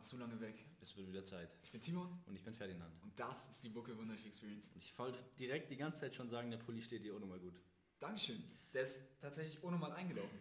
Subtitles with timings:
[0.00, 0.64] waren zu lange weg.
[0.80, 1.54] Es wird wieder Zeit.
[1.62, 2.90] Ich bin Timon Und ich bin Ferdinand.
[3.02, 4.70] und das ist die Buckel Wunderlich Experience.
[4.70, 7.38] Und ich wollte direkt die ganze Zeit schon sagen, der Pulli steht dir auch nochmal
[7.38, 7.60] gut.
[7.98, 8.42] Dankeschön.
[8.72, 10.38] Der ist tatsächlich ohne mal eingelaufen.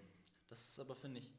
[0.47, 1.33] Das ist aber, finde ich,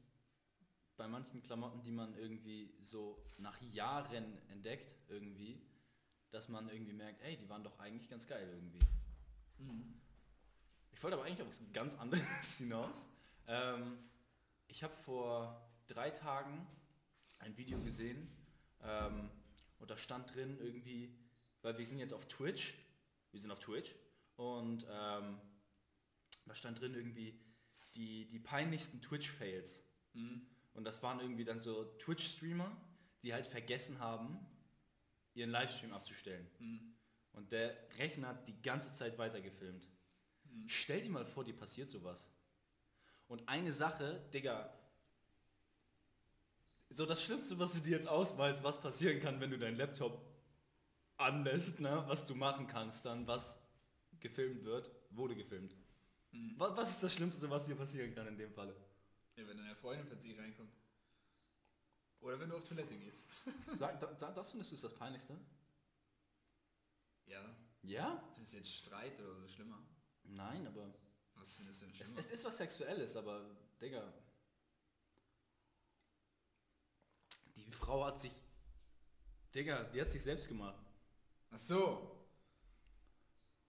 [0.98, 5.62] bei manchen Klamotten, die man irgendwie so nach Jahren entdeckt, irgendwie,
[6.30, 8.80] dass man irgendwie merkt, ey, die waren doch eigentlich ganz geil irgendwie.
[10.92, 13.08] Ich wollte aber eigentlich auf was ganz anderes hinaus.
[13.46, 13.96] Ähm,
[14.68, 16.66] ich habe vor drei Tagen
[17.40, 18.28] ein Video gesehen
[18.82, 19.30] ähm,
[19.78, 21.14] und da stand drin irgendwie,
[21.62, 22.74] weil wir sind jetzt auf Twitch,
[23.32, 23.94] wir sind auf Twitch
[24.36, 25.40] und ähm,
[26.46, 27.38] da stand drin irgendwie
[27.94, 29.82] die, die peinlichsten Twitch-Fails.
[30.12, 32.70] Und das waren irgendwie dann so Twitch-Streamer,
[33.22, 34.38] die halt vergessen haben,
[35.34, 36.48] ihren Livestream abzustellen.
[37.32, 39.88] Und der Rechner hat die ganze Zeit weitergefilmt.
[40.66, 42.28] Stell dir mal vor, dir passiert sowas.
[43.28, 44.72] Und eine Sache, Digga,
[46.90, 50.20] so das Schlimmste, was du dir jetzt ausmalst, was passieren kann, wenn du deinen Laptop
[51.16, 53.58] anlässt, ne, was du machen kannst, dann was
[54.20, 55.76] gefilmt wird, wurde gefilmt.
[56.56, 58.74] Was, was ist das Schlimmste, was dir passieren kann in dem Falle?
[59.36, 60.72] Ja, wenn deine Freundin plötzlich reinkommt.
[62.20, 63.26] Oder wenn du auf Toilette gehst.
[63.74, 65.38] Sag, da, da, das findest du ist das Peinlichste?
[67.26, 67.42] Ja.
[67.82, 68.22] Ja?
[68.34, 69.82] Findest du jetzt Streit oder so schlimmer?
[70.24, 70.92] Nein, aber
[71.34, 72.20] Was findest du denn es, schlimmer?
[72.20, 74.12] es ist was Sexuelles, aber Digga.
[77.56, 78.32] Die Frau hat sich,
[79.54, 80.78] Digga, die hat sich selbst gemacht.
[81.50, 82.16] Ach so.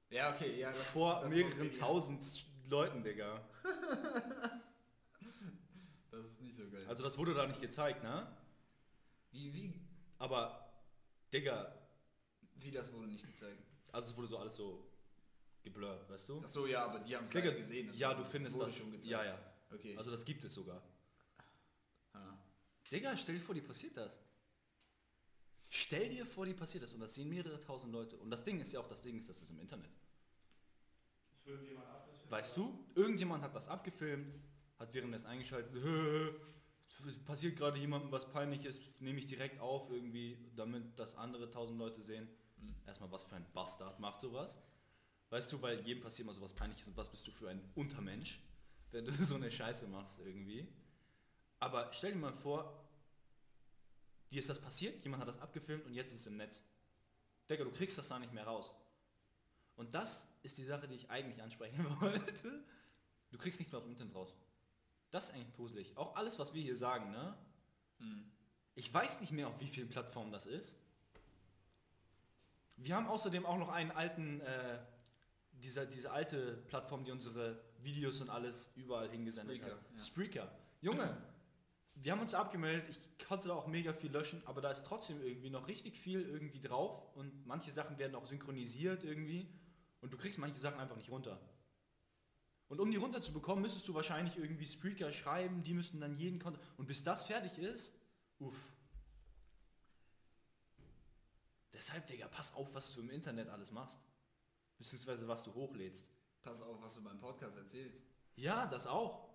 [0.10, 0.72] Ja, okay, ja.
[0.72, 3.42] Das, Vor das mehreren tausend Leuten, Digga.
[6.12, 6.86] Das ist nicht so geil.
[6.90, 8.28] Also das wurde da nicht gezeigt, ne?
[9.32, 9.82] wie, wie,
[10.18, 10.70] Aber,
[11.32, 11.74] Digga,
[12.58, 13.64] wie das wurde nicht gezeigt?
[13.94, 14.92] also es wurde so alles so
[15.64, 16.42] geblurrt, weißt du?
[16.44, 17.88] Ach so, ja, aber die haben es gesehen.
[17.88, 19.10] also ja, du es findest das schon gezeigt.
[19.10, 19.40] Ja, ja.
[19.72, 19.98] Okay.
[19.98, 20.82] Also das gibt es sogar.
[22.12, 22.38] Ah.
[22.92, 24.20] Digga, stell dir vor, dir passiert das.
[25.70, 28.18] Stell dir vor, dir passiert das und das sehen mehrere tausend Leute.
[28.18, 29.90] Und das Ding ist ja auch, das Ding ist, das ist im Internet.
[32.30, 34.34] Weißt du, irgendjemand hat das abgefilmt,
[34.80, 35.74] hat währenddessen eingeschaltet,
[37.08, 41.80] es passiert gerade jemandem was peinliches, nehme ich direkt auf irgendwie, damit das andere tausend
[41.80, 42.28] Leute sehen.
[42.86, 44.62] Erstmal, was für ein Bastard macht sowas.
[45.30, 48.40] Weißt du, weil jedem passiert mal sowas peinliches und was bist du für ein Untermensch,
[48.92, 50.68] wenn du so eine Scheiße machst irgendwie.
[51.60, 52.81] Aber stell dir mal vor,
[54.32, 56.64] dir ist das passiert, jemand hat das abgefilmt und jetzt ist es im Netz.
[57.50, 58.74] Digga, du kriegst das da nicht mehr raus.
[59.76, 62.64] Und das ist die Sache, die ich eigentlich ansprechen wollte.
[63.30, 64.36] Du kriegst nichts mehr aus dem Internet raus.
[65.12, 65.98] Das ist eigentlich gruselig.
[65.98, 67.36] Auch alles, was wir hier sagen, ne?
[68.76, 70.76] Ich weiß nicht mehr, auf wie vielen Plattformen das ist.
[72.78, 74.80] Wir haben außerdem auch noch einen alten, äh,
[75.52, 79.92] dieser, diese alte Plattform, die unsere Videos und alles überall hingesendet Spreaker, hat.
[79.94, 80.00] ja.
[80.04, 80.52] Spreaker.
[80.82, 81.18] Junge,
[82.04, 85.22] wir haben uns abgemeldet, ich konnte da auch mega viel löschen, aber da ist trotzdem
[85.22, 89.48] irgendwie noch richtig viel irgendwie drauf und manche Sachen werden auch synchronisiert irgendwie
[90.02, 91.40] und du kriegst manche Sachen einfach nicht runter.
[92.70, 96.16] Und um die runter zu bekommen, müsstest du wahrscheinlich irgendwie Spreaker schreiben, die müssten dann
[96.18, 97.94] jeden Konto und bis das fertig ist,
[98.40, 98.58] uff.
[101.74, 104.00] Deshalb, Digga, pass auf, was du im Internet alles machst.
[104.78, 106.08] Beziehungsweise was du hochlädst.
[106.42, 108.00] Pass auf, was du beim Podcast erzählst.
[108.36, 109.31] Ja, das auch.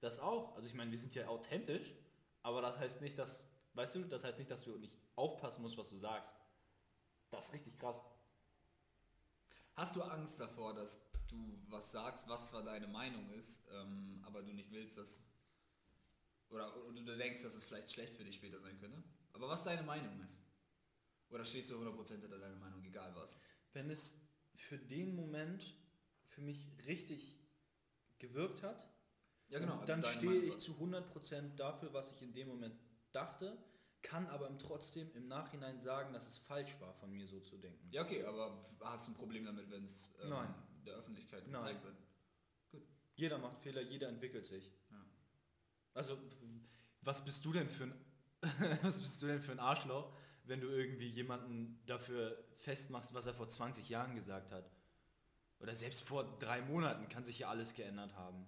[0.00, 0.56] Das auch.
[0.56, 1.94] Also ich meine, wir sind ja authentisch,
[2.42, 3.44] aber das heißt nicht, dass,
[3.74, 6.34] weißt du, das heißt nicht, dass du nicht aufpassen musst, was du sagst.
[7.30, 8.00] Das ist richtig krass.
[9.74, 14.42] Hast du Angst davor, dass du was sagst, was zwar deine Meinung ist, ähm, aber
[14.42, 15.22] du nicht willst, dass...
[16.48, 19.02] Oder, oder du denkst, dass es vielleicht schlecht für dich später sein könnte?
[19.32, 20.40] Aber was deine Meinung ist?
[21.28, 23.38] Oder stehst du 100% hinter deiner Meinung, egal was?
[23.72, 24.20] Wenn es
[24.56, 25.76] für den Moment
[26.26, 27.38] für mich richtig
[28.18, 28.88] gewirkt hat,
[29.50, 29.74] Ja genau.
[29.74, 32.74] also dann stehe Meinung ich zu 100% dafür, was ich in dem Moment
[33.12, 33.58] dachte,
[34.02, 37.88] kann aber trotzdem im Nachhinein sagen, dass es falsch war, von mir so zu denken.
[37.90, 40.32] Ja okay, aber hast du ein Problem damit, wenn es ähm,
[40.86, 41.60] der Öffentlichkeit Nein.
[41.60, 41.96] gezeigt wird?
[43.16, 44.72] Jeder macht Fehler, jeder entwickelt sich.
[44.90, 45.04] Ja.
[45.92, 46.16] Also,
[47.02, 47.94] was bist du denn für ein
[48.82, 53.34] was bist du denn für ein Arschloch, wenn du irgendwie jemanden dafür festmachst, was er
[53.34, 54.70] vor 20 Jahren gesagt hat?
[55.58, 58.46] Oder selbst vor drei Monaten kann sich ja alles geändert haben.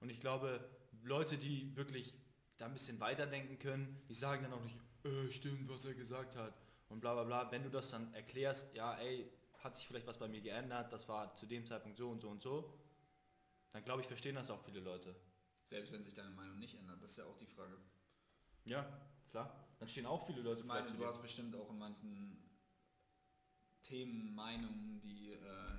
[0.00, 0.68] Und ich glaube,
[1.02, 2.14] Leute, die wirklich
[2.58, 6.36] da ein bisschen weiterdenken können, die sagen dann auch nicht, äh, stimmt, was er gesagt
[6.36, 6.54] hat.
[6.88, 7.50] Und bla bla bla.
[7.50, 11.08] Wenn du das dann erklärst, ja, ey, hat sich vielleicht was bei mir geändert, das
[11.08, 12.78] war zu dem Zeitpunkt so und so und so,
[13.70, 15.16] dann glaube ich, verstehen das auch viele Leute.
[15.66, 17.78] Selbst wenn sich deine Meinung nicht ändert, das ist ja auch die Frage.
[18.64, 18.86] Ja,
[19.30, 19.64] klar.
[19.78, 22.44] Dann stehen auch viele Leute ich meine, vielleicht zu du hast bestimmt auch in manchen
[23.82, 25.78] Themen Meinungen, die äh,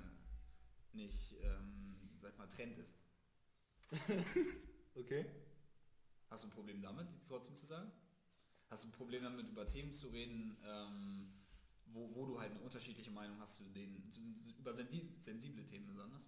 [0.92, 2.94] nicht, ähm, sag mal, Trend ist.
[4.96, 5.26] Okay.
[6.30, 7.92] Hast du ein Problem damit, die trotzdem zu sagen?
[8.70, 11.32] Hast du ein Problem damit, über Themen zu reden, ähm,
[11.86, 14.20] wo, wo du halt eine unterschiedliche Meinung hast zu den, zu,
[14.58, 16.26] über sensible Themen besonders,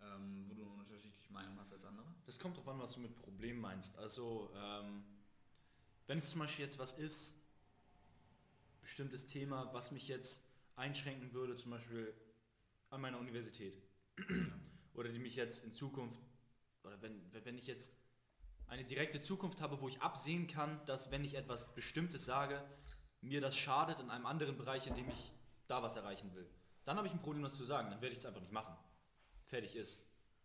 [0.00, 2.06] ähm, wo du eine unterschiedliche Meinung hast als andere?
[2.24, 3.98] Das kommt drauf an, was du mit Problem meinst.
[3.98, 5.04] Also, ähm,
[6.06, 7.34] wenn es zum Beispiel jetzt was ist,
[8.80, 10.42] bestimmtes Thema, was mich jetzt
[10.76, 12.14] einschränken würde, zum Beispiel
[12.90, 13.82] an meiner Universität.
[14.94, 16.20] oder die mich jetzt in Zukunft,
[16.84, 17.92] oder wenn, wenn ich jetzt
[18.66, 22.62] eine direkte Zukunft habe, wo ich absehen kann, dass wenn ich etwas Bestimmtes sage,
[23.20, 25.32] mir das schadet in einem anderen Bereich, in dem ich
[25.66, 26.48] da was erreichen will.
[26.84, 27.90] Dann habe ich ein Problem, das zu sagen.
[27.90, 28.76] Dann werde ich es einfach nicht machen.
[29.46, 29.98] Fertig ist.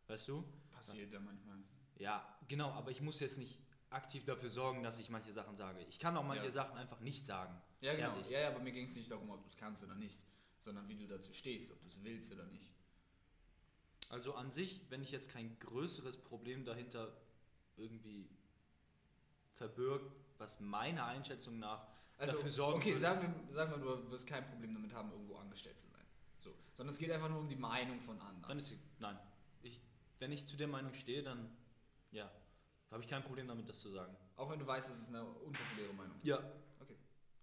[0.08, 0.44] Weißt du?
[0.72, 1.58] Passiert ja manchmal.
[1.98, 3.60] Ja, genau, aber ich muss jetzt nicht
[3.90, 5.84] aktiv dafür sorgen, dass ich manche Sachen sage.
[5.90, 6.52] Ich kann auch manche Ja.
[6.52, 7.60] Sachen einfach nicht sagen.
[7.82, 8.12] Ja, genau.
[8.12, 8.32] Fertig.
[8.32, 10.24] Ja, ja, aber mir ging es nicht darum, ob du es kannst oder nicht,
[10.60, 12.70] sondern wie du dazu stehst, ob du es willst oder nicht.
[14.10, 17.16] Also an sich, wenn ich jetzt kein größeres Problem dahinter
[17.78, 18.28] irgendwie
[19.54, 24.12] verbirgt, was meiner Einschätzung nach Also, dafür sorgen okay, würde- sagen wir, sagen wir, du
[24.12, 26.04] wirst kein Problem damit haben, irgendwo angestellt zu sein.
[26.40, 26.54] So.
[26.76, 28.48] Sondern es geht einfach nur um die Meinung von anderen.
[28.50, 29.18] Dann ist nein.
[29.62, 29.80] Ich,
[30.20, 31.50] wenn ich zu der Meinung stehe, dann
[32.12, 32.32] ja,
[32.90, 34.16] habe ich kein Problem damit, das zu sagen.
[34.36, 36.26] Auch wenn du weißt, dass es eine unpopuläre Meinung ist.
[36.26, 36.40] Ja.
[36.80, 36.98] Okay,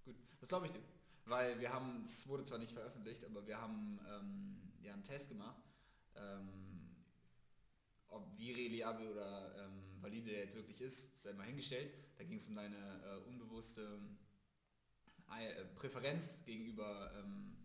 [0.04, 0.16] gut.
[0.40, 0.80] Das glaube ich dir.
[1.26, 5.28] Weil wir haben, es wurde zwar nicht veröffentlicht, aber wir haben ähm, ja einen Test
[5.28, 5.56] gemacht,
[6.18, 6.48] ähm,
[8.08, 11.92] ob wie reliabel oder ähm, valide der jetzt wirklich ist, sei mal hingestellt.
[12.16, 14.00] Da ging es um deine äh, unbewusste
[15.30, 17.56] äh, Präferenz gegenüber ähm,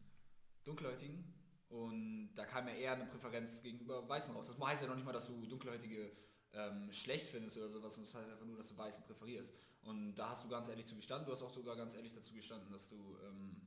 [0.63, 1.24] Dunkelhäutigen.
[1.69, 4.48] Und da kam ja eher eine Präferenz gegenüber Weißen raus.
[4.48, 6.12] Das heißt ja noch nicht mal, dass du Dunkelhäutige
[6.53, 9.53] ähm, schlecht findest oder sowas, sondern das heißt einfach nur, dass du Weiße präferierst.
[9.83, 12.33] Und da hast du ganz ehrlich zu gestanden, du hast auch sogar ganz ehrlich dazu
[12.33, 13.62] gestanden, dass du ähm,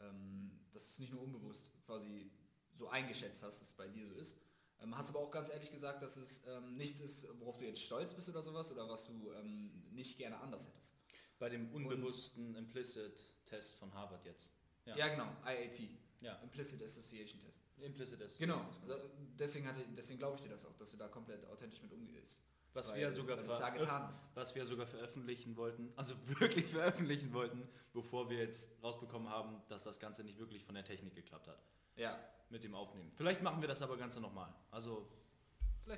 [0.00, 2.30] ähm, dass es nicht nur unbewusst quasi
[2.76, 4.36] so eingeschätzt hast, dass es bei dir so ist.
[4.80, 7.80] Ähm, hast aber auch ganz ehrlich gesagt, dass es ähm, nichts ist, worauf du jetzt
[7.80, 10.94] stolz bist oder sowas oder was du ähm, nicht gerne anders hättest.
[11.38, 14.50] Bei dem unbewussten Implicit-Test von Harvard jetzt.
[14.84, 15.80] Ja, genau, IAT,
[16.20, 16.34] Ja.
[16.42, 17.60] Implicit Association Test.
[17.78, 18.38] Implicit ist.
[18.38, 19.00] Genau, da-
[19.38, 22.38] deswegen, hatte, deswegen glaube ich dir das auch, dass du da komplett authentisch mit umgehst.
[22.72, 24.28] Was Weil- wir ja sogar getan hast.
[24.34, 29.82] was wir sogar veröffentlichen wollten, also wirklich veröffentlichen wollten, bevor wir jetzt rausbekommen haben, dass
[29.82, 31.58] das Ganze nicht wirklich von der Technik geklappt hat
[31.96, 32.18] Ja,
[32.48, 33.10] mit dem Aufnehmen.
[33.14, 34.52] Vielleicht machen wir das aber Ganze nochmal.
[34.70, 35.08] Also,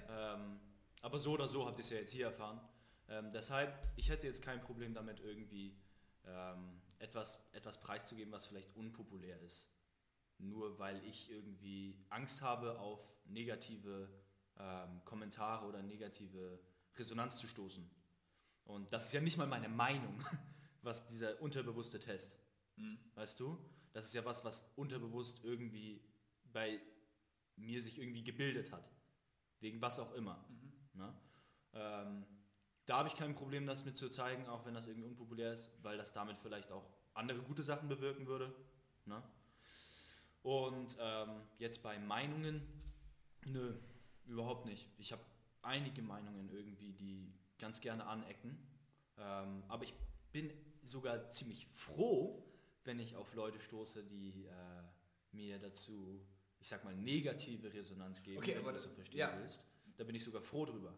[0.09, 0.61] ähm,
[1.03, 2.61] aber so oder so habt ihr es ja jetzt hier erfahren.
[3.09, 5.77] Ähm, deshalb, ich hätte jetzt kein Problem damit irgendwie
[6.27, 9.69] ähm, etwas, etwas preiszugeben, was vielleicht unpopulär ist.
[10.39, 14.09] Nur weil ich irgendwie Angst habe, auf negative
[14.59, 16.61] ähm, Kommentare oder negative
[16.97, 17.89] Resonanz zu stoßen.
[18.65, 20.23] Und das ist ja nicht mal meine Meinung,
[20.83, 22.37] was dieser unterbewusste Test.
[22.77, 22.99] Hm.
[23.15, 23.59] Weißt du?
[23.93, 26.00] Das ist ja was, was unterbewusst irgendwie
[26.53, 26.81] bei
[27.56, 28.91] mir sich irgendwie gebildet hat.
[29.61, 30.45] Wegen was auch immer.
[30.49, 30.73] Mhm.
[31.00, 31.15] Ne?
[31.73, 32.25] Ähm,
[32.87, 35.71] da habe ich kein Problem, das mit zu zeigen, auch wenn das irgendwie unpopulär ist,
[35.83, 38.55] weil das damit vielleicht auch andere gute Sachen bewirken würde.
[39.05, 39.23] Ne?
[40.43, 42.62] Und ähm, jetzt bei Meinungen,
[43.45, 43.75] nö,
[44.27, 44.89] überhaupt nicht.
[44.99, 45.23] Ich habe
[45.62, 48.56] einige Meinungen irgendwie, die ganz gerne anecken.
[49.19, 49.95] Ähm, aber ich
[50.33, 50.50] bin
[50.83, 52.45] sogar ziemlich froh,
[52.85, 54.83] wenn ich auf Leute stoße, die äh,
[55.33, 56.25] mir dazu,
[56.60, 59.38] ich sag mal, negative Resonanz geben, Okay, wenn aber du das so verstehen ja.
[59.38, 59.62] willst.
[59.96, 60.94] Da bin ich sogar froh drüber.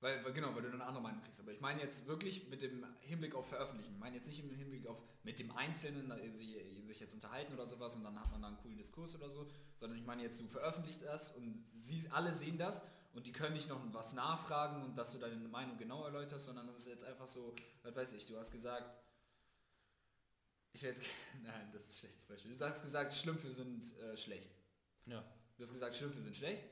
[0.00, 1.38] Weil, weil, genau, weil du eine andere Meinung kriegst.
[1.40, 3.92] Aber ich meine jetzt wirklich mit dem Hinblick auf Veröffentlichen.
[3.92, 7.54] Ich meine jetzt nicht im Hinblick auf mit dem Einzelnen äh, sie, sich jetzt unterhalten
[7.54, 9.46] oder sowas und dann hat man da einen coolen Diskurs oder so,
[9.76, 12.82] sondern ich meine jetzt, du veröffentlichst das und sie alle sehen das
[13.14, 16.66] und die können nicht noch was nachfragen und dass du deine Meinung genau erläuterst, sondern
[16.66, 18.92] das ist jetzt einfach so, was weiß ich, du hast gesagt,
[20.72, 21.02] ich will jetzt,
[21.42, 22.56] nein, das ist ein schlechtes Beispiel.
[22.56, 24.50] Du hast gesagt, Schlümpfe sind äh, schlecht.
[25.06, 25.24] Ja.
[25.56, 26.64] Du hast gesagt, Schlümpfe sind schlecht.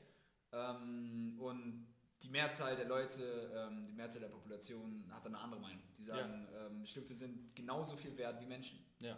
[0.51, 1.87] Ähm, und
[2.21, 5.83] die Mehrzahl der Leute, ähm, die Mehrzahl der Population hat eine andere Meinung.
[5.97, 8.85] Die sagen, ähm, Schlümpfe sind genauso viel wert wie Menschen.
[8.99, 9.17] Ja.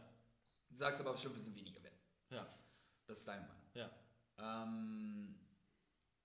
[0.69, 1.99] Du sagst aber, Schlümpfe sind weniger wert.
[2.29, 2.47] Ja.
[3.07, 3.63] Das ist deine Meinung.
[3.73, 3.89] Ja.
[4.37, 5.35] Ähm,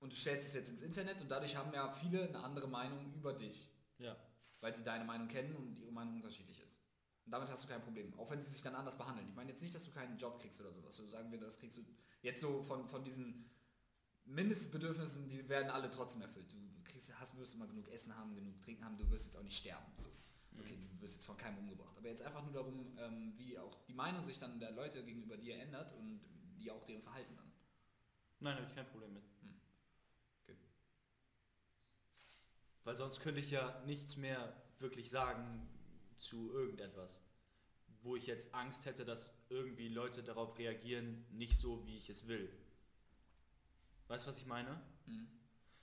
[0.01, 3.13] und du stellst es jetzt ins Internet und dadurch haben ja viele eine andere Meinung
[3.15, 3.69] über dich.
[3.99, 4.17] Ja.
[4.61, 6.81] Weil sie deine Meinung kennen und ihre Meinung unterschiedlich ist.
[7.25, 8.19] Und damit hast du kein Problem.
[8.19, 9.29] Auch wenn sie sich dann anders behandeln.
[9.29, 10.97] Ich meine jetzt nicht, dass du keinen Job kriegst oder sowas.
[10.97, 11.85] So sagen wir, das kriegst du
[12.23, 13.49] jetzt so von, von diesen
[14.25, 16.53] Mindestbedürfnissen, die werden alle trotzdem erfüllt.
[16.53, 19.43] Du kriegst, hast, wirst immer genug Essen haben, genug Trinken haben, du wirst jetzt auch
[19.43, 19.87] nicht sterben.
[19.97, 20.11] So.
[20.59, 21.97] Okay, du wirst jetzt von keinem umgebracht.
[21.97, 25.37] Aber jetzt einfach nur darum, ähm, wie auch die Meinung sich dann der Leute gegenüber
[25.37, 26.21] dir ändert und
[26.57, 27.53] wie auch deren Verhalten dann.
[28.41, 29.23] Nein, habe ich kein Problem mit.
[29.41, 29.61] Hm.
[30.43, 30.57] Okay.
[32.85, 35.69] Weil sonst könnte ich ja nichts mehr wirklich sagen
[36.19, 37.21] zu irgendetwas.
[38.03, 42.27] Wo ich jetzt Angst hätte, dass irgendwie Leute darauf reagieren, nicht so, wie ich es
[42.27, 42.49] will.
[44.09, 44.81] Weißt du, was ich meine?
[45.07, 45.29] Mhm.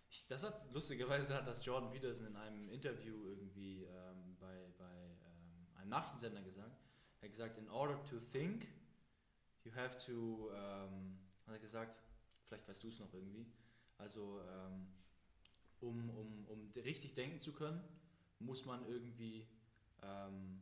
[0.09, 4.85] Ich, das hat, lustigerweise hat das Jordan Peterson in einem Interview irgendwie ähm, bei, bei
[4.85, 6.75] ähm, einem Nachrichtensender gesagt.
[7.21, 8.67] Er hat gesagt, in order to think,
[9.63, 12.01] you have to, ähm, hat er gesagt,
[12.43, 13.45] vielleicht weißt du es noch irgendwie,
[13.97, 14.87] also ähm,
[15.81, 17.81] um, um, um richtig denken zu können,
[18.39, 19.47] muss man irgendwie,
[20.01, 20.61] ähm,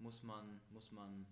[0.00, 1.26] muss man, muss man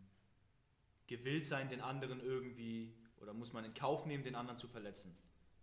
[1.07, 5.17] gewillt sein, den anderen irgendwie, oder muss man in Kauf nehmen, den anderen zu verletzen.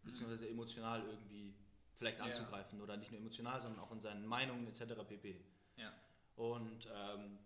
[0.03, 1.55] Beziehungsweise emotional irgendwie
[1.97, 2.25] vielleicht Ja.
[2.25, 2.81] anzugreifen.
[2.81, 5.03] Oder nicht nur emotional, sondern auch in seinen Meinungen etc.
[5.07, 5.43] pp.
[5.77, 5.91] Ja.
[6.35, 7.37] Und ähm,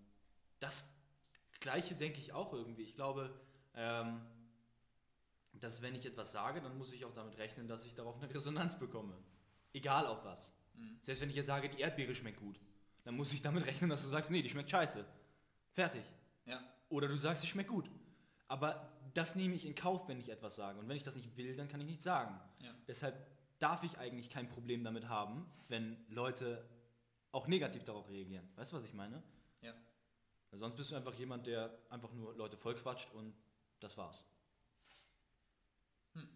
[0.59, 0.89] das
[1.59, 2.83] Gleiche denke ich auch irgendwie.
[2.83, 3.33] Ich glaube,
[3.75, 4.21] ähm,
[5.53, 8.33] dass wenn ich etwas sage, dann muss ich auch damit rechnen, dass ich darauf eine
[8.33, 9.15] Resonanz bekomme.
[9.73, 10.53] Egal auf was.
[10.75, 10.99] Mhm.
[11.03, 12.59] Selbst wenn ich jetzt sage, die Erdbeere schmeckt gut,
[13.03, 15.05] dann muss ich damit rechnen, dass du sagst, nee, die schmeckt scheiße.
[15.79, 16.03] Fertig.
[16.45, 16.61] Ja.
[16.89, 17.89] Oder du sagst, sie schmeckt gut.
[18.49, 20.77] Aber das nehme ich in Kauf, wenn ich etwas sage.
[20.77, 22.37] Und wenn ich das nicht will, dann kann ich nichts sagen.
[22.61, 22.75] Ja.
[22.85, 23.15] Deshalb
[23.59, 26.67] darf ich eigentlich kein Problem damit haben, wenn Leute
[27.31, 28.45] auch negativ darauf reagieren.
[28.57, 29.23] Weißt du, was ich meine?
[29.61, 29.73] Ja.
[30.49, 33.33] Weil sonst bist du einfach jemand, der einfach nur Leute vollquatscht und
[33.79, 34.25] das war's.
[36.13, 36.27] Hm.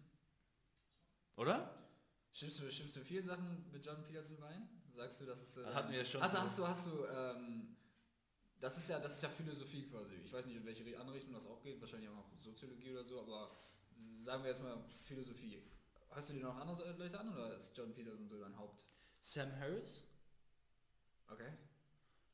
[1.36, 1.86] Oder?
[2.32, 4.66] Stimmst du, stimmst du viele Sachen mit John Peterson überein?
[4.94, 5.58] Sagst du, dass es...
[5.58, 6.22] Äh, Hatten wir ja schon.
[6.22, 7.76] Also hast du, hast du, ähm,
[8.60, 10.16] das ist ja, das ist ja Philosophie quasi.
[10.16, 13.04] Ich weiß nicht, in welche andere Richtung das auch geht, wahrscheinlich auch noch Soziologie oder
[13.04, 13.56] so, aber
[14.22, 15.62] sagen wir erstmal Philosophie.
[16.10, 18.84] Hörst du dir noch andere Leute an oder ist John Peterson so dein Haupt?
[19.20, 20.04] Sam Harris
[21.28, 21.50] Okay.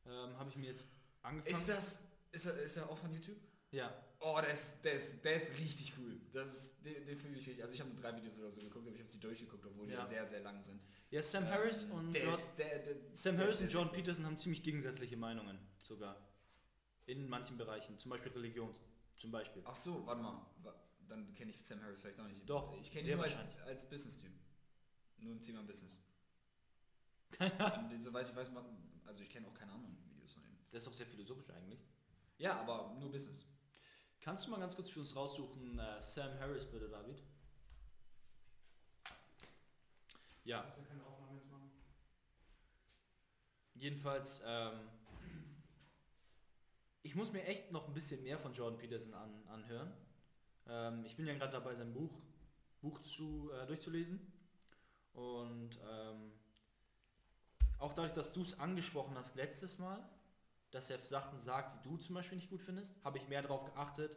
[0.07, 0.87] ähm, habe ich mir jetzt
[1.23, 1.55] angefangen.
[1.55, 2.01] Ist das,
[2.33, 3.39] ist er, ist er auch von YouTube?
[3.71, 6.21] ja, Oh, der ist, der ist, der ist richtig cool.
[6.33, 7.63] Das ist, den, den fühle ich richtig.
[7.63, 9.87] Also ich habe nur drei Videos oder so geguckt, aber ich habe sie durchgeguckt, obwohl
[9.87, 10.01] die Ja.
[10.01, 10.87] ja sehr, sehr lang sind.
[11.11, 13.91] ja, Sam Harris Ähm, und der John, der, der, Sam der Harris ist und John
[13.91, 16.17] Peterson haben ziemlich gegensätzliche Meinungen sogar.
[17.07, 18.73] In manchen Bereichen, zum Beispiel Religion,
[19.17, 19.63] zum Beispiel.
[19.65, 20.47] Ach so, warte mal.
[21.09, 22.49] Dann kenne ich Sam Harris vielleicht auch nicht.
[22.49, 23.37] Doch, Ich kenne ihn nur als,
[23.67, 24.31] als Business-Typ.
[25.19, 26.03] Nur im Thema Business.
[27.91, 30.57] Den, soweit ich weiß, machen- also ich kenne auch keine anderen Videos von ihm.
[30.71, 31.81] Das ist doch sehr philosophisch eigentlich.
[32.39, 33.47] Ja, aber nur Business.
[34.21, 37.23] Kannst du mal ganz kurz für uns raussuchen, äh, Sam Harris bitte, David?
[40.45, 40.65] Ja,
[43.81, 44.89] jedenfalls, ähm,
[47.03, 49.93] ich muss mir echt noch ein bisschen mehr von Jordan Peterson an, anhören.
[50.69, 52.21] Ähm, ich bin ja gerade dabei, sein Buch,
[52.83, 54.21] Buch zu, äh, durchzulesen.
[55.15, 56.33] Und ähm,
[57.79, 60.07] auch dadurch, dass du es angesprochen hast letztes Mal,
[60.71, 63.65] dass er Sachen sagt, die du zum Beispiel nicht gut findest, habe ich mehr darauf
[63.65, 64.17] geachtet,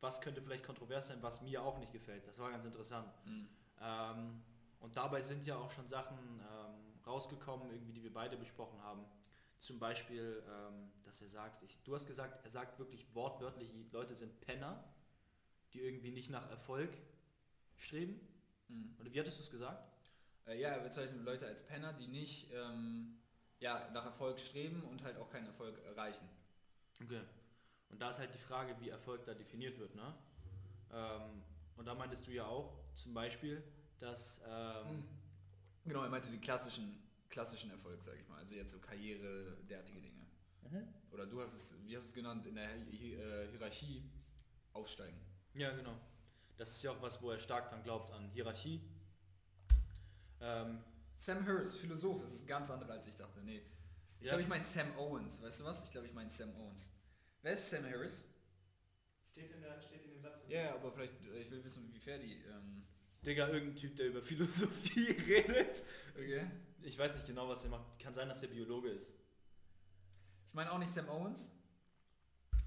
[0.00, 2.26] was könnte vielleicht kontrovers sein, was mir auch nicht gefällt.
[2.26, 3.08] Das war ganz interessant.
[3.24, 3.48] Mhm.
[3.80, 4.42] Ähm,
[4.80, 9.04] und dabei sind ja auch schon Sachen ähm, rausgekommen, irgendwie, die wir beide besprochen haben.
[9.58, 14.14] Zum Beispiel, ähm, dass er sagt, ich, du hast gesagt, er sagt wirklich wortwörtlich, Leute
[14.14, 14.84] sind Penner,
[15.72, 16.90] die irgendwie nicht nach Erfolg
[17.76, 18.20] streben.
[18.68, 18.96] Mhm.
[19.00, 19.82] Oder wie hattest du es gesagt?
[20.46, 23.18] Äh, ja, er bezeichnet Leute als Penner, die nicht ähm,
[23.60, 26.28] ja, nach Erfolg streben und halt auch keinen Erfolg erreichen.
[27.02, 27.22] Okay.
[27.88, 30.14] Und da ist halt die Frage, wie Erfolg da definiert wird, ne?
[30.92, 31.42] Ähm,
[31.76, 33.62] und da meintest du ja auch zum Beispiel,
[33.98, 35.04] dass ähm,
[35.86, 38.38] Genau, er meinte den klassischen, klassischen Erfolg, sage ich mal.
[38.38, 40.26] Also jetzt so Karriere, derartige Dinge.
[41.12, 44.02] Oder du hast es, wie hast du es genannt, in der Hi Hi äh, Hierarchie
[44.72, 45.16] aufsteigen.
[45.54, 45.96] Ja, genau.
[46.56, 48.80] Das ist ja auch was, wo er stark dran glaubt, an Hierarchie.
[50.40, 50.82] Ähm,
[51.16, 53.40] Sam Harris, Philosoph, das ist ganz anderer als ich dachte.
[53.42, 53.62] Nee.
[54.18, 54.32] Ich Ja.
[54.32, 55.42] glaube, ich meine Sam Owens.
[55.42, 55.84] Weißt du was?
[55.84, 56.90] Ich glaube, ich meine Sam Owens.
[57.42, 58.24] Wer ist Sam Harris?
[59.32, 60.42] Steht in, der, steht in dem Satz.
[60.48, 62.42] Ja, ja, aber vielleicht, äh, ich will wissen, wie fair die.
[62.44, 62.84] Ähm,
[63.24, 65.84] Digga, irgendein Typ, der über Philosophie redet.
[66.14, 66.46] okay.
[66.82, 67.98] Ich weiß nicht genau, was er macht.
[67.98, 69.08] Kann sein, dass er Biologe ist.
[70.46, 71.50] Ich meine auch nicht Sam Owens.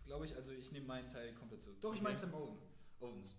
[0.06, 1.77] Glaube ich, also ich nehme meinen Teil komplett zurück.
[1.82, 2.25] Doch, ich meine Okay.
[2.29, 2.58] Sam Owen.
[3.00, 3.36] Owens.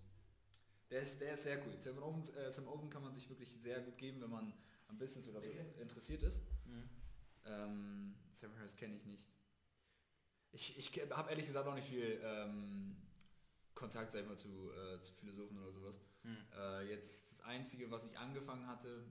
[0.89, 1.77] Der ist, der ist sehr cool.
[1.79, 4.53] Sam Owens, äh, Sam Owen kann man sich wirklich sehr gut geben, wenn man
[4.91, 5.65] am Business oder so Okay.
[5.79, 6.43] interessiert ist.
[6.65, 6.89] Mhm.
[7.45, 9.27] Ähm, Sam Harris kenne ich nicht.
[10.51, 12.97] Ich, ich habe ehrlich gesagt auch nicht viel ähm,
[13.73, 15.99] Kontakt, sag ich mal, zu, äh, zu Philosophen oder sowas.
[16.23, 16.37] Mhm.
[16.55, 19.05] Äh, jetzt das Einzige, was ich angefangen hatte,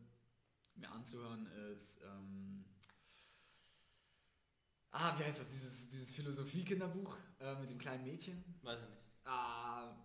[0.74, 2.00] mir anzuhören, ist...
[2.04, 2.64] Ähm,
[4.92, 5.48] ah, wie heißt das?
[5.48, 8.44] Dieses, dieses Philosophie-Kinderbuch äh, mit dem kleinen Mädchen.
[8.62, 9.02] Weiß ich nicht.
[9.24, 9.96] Ah,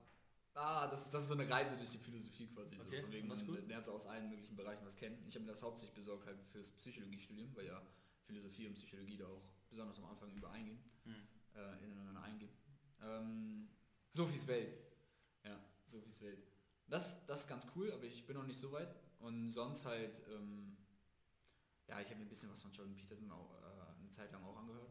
[0.55, 2.75] ah das, ist, das ist so eine Reise durch die Philosophie quasi.
[2.79, 5.24] Okay, so, von wegen, man lernt so aus allen möglichen Bereichen was kennen.
[5.27, 7.81] Ich habe mir das hauptsächlich besorgt halt fürs Psychologiestudium, weil ja
[8.25, 11.27] Philosophie und Psychologie da auch besonders am Anfang übereingehen, Mhm.
[11.55, 12.51] äh, ineinander eingehen.
[13.01, 13.69] Ähm,
[14.09, 14.74] Sophies Welt.
[15.43, 16.39] Ja, Sophies Welt.
[16.88, 18.95] Das, das ist ganz cool, aber ich bin noch nicht so weit.
[19.19, 20.77] Und sonst halt, ähm,
[21.88, 24.43] ja, ich habe mir ein bisschen was von Jordan Peterson auch äh, eine Zeit lang
[24.43, 24.89] auch angehört.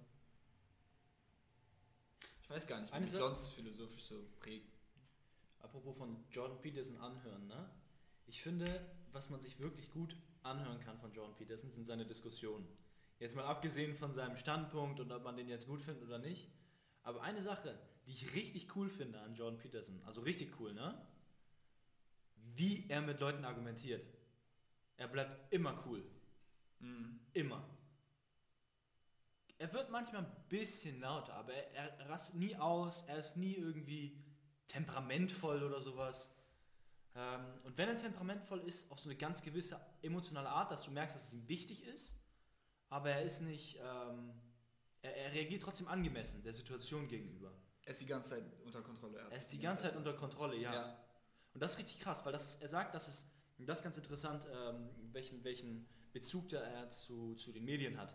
[2.43, 4.74] Ich weiß gar nicht, wie Eine mich sonst philosophisch so prägt.
[5.65, 7.71] Apropos von Jordan Peterson anhören, ne?
[8.27, 12.69] Ich finde, was man sich wirklich gut anhören kann von Jordan Peterson, sind seine Diskussionen.
[13.19, 16.51] Jetzt mal abgesehen von seinem Standpunkt und ob man den jetzt gut findet oder nicht.
[17.03, 21.01] Aber eine Sache, die ich richtig cool finde an Jordan Peterson, also richtig cool, ne?
[22.57, 24.07] Wie er mit Leuten argumentiert.
[24.99, 26.05] Er bleibt immer cool.
[26.81, 27.21] Mhm.
[27.33, 27.67] Immer.
[29.57, 33.55] Er wird manchmal ein bisschen lauter, aber er, er rastet nie aus, er ist nie
[33.55, 34.23] irgendwie
[34.67, 36.31] temperamentvoll oder sowas.
[37.15, 40.91] Ähm, und wenn er temperamentvoll ist, auf so eine ganz gewisse emotionale Art, dass du
[40.91, 42.17] merkst, dass es ihm wichtig ist,
[42.89, 44.33] aber er ist nicht, ähm,
[45.03, 47.53] er, er reagiert trotzdem angemessen der Situation gegenüber.
[47.85, 49.19] Er ist die ganze Zeit unter Kontrolle.
[49.19, 50.73] Er ist die ganze Zeit unter Kontrolle, ja.
[50.73, 50.99] Ja.
[51.53, 53.27] Und das ist richtig krass, weil das er sagt, dass es,
[53.59, 58.15] das ist ganz interessant, ähm, welchen, welchen Bezug da er zu, zu den Medien hat.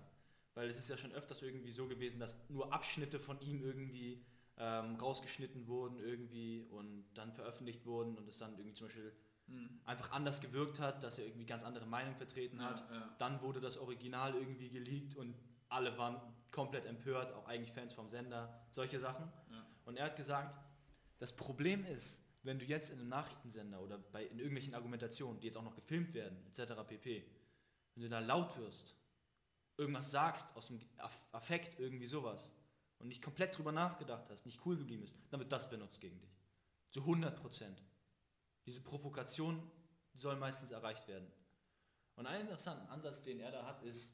[0.55, 4.25] Weil es ist ja schon öfters irgendwie so gewesen, dass nur Abschnitte von ihm irgendwie
[4.59, 9.13] ähm, rausgeschnitten wurden irgendwie und dann veröffentlicht wurden und es dann irgendwie zum Beispiel
[9.47, 9.79] Mhm.
[9.85, 12.87] einfach anders gewirkt hat, dass er irgendwie ganz andere Meinungen vertreten hat.
[12.91, 13.15] Ja, ja.
[13.17, 15.33] Dann wurde das Original irgendwie geleakt und
[15.69, 19.25] alle waren komplett empört, auch eigentlich Fans vom Sender, solche Sachen.
[19.49, 19.65] Ja.
[19.85, 20.55] Und er hat gesagt,
[21.17, 25.47] das Problem ist, wenn du jetzt in einem Nachrichtensender oder bei, in irgendwelchen Argumentationen, die
[25.47, 26.83] jetzt auch noch gefilmt werden, etc.
[26.87, 27.25] pp.,
[27.95, 28.95] wenn du da laut wirst,
[29.77, 32.51] irgendwas sagst aus dem Aff- Affekt, irgendwie sowas,
[32.99, 36.19] und nicht komplett drüber nachgedacht hast, nicht cool geblieben ist, dann wird das benutzt gegen
[36.19, 36.37] dich.
[36.91, 37.81] Zu 100 Prozent.
[38.65, 39.61] Diese Provokation
[40.13, 41.31] soll meistens erreicht werden.
[42.15, 44.13] Und einen interessanten Ansatz, den er da hat, ist,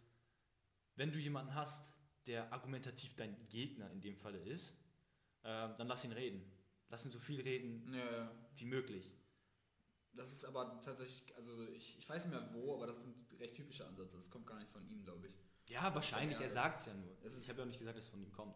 [0.95, 1.91] wenn du jemanden hast,
[2.27, 4.71] der argumentativ dein Gegner in dem Falle ist,
[5.43, 6.43] äh, dann lass ihn reden.
[6.89, 8.31] Lass ihn so viel reden Ja, ja.
[8.55, 9.11] wie möglich.
[10.13, 13.27] Das ist aber tatsächlich, also ich, ich weiß nicht mehr wo, aber das ist ein
[13.39, 14.13] recht typischer Ansatz.
[14.13, 15.33] Das kommt gar nicht von ihm, glaube ich.
[15.67, 17.17] Ja, wahrscheinlich, Ja, er sagt es ja nur.
[17.23, 18.55] es ist- ich habe ja auch nicht gesagt, dass es von ihm kommt.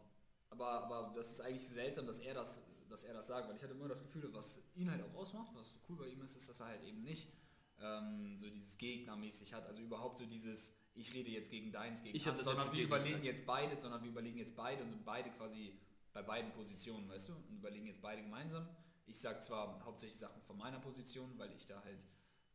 [0.49, 3.63] Aber, aber das ist eigentlich seltsam, dass er das, dass er das sagt, weil ich
[3.63, 6.49] hatte immer das Gefühl, was ihn halt auch ausmacht, was cool bei ihm ist, ist,
[6.49, 7.31] dass er halt eben nicht
[7.79, 12.15] ähm, so dieses Gegnermäßig hat, also überhaupt so dieses, ich rede jetzt gegen deins, gegen
[12.15, 15.05] Ich Hans, das sondern wir überlegen jetzt beide, sondern wir überlegen jetzt beide und sind
[15.05, 15.79] beide quasi
[16.13, 18.67] bei beiden Positionen, weißt du, und überlegen jetzt beide gemeinsam.
[19.05, 21.99] Ich sage zwar hauptsächlich Sachen von meiner Position, weil ich da halt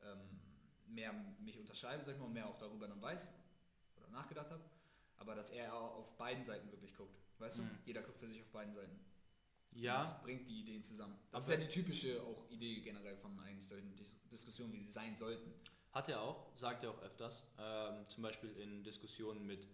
[0.03, 0.41] ähm,
[0.87, 3.33] mehr mich unterschreibe, sag ich mal, und mehr auch darüber dann weiß
[3.97, 4.63] oder nachgedacht habe,
[5.17, 7.63] aber dass er auf beiden Seiten wirklich guckt, weißt Mhm.
[7.69, 8.99] du, jeder guckt für sich auf beiden Seiten
[9.73, 11.17] Ja, und bringt die Ideen zusammen.
[11.33, 14.81] Das Aber- ist ja die typische auch Idee generell von eigentlich solchen Dis Diskussionen, wie
[14.81, 15.53] sie sein sollten.
[15.93, 17.47] hat er auch, sagt er auch öfters.
[17.59, 19.67] Ähm, zum Beispiel in Diskussionen mit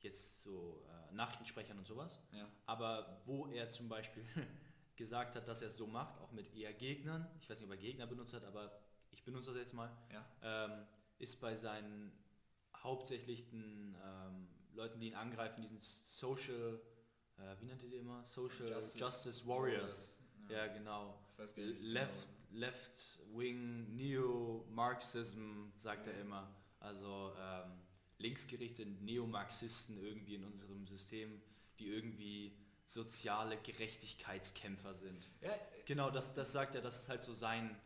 [0.00, 2.20] jetzt so äh, Nachrichtensprechern und sowas.
[2.32, 2.48] Ja.
[2.66, 4.24] Aber wo er zum Beispiel
[4.96, 7.70] gesagt hat, dass er es so macht, auch mit eher Gegnern, ich weiß nicht, ob
[7.76, 8.80] er Gegner benutzt hat, aber
[9.12, 10.26] ich benutze das jetzt mal, Ja.
[10.42, 10.86] ähm,
[11.20, 12.12] ist bei seinen
[12.76, 16.80] hauptsächlichen ähm, Leuten, die ihn angreifen, diesen Social,
[17.38, 18.24] äh, wie nennt ihr die immer?
[18.24, 20.16] Social Justice, Warriors.
[20.48, 20.66] Ja.
[20.66, 21.18] Ja, genau.
[21.36, 21.80] Gar nicht.
[21.82, 26.20] Left, left Wing Neo-Marxism, sagt er Ja.
[26.20, 26.48] immer.
[26.80, 27.72] Also ähm,
[28.18, 31.40] linksgerichtete Neomarxisten irgendwie in unserem System,
[31.78, 32.52] die irgendwie
[32.86, 35.28] soziale Gerechtigkeitskämpfer sind.
[35.42, 35.52] Ja,
[35.86, 37.76] Genau, das, das sagt er, das ist halt so sein,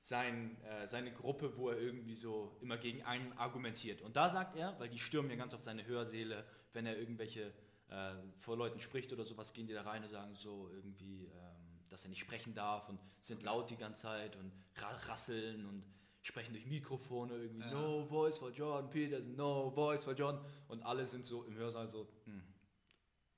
[0.00, 4.02] sein, äh, seine Gruppe, wo er irgendwie so immer gegen einen argumentiert.
[4.02, 7.52] Und da sagt er, weil die stürmen ja ganz oft seine Hörsäle, wenn er irgendwelche
[7.94, 11.88] äh, vor Leuten spricht oder sowas, gehen die da rein und sagen so irgendwie, ähm,
[11.88, 15.84] dass er nicht sprechen darf und sind laut die ganze Zeit und ra rasseln und
[16.22, 17.70] sprechen durch Mikrofone irgendwie, Ja.
[17.70, 21.86] no voice for Jordan Peterson, no voice for Jordan und alle sind so im Hörsaal
[21.86, 22.42] so, hm,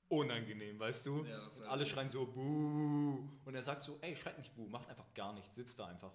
[0.09, 1.23] unangenehm, weißt du?
[1.25, 3.29] Ja, und alle schreien so, buh.
[3.45, 6.13] Und er sagt so, ey, schreit nicht buh, macht einfach gar nichts, sitzt da einfach.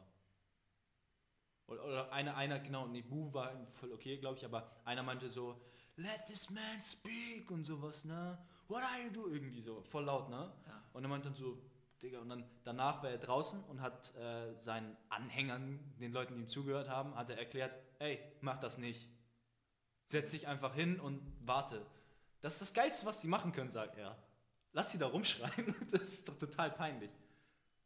[1.67, 5.31] Oder, oder einer, einer, genau, nee, buh war voll okay, glaube ich, aber einer meinte
[5.31, 5.61] so,
[5.97, 8.39] let this man speak und sowas, ne?
[8.69, 9.35] What are you doing?
[9.35, 10.51] Irgendwie so, voll laut, ne?
[10.67, 10.83] Ja.
[10.93, 11.59] Und er meinte dann so,
[12.03, 16.41] Digga, und dann danach war er draußen und hat äh, seinen Anhängern, den Leuten, die
[16.41, 19.09] ihm zugehört haben, hat er erklärt, ey, mach das nicht.
[20.09, 21.87] Setz dich einfach hin und warte.
[22.41, 24.17] Das ist das Geilste, was sie machen können, sagt er.
[24.73, 27.11] Lass sie da rumschreien, das ist doch total peinlich.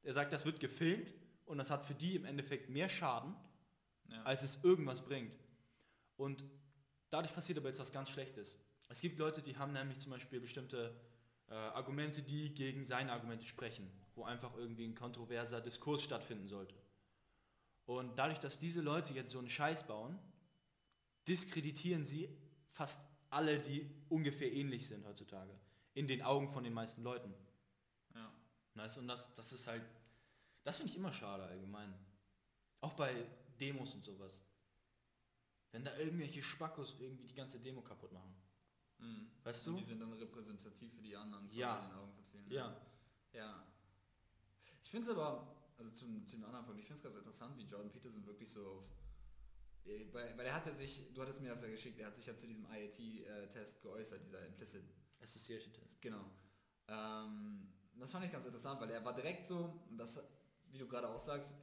[0.03, 1.13] Er sagt, das wird gefilmt
[1.45, 3.35] und das hat für die im Endeffekt mehr Schaden,
[4.09, 4.23] Ja.
[4.23, 5.37] als es irgendwas bringt.
[6.17, 6.43] Und
[7.11, 8.59] dadurch passiert aber jetzt was ganz Schlechtes.
[8.89, 10.95] Es gibt Leute, die haben nämlich zum Beispiel bestimmte
[11.49, 16.75] äh, Argumente, die gegen seine Argumente sprechen, wo einfach irgendwie ein kontroverser Diskurs stattfinden sollte.
[17.85, 20.19] Und dadurch, dass diese Leute jetzt so einen Scheiß bauen,
[21.29, 22.29] diskreditieren sie
[22.73, 25.53] fast alle, die ungefähr ähnlich sind heutzutage.
[25.95, 27.33] In den Augen von den meisten Leuten.
[28.15, 28.31] ja.
[28.89, 29.83] Du, und das, das ist halt,
[30.65, 31.95] das finde ich immer schade allgemein.
[32.81, 33.27] Auch bei
[33.59, 34.43] Demos und sowas.
[35.77, 38.35] Wenn da irgendwelche Spackos irgendwie die ganze Demo kaputt machen.
[38.97, 39.31] Mhm.
[39.45, 39.79] Weißt Und du?
[39.81, 41.81] die sind dann repräsentativ für die anderen Ja.
[41.81, 42.51] in den Augen von vielen.
[42.51, 42.81] Ja.
[43.35, 43.63] Ja.
[44.83, 47.65] Ich finde es aber, also zum, zum anderen Punkt, ich finde es ganz interessant, wie
[47.65, 48.85] Jordan Peterson wirklich so auf
[49.85, 52.25] äh, weil, weil er hatte sich, du hattest mir das ja geschickt, er hat sich
[52.25, 54.83] ja zu diesem IAT-Test geäußert, dieser Implicit
[55.21, 56.01] Association Test.
[56.01, 56.25] Genau.
[56.89, 60.19] Ähm, das fand ich ganz interessant, weil er war direkt so, und das,
[60.71, 61.55] wie du gerade auch sagst,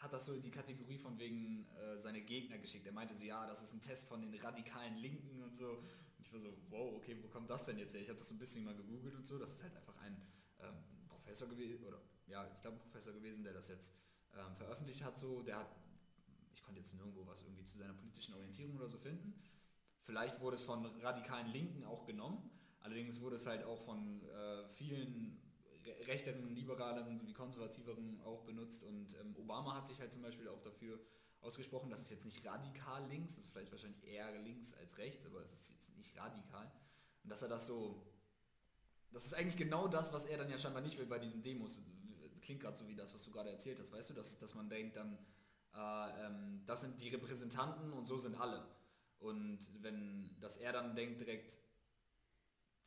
[0.00, 2.86] hat das so in die Kategorie von wegen äh, seine Gegner geschickt.
[2.86, 5.68] Er meinte so, ja, das ist ein Test von den radikalen Linken und so.
[5.68, 8.00] Und ich war so, wow, okay, wo kommt das denn jetzt her?
[8.00, 9.38] Ich habe das so ein bisschen mal gegoogelt und so.
[9.38, 10.16] Das ist halt einfach ein
[10.60, 10.74] ähm,
[11.08, 13.94] Professor gewesen, oder ja, ich glaube ein Professor gewesen, der das jetzt
[14.34, 15.18] ähm, veröffentlicht hat.
[15.18, 15.76] So, der hat,
[16.54, 19.34] ich konnte jetzt nirgendwo was irgendwie zu seiner politischen Orientierung oder so finden.
[20.02, 22.50] Vielleicht wurde es von radikalen Linken auch genommen.
[22.80, 25.38] Allerdings wurde es halt auch von äh, vielen
[26.06, 28.84] rechteren, liberaleren sowie konservativeren auch benutzt.
[28.84, 30.98] Und ähm, Obama hat sich halt zum Beispiel auch dafür
[31.40, 35.24] ausgesprochen, das ist jetzt nicht radikal links, das ist vielleicht wahrscheinlich eher links als rechts,
[35.26, 36.70] aber es ist jetzt nicht radikal.
[37.22, 38.06] Und dass er das so,
[39.10, 41.80] das ist eigentlich genau das, was er dann ja scheinbar nicht will bei diesen Demos.
[42.42, 44.68] Klingt gerade so wie das, was du gerade erzählt hast, weißt du, dass, dass man
[44.68, 45.18] denkt dann,
[45.74, 48.66] äh, ähm, das sind die Repräsentanten und so sind alle.
[49.18, 51.58] Und wenn, dass er dann denkt direkt,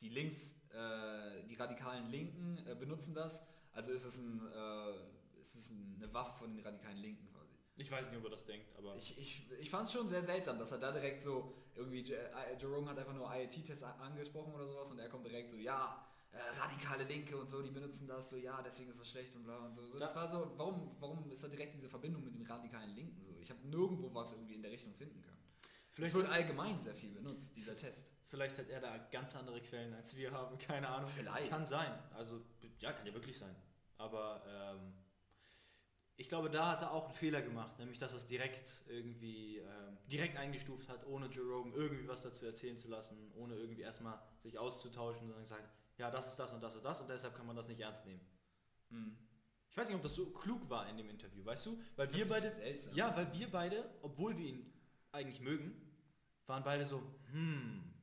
[0.00, 5.54] die Links, äh, die radikalen Linken äh, benutzen das, also ist es, ein, äh, ist
[5.56, 7.54] es eine Waffe von den radikalen Linken quasi.
[7.76, 10.22] Ich weiß nicht, ob er das denkt, aber Ich, ich, ich fand es schon sehr
[10.22, 14.66] seltsam, dass er da direkt so, irgendwie, äh, Jerome hat einfach nur IAT-Test angesprochen oder
[14.66, 18.30] sowas und er kommt direkt so, ja, äh, radikale Linke und so, die benutzen das
[18.30, 19.84] so, ja, deswegen ist das schlecht und bla und so.
[19.86, 22.94] so das Da- war so, warum, warum ist da direkt diese Verbindung mit den radikalen
[22.94, 23.36] Linken so?
[23.40, 25.38] Ich habe nirgendwo was irgendwie in der Richtung finden können.
[25.62, 28.10] Es vielleicht, wird allgemein sehr viel benutzt, dieser Test.
[28.34, 30.58] Vielleicht hat er da ganz andere Quellen, als wir haben.
[30.58, 31.08] Keine Ahnung.
[31.16, 31.50] Vielleicht.
[31.50, 31.92] Kann sein.
[32.14, 32.42] Also,
[32.80, 33.54] ja, kann ja wirklich sein.
[33.96, 34.92] Aber ähm,
[36.16, 39.58] ich glaube, da hat er auch einen Fehler gemacht, nämlich dass er es direkt irgendwie
[39.58, 44.20] ähm, direkt eingestuft hat, ohne Jerome irgendwie was dazu erzählen zu lassen, ohne irgendwie erstmal
[44.42, 47.46] sich auszutauschen, sondern gesagt, ja, das ist das und das und das und deshalb kann
[47.46, 48.20] man das nicht ernst nehmen.
[48.90, 49.16] Hm.
[49.70, 51.80] Ich weiß nicht, ob das so klug war in dem Interview, weißt du?
[51.94, 52.52] Weil wir beide,
[52.94, 54.72] ja, weil wir beide, obwohl wir ihn
[55.12, 55.72] eigentlich mögen,
[56.46, 57.93] waren beide so, hm,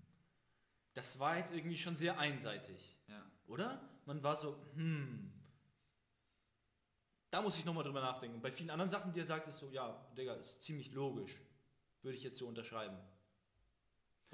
[0.94, 3.24] das war jetzt irgendwie schon sehr einseitig, Ja.
[3.48, 3.90] oder?
[4.06, 5.32] Man war so, hm,
[7.30, 8.36] da muss ich nochmal drüber nachdenken.
[8.36, 11.40] Und bei vielen anderen Sachen, die er sagt, ist so, ja, Digga, ist ziemlich logisch.
[12.02, 12.98] Würde ich jetzt so unterschreiben.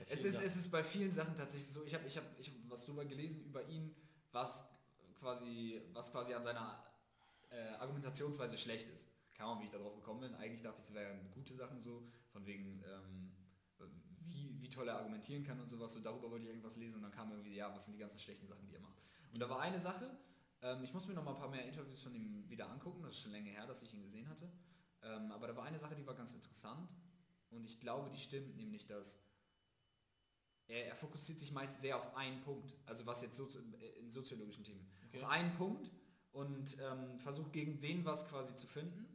[0.08, 0.46] Es ist, Sachen.
[0.46, 3.04] es ist bei vielen Sachen tatsächlich so, ich habe ich hab, ich hab was drüber
[3.06, 3.96] gelesen über ihn,
[4.32, 4.64] was
[5.20, 6.84] quasi, was quasi an seiner
[7.50, 9.10] äh, Argumentationsweise schlecht ist.
[9.34, 10.36] Keine Ahnung, wie ich darauf gekommen bin.
[10.36, 13.32] Eigentlich dachte ich, es wären gute Sachen so, von wegen, ähm,
[14.30, 15.94] wie, wie toll er argumentieren kann und sowas.
[15.94, 18.20] So darüber wollte ich irgendwas lesen und dann kam irgendwie, ja, was sind die ganzen
[18.20, 19.02] schlechten Sachen, die er macht.
[19.34, 20.10] Und da war eine Sache,
[20.62, 23.14] ähm, ich muss mir noch mal ein paar mehr Interviews von ihm wieder angucken, das
[23.14, 24.52] ist schon länger her, dass ich ihn gesehen hatte.
[25.04, 26.90] Ähm, aber da war eine Sache, die war ganz interessant
[27.50, 29.20] und ich glaube, die stimmt, nämlich, dass
[30.68, 33.48] er, er fokussiert sich meist sehr auf einen Punkt, also was jetzt so
[34.00, 34.90] in soziologischen Themen.
[35.08, 35.24] Okay.
[35.24, 35.92] Auf einen Punkt
[36.32, 39.08] und ähm, versucht gegen den was quasi zu finden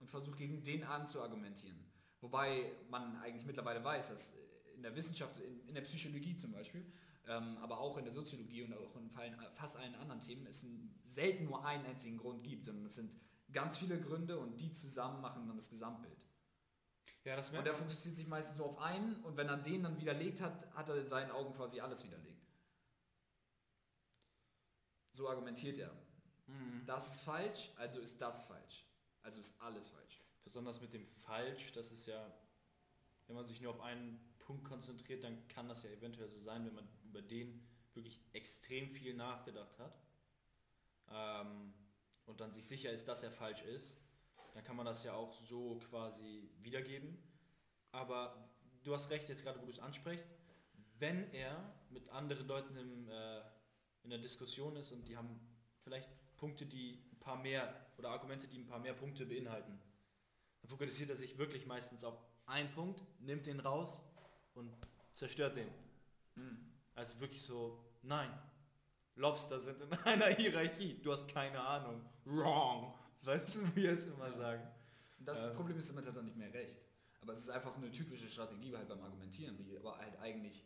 [0.00, 1.78] und versucht gegen den anzuargumentieren.
[2.20, 4.34] Wobei man eigentlich mittlerweile weiß, dass
[4.78, 6.84] in der Wissenschaft, in, in der Psychologie zum Beispiel,
[7.26, 9.10] ähm, aber auch in der Soziologie und auch in
[9.54, 10.64] fast allen anderen Themen es
[11.06, 13.14] selten nur einen einzigen Grund gibt, sondern es sind
[13.52, 16.24] ganz viele Gründe und die zusammen machen dann das Gesamtbild.
[17.24, 19.98] ja, das Und er fokussiert sich meistens nur auf einen und wenn er den dann
[19.98, 22.46] widerlegt hat, hat er in seinen Augen quasi alles widerlegt.
[25.12, 25.92] So argumentiert er.
[26.46, 26.84] Mhm.
[26.86, 28.86] Das ist falsch, also ist das falsch.
[29.22, 30.22] Also ist alles falsch.
[30.44, 32.32] Besonders mit dem Falsch, das ist ja,
[33.26, 36.64] wenn man sich nur auf einen Punkt konzentriert, dann kann das ja eventuell so sein,
[36.64, 40.00] wenn man über den wirklich extrem viel nachgedacht hat
[41.10, 41.74] ähm,
[42.24, 43.98] und dann sich sicher ist, dass er falsch ist,
[44.54, 47.18] dann kann man das ja auch so quasi wiedergeben.
[47.92, 48.48] Aber
[48.84, 50.26] du hast recht, jetzt gerade wo du es ansprichst,
[50.98, 53.42] wenn er mit anderen Leuten im, äh,
[54.02, 55.38] in der Diskussion ist und die haben
[55.82, 56.08] vielleicht
[56.38, 59.78] Punkte, die ein paar mehr oder Argumente, die ein paar mehr Punkte beinhalten,
[60.62, 64.00] dann fokussiert er sich wirklich meistens auf einen Punkt, nimmt den raus
[64.58, 64.72] und
[65.14, 65.68] zerstört den.
[66.94, 68.30] Also wirklich so, nein,
[69.16, 72.94] Lobster sind in einer Hierarchie, du hast keine Ahnung, wrong.
[73.22, 74.62] Weißt du, wie es immer sagen?
[75.18, 75.54] Das Ähm.
[75.54, 76.76] Problem ist, damit hat er nicht mehr recht.
[77.20, 80.64] Aber es ist einfach eine typische Strategie halt beim Argumentieren, die aber halt eigentlich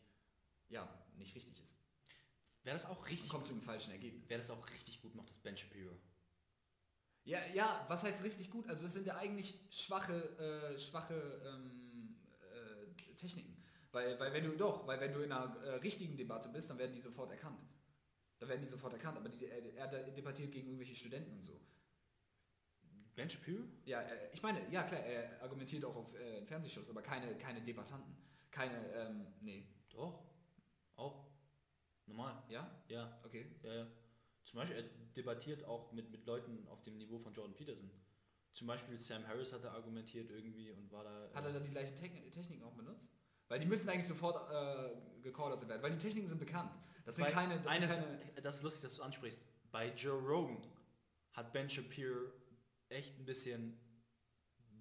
[0.68, 1.76] ja, nicht richtig ist.
[2.62, 4.24] Wäre das auch richtig kommt zu einem falschen Ergebnis.
[4.28, 5.98] Wer das auch richtig gut macht, ist Ben Shapiro.
[7.24, 8.68] Ja, ja, was heißt richtig gut?
[8.68, 12.16] Also es sind ja eigentlich schwache, äh, schwache ähm,
[12.52, 13.62] äh, Techniken.
[13.92, 16.78] Weil, weil wenn du doch, weil wenn du in einer äh, richtigen Debatte bist, dann
[16.78, 17.62] werden die sofort erkannt.
[18.38, 21.61] Da werden die sofort erkannt, aber die, er, er debattiert gegen irgendwelche Studenten und so.
[23.14, 23.64] Ben Shapiro?
[23.85, 27.61] Ja, äh, ich meine, ja klar, er argumentiert auch auf äh, Fernsehshows, aber keine, keine
[27.61, 28.16] Debattanten.
[28.50, 29.66] Keine, ähm, nee.
[29.90, 30.24] Doch.
[30.96, 31.26] Auch.
[32.07, 32.42] Normal.
[32.48, 32.70] Ja?
[32.88, 33.46] Ja, Okay.
[33.62, 33.87] ja, ja.
[34.44, 37.90] Zum Beispiel, er debattiert auch mit, mit Leuten auf dem Niveau von Jordan Peterson.
[38.55, 41.31] zum Beispiel Sam Harris hat da argumentiert irgendwie und war da...
[41.35, 43.11] Hat er äh, dann die gleichen Techn Techniken auch benutzt?
[43.53, 46.73] Weil die müssen eigentlich sofort äh, gecallt werden, weil die Techniken sind bekannt.
[47.05, 47.61] Das sind keine...
[47.61, 49.43] Das sind keine das ist lustig, dass du ansprichst.
[49.71, 50.67] Bei Joe Rogan
[51.33, 52.33] hat Ben Shapiro
[52.88, 53.79] echt ein bisschen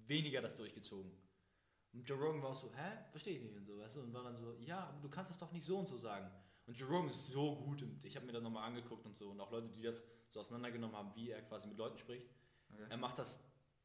[0.06, 1.12] weniger das durchgezogen.
[1.92, 3.04] Und Joe Rogan war auch so, hä?
[3.10, 4.00] Verstehe ich nicht und so, weißt du?
[4.00, 6.30] Und war dann so, ja, aber du kannst es doch nicht so und so sagen.
[6.64, 9.32] Und Joe Rogan ist so gut und ich habe mir das nochmal angeguckt und so
[9.32, 12.26] und auch Leute, die das so auseinandergenommen haben, wie er quasi mit Leuten spricht.
[12.72, 12.86] okay.
[12.88, 13.38] Er macht das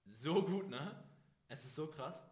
[0.05, 1.03] so gut, ne?
[1.49, 2.23] Es ist so krass.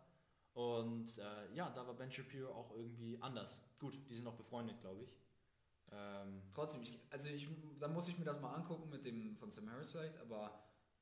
[0.55, 3.61] Und äh, ja, da war Ben Shapiro auch irgendwie anders.
[3.77, 5.13] Gut, die sind auch befreundet, glaube ich.
[5.91, 9.51] Ähm, Trotzdem, ich, also ich, da muss ich mir das mal angucken mit dem von
[9.51, 10.57] Sam Harris vielleicht, aber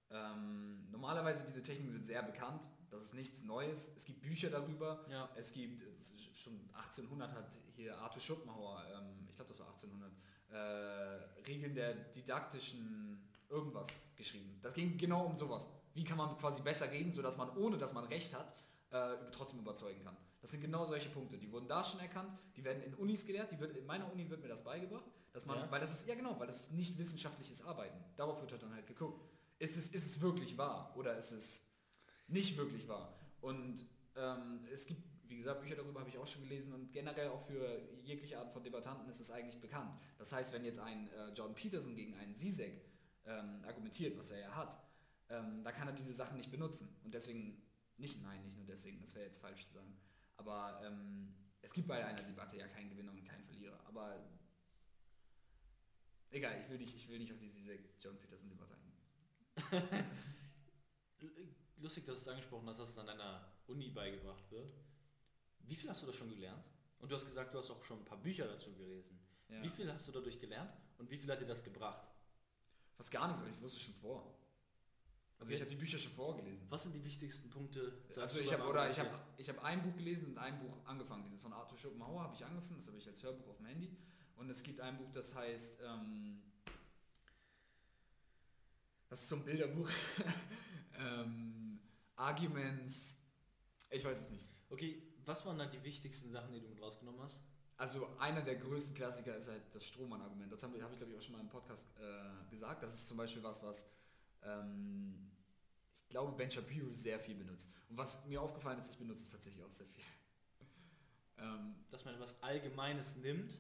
[0.10, 2.68] ähm, normalerweise diese Techniken sind sehr bekannt.
[2.90, 3.92] Das ist nichts Neues.
[3.96, 5.06] Es gibt Bücher darüber.
[5.08, 5.86] ja, Es gibt äh,
[6.34, 10.12] schon 1800 hat hier Arthur Schopenhauer, ähm, ich glaube das war 1800,
[10.50, 14.58] äh, Regeln der didaktischen irgendwas geschrieben.
[14.64, 15.68] Das ging genau um sowas.
[15.94, 18.56] Wie kann man quasi besser reden, sodass man ohne dass man recht hat,
[18.94, 20.16] äh, trotzdem überzeugen kann.
[20.42, 21.38] Das sind genau solche Punkte.
[21.38, 24.30] Die wurden da schon erkannt, die werden in Unis gelehrt, die wird, in meiner Uni
[24.30, 25.72] wird mir das beigebracht, dass man, Ja.
[25.72, 27.98] weil das ist, ja genau, weil das ist nicht wissenschaftliches Arbeiten.
[28.16, 29.22] Darauf wird halt dann halt geguckt.
[29.60, 31.66] Ist es, ist es wirklich wahr oder ist es
[32.28, 33.18] nicht wirklich wahr?
[33.42, 37.30] Und ähm, es gibt, wie gesagt, Bücher darüber habe ich auch schon gelesen und generell
[37.30, 39.96] auch für jegliche Art von Debattanten ist es eigentlich bekannt.
[40.20, 42.82] Das heißt, wenn jetzt ein äh, Jordan Peterson gegen einen Zizek
[43.26, 44.78] ähm, argumentiert, was er ja hat,
[45.30, 46.94] ähm, da kann er diese Sachen nicht benutzen.
[47.04, 47.63] Und deswegen,
[47.98, 49.96] nicht nein, nicht nur deswegen, das wäre jetzt falsch zu sagen.
[50.38, 53.80] Aber ähm, es gibt bei einer Debatte ja keinen Gewinner und keinen Verlierer.
[53.86, 54.20] Aber
[56.32, 60.06] egal, ich will nicht, ich will nicht auf die Zizek-Jordan Peterson-Debatte eingehen.
[61.78, 64.74] lustig, dass du es angesprochen hast, dass es an deiner Uni beigebracht wird.
[65.60, 66.66] Wie viel hast du da schon gelernt?
[67.00, 69.20] Und du hast gesagt, du hast auch schon ein paar Bücher dazu gelesen.
[69.50, 69.62] Ja.
[69.62, 72.08] Wie viel hast du dadurch gelernt und wie viel hat dir das gebracht?
[72.96, 74.38] Fast gar nichts, weil ich wusste schon vor.
[75.44, 76.66] Also ich habe die Bücher schon vorgelesen.
[76.70, 77.94] Was sind die wichtigsten Punkte?
[78.16, 81.26] Also ich habe oder ich habe ich habe ein Buch gelesen und ein Buch angefangen.
[81.26, 83.98] Dieses von Arthur Schopenhauer habe ich angefangen, das habe ich als Hörbuch auf dem Handy.
[84.38, 86.42] Und es gibt ein Buch, das heißt, ähm,
[89.10, 89.90] das ist so ein Bilderbuch.
[90.98, 91.80] ähm,
[92.16, 93.20] Arguments,
[93.90, 94.48] ich weiß es nicht.
[94.70, 97.42] Okay, was waren dann die wichtigsten Sachen, die du mit rausgenommen hast?
[97.76, 100.52] Also einer der größten Klassiker ist halt das Strohmann-Argument.
[100.52, 102.82] Das habe hab ich, glaube ich, auch schon mal im Podcast äh, gesagt.
[102.82, 103.90] Das ist zum Beispiel was, was
[104.44, 105.33] ähm,
[106.14, 107.70] glaube, Ben Shapiro sehr viel benutzt.
[107.90, 110.04] Und was mir aufgefallen ist, ich benutze es tatsächlich auch sehr viel.
[111.40, 113.60] ähm, Dass man etwas Allgemeines nimmt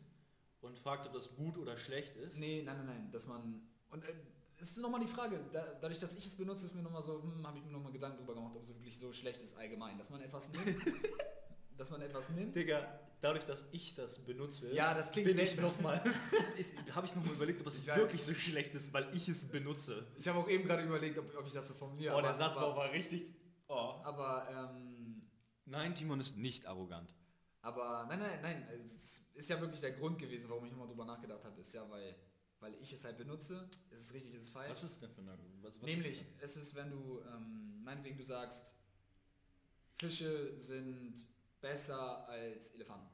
[0.61, 2.37] und fragt, ob das gut oder schlecht ist?
[2.37, 3.67] nee, nein, nein, nein, dass man...
[3.89, 4.13] Und äh,
[4.57, 7.21] es ist nochmal die Frage, da, dadurch, dass ich es benutze, ist mir nochmal so,
[7.21, 9.97] hm, habe ich mir nochmal Gedanken darüber gemacht, ob es wirklich so schlecht ist allgemein.
[9.97, 10.79] Dass man etwas nimmt,
[11.77, 12.55] dass man etwas nimmt.
[12.55, 16.03] Digga, dadurch, dass ich das benutze, Ja, das klingt bin ich nochmal,
[16.91, 17.95] habe ich nochmal überlegt, ob es weiß.
[17.95, 20.05] wirklich so schlecht ist, weil ich es benutze.
[20.17, 22.15] Ich habe auch eben gerade überlegt, ob, ob ich das so formuliere.
[22.15, 23.33] oh, der Satzbau aber, war richtig...
[23.67, 24.01] Oh.
[24.03, 25.29] aber ähm,
[25.65, 27.13] Nein, Timon ist nicht arrogant.
[27.61, 31.05] Aber nein, nein, nein, es ist ja wirklich der Grund gewesen, warum ich nochmal drüber
[31.05, 32.13] nachgedacht habe, ist ja, weil,
[32.59, 33.69] weil ich es halt benutze.
[33.89, 34.71] Ist es richtig, ist es falsch?
[34.71, 35.63] Was ist denn für ein Argument?
[35.63, 38.75] Was, was Nämlich, ist es ist, wenn du, ähm, meinetwegen du sagst,
[39.97, 41.25] Fische sind
[41.61, 43.12] besser als Elefanten.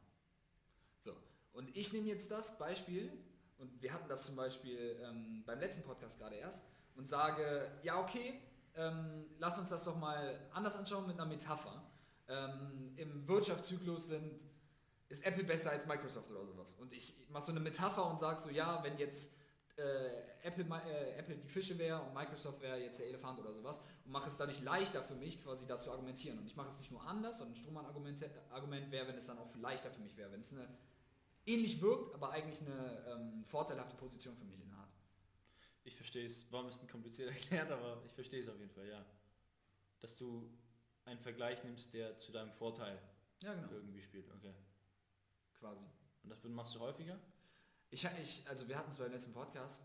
[1.53, 3.11] Und ich nehme jetzt das Beispiel,
[3.57, 6.63] und wir hatten das zum Beispiel ähm, beim letzten Podcast gerade erst,
[6.95, 8.41] und sage, ja okay,
[8.75, 11.83] ähm, lass uns das doch mal anders anschauen mit einer Metapher.
[12.27, 14.39] Ähm, Im Wirtschaftszyklus sind,
[15.09, 16.73] ist Apple besser als Microsoft oder sowas.
[16.73, 19.33] Und ich mache so eine Metapher und sage so, ja, wenn jetzt
[19.75, 20.11] äh,
[20.43, 24.11] Apple, äh, Apple die Fische wäre und Microsoft wäre jetzt der Elefant oder sowas und
[24.11, 26.37] mache es dadurch leichter für mich, quasi da zu argumentieren.
[26.37, 29.39] Und ich mache es nicht nur anders, sondern ein Strohmann-Argument Argument wäre, wenn es dann
[29.39, 30.67] auch leichter für mich wäre, wenn es eine
[31.49, 34.89] ähnlich wirkt, aber eigentlich eine ähm, vorteilhafte Position für mich innehat.
[35.83, 38.87] Ich verstehe es, war ein bisschen kompliziert erklärt, aber ich verstehe es auf jeden Fall,
[38.87, 39.05] ja.
[39.99, 40.49] Dass du
[41.05, 43.01] einen Vergleich nimmst, der zu deinem Vorteil
[43.41, 44.53] Ja, genau, irgendwie spielt, okay.
[45.55, 45.85] quasi.
[46.23, 47.19] Und das machst du häufiger?
[47.89, 49.81] Ich, ich, also wir hatten es beim letzten Podcast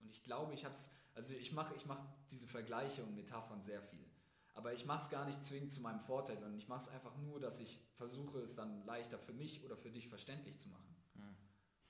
[0.00, 3.62] und ich glaube, ich habe es, also ich mache ich mach diese Vergleiche und Metaphern
[3.62, 4.11] sehr viel.
[4.54, 7.16] Aber ich mache es gar nicht zwingend zu meinem Vorteil, sondern ich mache es einfach
[7.16, 10.94] nur, dass ich versuche, es dann leichter für mich oder für dich verständlich zu machen.
[11.14, 11.36] Hm.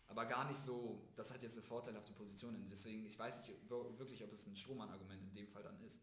[0.07, 2.68] Aber gar nicht so, das hat jetzt eine vorteilhafte Position.
[2.70, 6.01] Deswegen, ich weiß nicht wirklich, ob es ein Strohmann-Argument in dem Fall dann ist.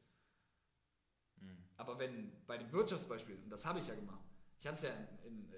[1.39, 1.63] Hm.
[1.77, 4.25] Aber wenn bei dem Wirtschaftsbeispiel, und das habe ich ja gemacht,
[4.59, 4.89] ich habe es ja,
[5.23, 5.57] im, im, äh,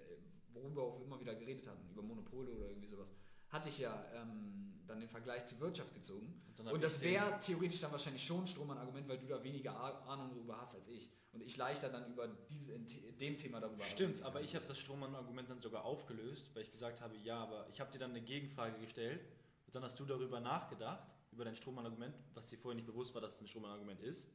[0.53, 3.11] worüber auch immer wieder geredet hatten, über Monopole oder irgendwie sowas,
[3.51, 6.41] hatte ich ja ähm, dann den Vergleich zur Wirtschaft gezogen.
[6.57, 9.73] Und ich das wäre theoretisch dann wahrscheinlich schon ein Strohmann-Argument, weil du da weniger
[10.07, 11.09] Ahnung darüber hast als ich.
[11.33, 12.85] Und ich leichter dann über diese, in
[13.17, 16.99] dem Thema darüber Stimmt, aber ich habe das Strohmann-Argument dann sogar aufgelöst, weil ich gesagt
[17.01, 19.21] habe, ja, aber ich habe dir dann eine Gegenfrage gestellt
[19.65, 23.21] Und dann hast du darüber nachgedacht, über dein Strohmann-Argument, was dir vorher nicht bewusst war,
[23.21, 24.29] dass es ein Strohmann-Argument ist.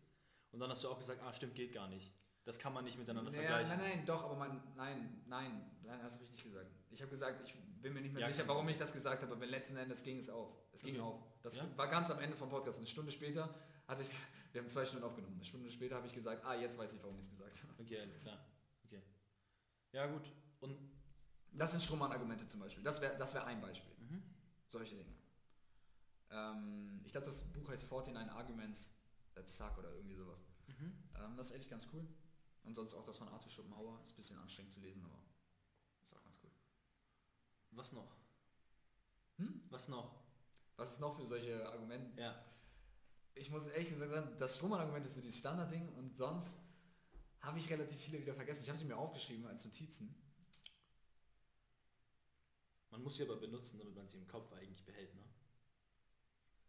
[0.53, 2.13] Und dann hast du auch gesagt, ah stimmt, geht gar nicht.
[2.45, 3.69] Das kann man nicht miteinander Naja, vergleichen.
[3.69, 6.71] nein, nein, doch, aber man, nein, nein, nein, das habe ich nicht gesagt.
[6.91, 9.33] Ich habe gesagt, ich bin mir nicht mehr Ja, sicher, warum ich das gesagt habe,
[9.35, 10.53] aber letzten Endes ging es auf.
[10.73, 11.03] Es ging Okay.
[11.03, 11.23] auf.
[11.43, 11.67] Das Ja?
[11.77, 12.79] war ganz am Ende vom Podcast.
[12.79, 13.55] Eine Stunde später
[13.87, 14.09] hatte ich,
[14.53, 15.35] wir haben zwei Stunden aufgenommen.
[15.35, 17.75] Eine Stunde später habe ich gesagt, ah, jetzt weiß ich, warum ich es gesagt habe.
[17.83, 18.39] Okay, alles klar.
[18.85, 19.03] Okay.
[19.93, 20.33] Ja gut.
[20.61, 20.79] Und
[21.53, 22.83] Das sind Strohmann-Argumente zum Beispiel.
[22.85, 23.95] Das wäre das wär ein Beispiel.
[23.99, 24.23] Mhm.
[24.69, 25.15] Solche Dinge.
[26.31, 28.93] Ähm, ich glaube, das Buch heißt 49 Arguments
[29.35, 30.45] that suck oder irgendwie sowas.
[30.67, 30.93] Mhm.
[31.15, 32.07] Ähm, das ist echt ganz cool.
[32.65, 34.01] Und sonst auch das von Arthur Schopenhauer.
[34.05, 35.19] Ist ein bisschen anstrengend zu lesen, aber
[36.03, 36.51] ist auch ganz cool.
[37.77, 38.17] Was noch?
[39.37, 39.61] Hm?
[39.71, 40.15] Was noch?
[40.77, 42.21] Was ist noch für solche Argumente?
[42.21, 42.35] Ja.
[43.35, 46.53] Ich muss ehrlich gesagt sagen, das Strohmann-Argument ist so dieses Standardding und sonst
[47.41, 48.63] habe ich relativ viele wieder vergessen.
[48.63, 50.15] Ich habe sie mir aufgeschrieben als Notizen.
[52.91, 55.23] Man muss sie aber benutzen, damit man sie im Kopf eigentlich behält, ne?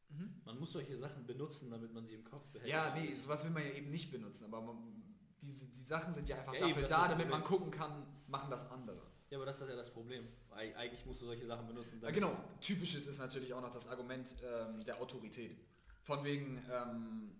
[0.09, 0.41] Mhm.
[0.45, 2.69] Man muss solche Sachen benutzen, damit man sie im Kopf behält.
[2.69, 6.27] Ja, nee, sowas will man ja eben nicht benutzen, aber man, diese, die Sachen sind
[6.27, 9.01] ja einfach Ja, eben, dafür das da, das damit man gucken kann, machen das andere.
[9.29, 10.27] Ja, aber das ist ja das Problem.
[10.51, 11.99] Eig- Eigentlich musst du solche Sachen benutzen.
[12.01, 15.59] Ja, genau, typisches ist natürlich auch noch das Argument ähm, der Autorität.
[16.03, 17.35] Von wegen ähm,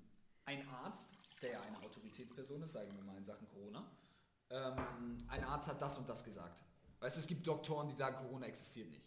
[0.46, 3.90] ein Arzt, der ja eine Autoritätsperson ist, sagen wir mal in Sachen Corona,
[4.50, 6.64] ähm, ein Arzt hat das und das gesagt.
[7.00, 9.04] Weißt du, es gibt Doktoren, die sagen, Corona existiert nicht.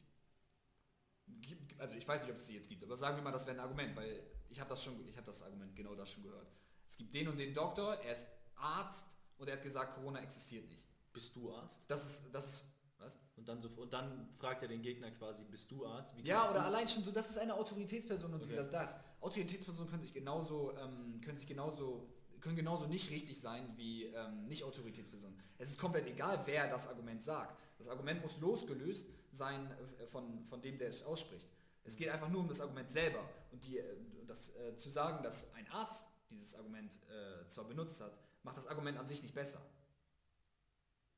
[1.79, 3.57] Also ich weiß nicht, ob es die jetzt gibt, aber sagen wir mal, das wäre
[3.57, 6.51] ein Argument, weil ich habe das schon, ich habe das Argument genau das schon gehört.
[6.88, 9.05] Es gibt den und den Doktor, er ist Arzt
[9.38, 10.87] und er hat gesagt, Corona existiert nicht.
[11.12, 11.81] Bist du Arzt?
[11.88, 12.69] Das ist, das ist,
[13.00, 13.16] was?
[13.36, 16.16] Und dann, so, und dann fragt er den Gegner quasi, bist du Arzt?
[16.16, 16.66] Wie Ja, oder du?
[16.66, 18.50] allein schon so, das ist eine Autoritätsperson und Okay.
[18.50, 18.96] dieser das.
[19.20, 22.08] Autoritätspersonen können sich genauso, ähm, können sich genauso,
[22.40, 25.38] können genauso nicht richtig sein wie ähm, nicht Autoritätspersonen.
[25.58, 27.58] Es ist komplett egal, wer das Argument sagt.
[27.78, 31.48] Das Argument muss losgelöst sein äh, von, von dem, der es ausspricht.
[31.84, 33.20] Es geht einfach nur um das Argument selber.
[33.52, 38.00] Und die, äh, das, äh, zu sagen, dass ein Arzt dieses Argument äh, zwar benutzt
[38.00, 39.60] hat, macht das Argument an sich nicht besser.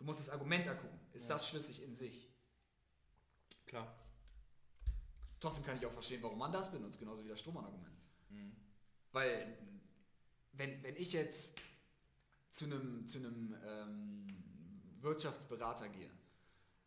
[0.02, 0.98] Du musst das Argument angucken.
[1.12, 1.36] Ist Ja.
[1.36, 2.28] das schlüssig in sich?
[3.66, 3.86] Klar.
[5.38, 7.94] Trotzdem kann ich auch verstehen, warum man das benutzt, genauso wie das Strohmann-Argument.
[8.30, 8.52] Mhm.
[9.12, 9.56] Weil,
[10.54, 11.54] wenn, wenn ich jetzt
[12.50, 14.26] zu einem, zu einem ähm,
[15.02, 16.10] Wirtschaftsberater gehe,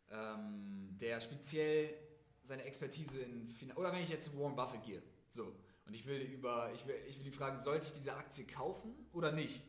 [0.09, 1.97] ähm, der speziell
[2.43, 6.05] seine Expertise in Finan oder wenn ich jetzt zu Warren Buffett gehe, so, und ich
[6.05, 9.61] will über, ich will, ich will ihn fragen, sollte ich diese Aktie kaufen oder nicht?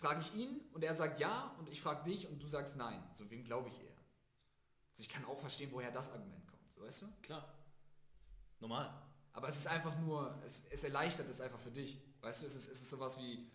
[0.00, 3.02] Frage ich ihn und er sagt ja und ich frage dich und du sagst nein.
[3.14, 3.92] So, wem glaube ich eher?
[4.92, 7.06] Also ich kann auch verstehen, woher das Argument kommt, so weißt du?
[7.22, 7.46] Klar.
[8.60, 8.90] Normal.
[9.32, 12.00] Aber es ist einfach nur, es, es erleichtert es einfach für dich.
[12.22, 13.46] Weißt du, es ist, es ist sowas wie,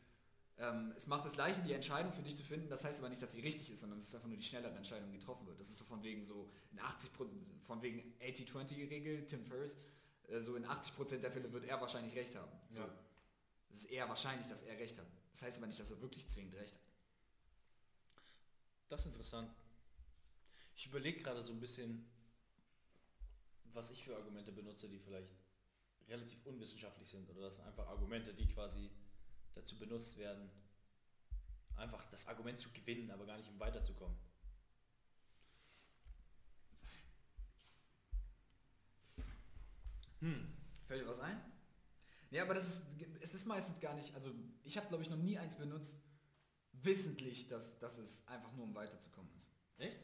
[0.57, 2.69] ähm, es macht es leichter, die Entscheidung für dich zu finden.
[2.69, 4.75] Das heißt aber nicht, dass sie richtig ist, sondern es ist einfach nur die schnellere
[4.75, 5.59] Entscheidung, die getroffen wird.
[5.59, 7.11] Das ist so von wegen so in 80
[7.65, 9.77] von wegen 80-20-Regel, Tim Ferriss,
[10.27, 12.51] äh, so in 80% der Fälle wird er wahrscheinlich recht haben.
[12.69, 12.81] So.
[12.81, 12.89] Ja.
[13.71, 15.07] Es ist eher wahrscheinlich, dass er recht hat.
[15.35, 16.81] Das heißt aber nicht, dass er wirklich zwingend recht hat.
[18.87, 19.53] Das ist interessant.
[20.77, 22.09] Ich überlege gerade so ein bisschen,
[23.73, 25.35] was ich für Argumente benutze, die vielleicht
[26.07, 28.89] relativ unwissenschaftlich sind oder das sind einfach Argumente, die quasi
[29.51, 30.49] dazu benutzt werden,
[31.75, 34.17] einfach das Argument zu gewinnen, aber gar nicht um weiterzukommen.
[40.21, 40.53] Hm.
[40.87, 41.54] Fällt dir was ein?
[42.35, 42.81] Ja, aber das ist,
[43.21, 44.29] es ist meistens gar nicht, also
[44.63, 45.95] ich habe glaube ich noch nie eins benutzt,
[46.73, 49.51] wissentlich, dass, dass es einfach nur um weiterzukommen ist.
[49.77, 49.97] Echt?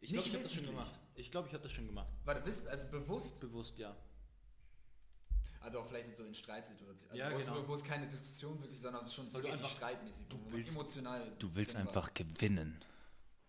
[0.00, 0.98] Ich glaube, ich habe das schon gemacht.
[1.14, 2.08] Ich glaube, ich habe das schon gemacht.
[2.24, 3.96] Warte, wiss- also bewusst, Bewusst, ja.
[5.60, 7.62] also auch vielleicht so in Streitsituationen, also Ja, wo, genau.
[7.62, 11.54] es, wo es keine Diskussion wirklich, sondern schon so richtig streitmäßig, du willst- emotional Du
[11.54, 12.84] willst einfach gewinnen.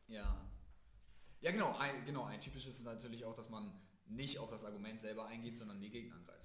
[0.08, 0.40] Ja.
[1.42, 3.72] Ja, genau, ein, genau, ein typisches ist natürlich auch, dass man
[4.06, 6.45] nicht auf das Argument selber eingeht, sondern die Gegner angreift.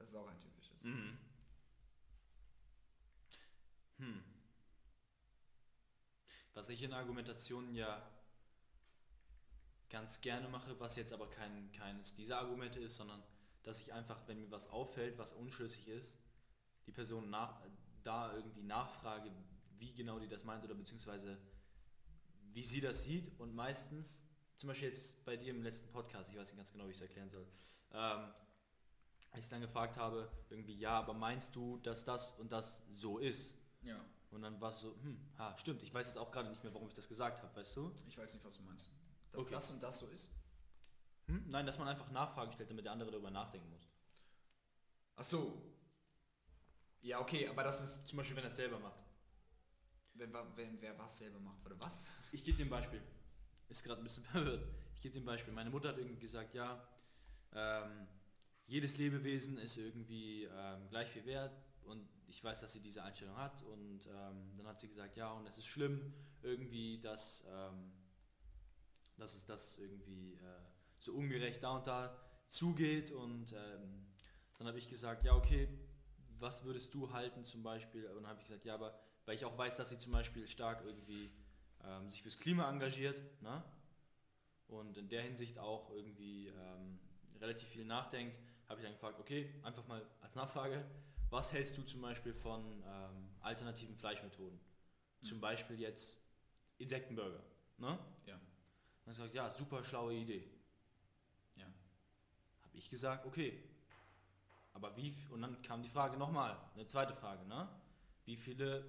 [0.00, 0.82] Das ist auch ein typisches.
[0.82, 1.18] Mhm.
[3.98, 4.24] Hm.
[6.54, 8.02] Was ich in Argumentationen ja
[9.90, 13.22] ganz gerne mache, was jetzt aber kein, keines dieser Argumente ist, sondern
[13.62, 16.16] dass ich einfach, wenn mir was auffällt, was unschlüssig ist,
[16.86, 17.60] die Person nach,
[18.02, 19.30] da irgendwie nachfrage,
[19.76, 21.36] wie genau die das meint oder beziehungsweise
[22.54, 24.24] wie sie das sieht und meistens,
[24.56, 26.96] zum Beispiel jetzt bei dir im letzten Podcast, ich weiß nicht ganz genau, wie ich
[26.96, 27.46] es erklären soll,
[27.92, 28.32] ähm,
[29.38, 33.54] ich dann gefragt habe, irgendwie, ja, aber meinst du, dass das und das so ist?
[33.82, 36.62] Ja, Und dann war es so, hm, ha, stimmt, ich weiß jetzt auch gerade nicht
[36.64, 37.92] mehr, warum ich das gesagt habe, weißt du?
[38.06, 38.90] ich weiß nicht, was du meinst.
[39.32, 39.52] Dass Okay.
[39.52, 40.30] das und das so ist?
[41.28, 41.44] Hm?
[41.48, 43.88] Nein, dass man einfach Nachfragen stellt, damit der andere darüber nachdenken muss.
[45.16, 45.62] Ach so.
[47.02, 49.00] Ja, okay, aber das ist, Zum Beispiel, wenn er es selber macht.
[50.14, 52.10] wenn, wenn wer was selber macht, oder was?
[52.32, 53.00] Ich gebe dir ein Beispiel.
[53.68, 54.66] ist gerade ein bisschen verwirrt.
[54.94, 55.52] Ich gebe dir ein Beispiel.
[55.54, 56.86] Meine Mutter hat irgendwie gesagt, ja,
[57.52, 58.06] ähm,
[58.70, 61.52] jedes Lebewesen ist irgendwie ähm, gleich viel wert
[61.82, 65.32] und ich weiß, dass sie diese Einstellung hat und ähm, dann hat sie gesagt, ja,
[65.32, 67.90] und es ist schlimm irgendwie, dass, ähm,
[69.18, 70.38] dass es das irgendwie äh,
[70.98, 72.16] so ungerecht da und da
[72.48, 74.06] zugeht und ähm,
[74.58, 75.68] dann habe ich gesagt, ja, okay,
[76.38, 78.06] was würdest du halten zum Beispiel?
[78.06, 78.96] Und dann habe ich gesagt, ja, aber
[79.26, 81.32] weil ich auch weiß, dass sie zum Beispiel stark irgendwie
[81.84, 83.64] ähm, sich fürs Klima engagiert ne?
[84.68, 87.00] und in der Hinsicht auch irgendwie ähm,
[87.40, 88.38] relativ viel nachdenkt,
[88.70, 90.84] habe ich dann gefragt, okay, einfach mal als Nachfrage,
[91.28, 94.58] was hältst du zum Beispiel von ähm, alternativen Fleischmethoden?
[95.20, 95.26] Mhm.
[95.26, 96.20] Zum Beispiel jetzt
[96.78, 97.42] Insektenburger.
[97.78, 97.98] Ne?
[98.26, 98.40] Ja.
[99.04, 100.48] Dann gesagt, ja, super schlaue Idee.
[101.56, 101.66] Ja.
[102.62, 103.60] Habe ich gesagt, okay.
[104.72, 107.68] Aber wie, und dann kam die Frage nochmal, eine zweite Frage, ne?
[108.24, 108.84] Wie viele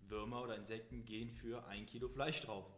[0.00, 2.70] Würmer oder Insekten gehen für ein Kilo Fleisch drauf?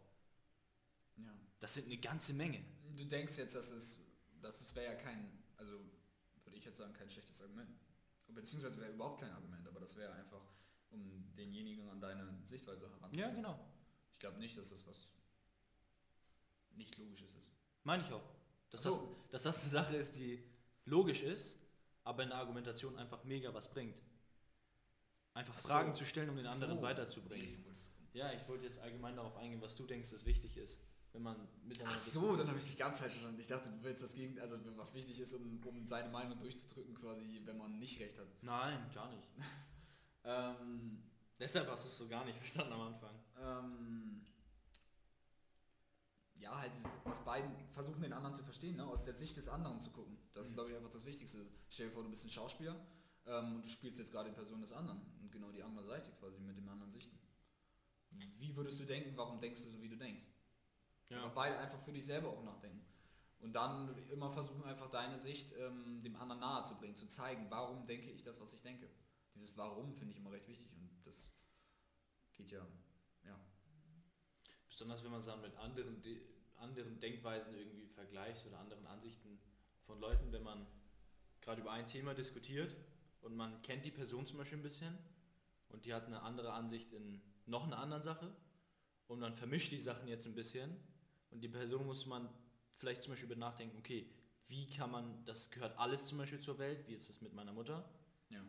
[1.17, 1.35] Ja.
[1.59, 2.65] Das sind eine ganze Menge.
[2.95, 4.01] Du denkst jetzt, dass es,
[4.41, 5.81] dass es wäre ja kein, also
[6.65, 7.71] ich jetzt sagen, kein schlechtes Argument.
[8.29, 10.43] Beziehungsweise wäre überhaupt kein Argument, aber das wäre einfach,
[10.91, 13.31] um denjenigen an deine Sichtweise heranzuführen.
[13.31, 13.61] Ja, genau.
[14.15, 15.09] Ich glaube nicht, dass das was
[16.75, 17.53] nicht Logisches ist.
[17.85, 18.25] Meine ich auch.
[18.71, 19.15] Dass, so.
[19.31, 20.43] das, dass das eine Sache ist, die
[20.87, 21.57] logisch ist,
[22.03, 24.01] aber in der Argumentation einfach mega was bringt.
[25.35, 25.69] Einfach Ach so.
[25.69, 26.83] Fragen zu stellen, um den anderen So.
[26.83, 27.65] weiterzubringen.
[28.15, 30.79] Ja, ich wollte jetzt allgemein darauf eingehen, was du denkst, dass wichtig ist,
[31.15, 33.41] wenn man miteinander Ach so, dann habe ich dich ganz falsch verstanden.
[33.41, 36.95] Ich dachte, du willst das gegen, also was wichtig ist, um, um seine Meinung durchzudrücken,
[36.95, 38.27] quasi, wenn man nicht recht hat.
[38.43, 39.29] Nein, gar nicht.
[40.27, 41.03] Ähm,
[41.39, 43.15] Deshalb hast du es so gar nicht verstanden am Anfang.
[43.39, 44.25] ähm,
[46.37, 46.73] ja, halt
[47.05, 48.87] aus beiden versuchen den anderen zu verstehen, ne?
[48.87, 50.17] aus der Sicht des anderen zu gucken.
[50.33, 50.55] Das ist, Mhm.
[50.57, 51.47] glaube ich, einfach das Wichtigste.
[51.69, 52.75] Stell dir vor, du bist ein Schauspieler
[53.27, 56.11] ähm, und du spielst jetzt gerade die Person des anderen und genau die andere Seite
[56.19, 57.19] quasi mit dem anderen Sichten.
[58.39, 60.25] Wie würdest du denken, warum denkst du so, wie du denkst?
[61.11, 62.85] Aber beide einfach für dich selber auch nachdenken.
[63.41, 67.47] Und dann immer versuchen, einfach deine Sicht ähm, dem anderen nahe zu bringen, zu zeigen,
[67.51, 68.89] warum denke ich das, was ich denke.
[69.35, 71.31] Dieses Warum finde ich immer recht wichtig und das
[72.33, 72.67] geht ja,
[73.25, 73.39] ja.
[74.69, 76.21] Besonders wenn man es dann mit anderen, De
[76.57, 79.39] anderen Denkweisen irgendwie vergleicht oder anderen Ansichten
[79.83, 80.67] von Leuten, wenn man
[81.41, 82.75] gerade über ein Thema diskutiert
[83.21, 84.97] und man kennt die Person zum Beispiel ein bisschen
[85.69, 88.33] und die hat eine andere Ansicht in noch einer anderen Sache
[89.09, 90.77] und man vermischt die Sachen jetzt ein bisschen
[91.35, 92.29] und die Person muss man
[92.77, 94.09] vielleicht zum Beispiel über nachdenken, okay,
[94.47, 97.53] wie kann man, das gehört alles zum Beispiel zur Welt, wie jetzt das mit meiner
[97.53, 97.85] Mutter,
[98.31, 98.41] ja.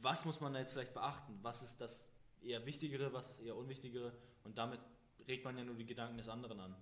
[0.00, 1.38] was muss man da jetzt vielleicht beachten?
[1.42, 2.08] Was ist das
[2.40, 4.16] eher Wichtigere, was ist eher Unwichtigere?
[4.42, 4.80] Und damit
[5.28, 6.74] regt man ja nur die Gedanken des anderen an.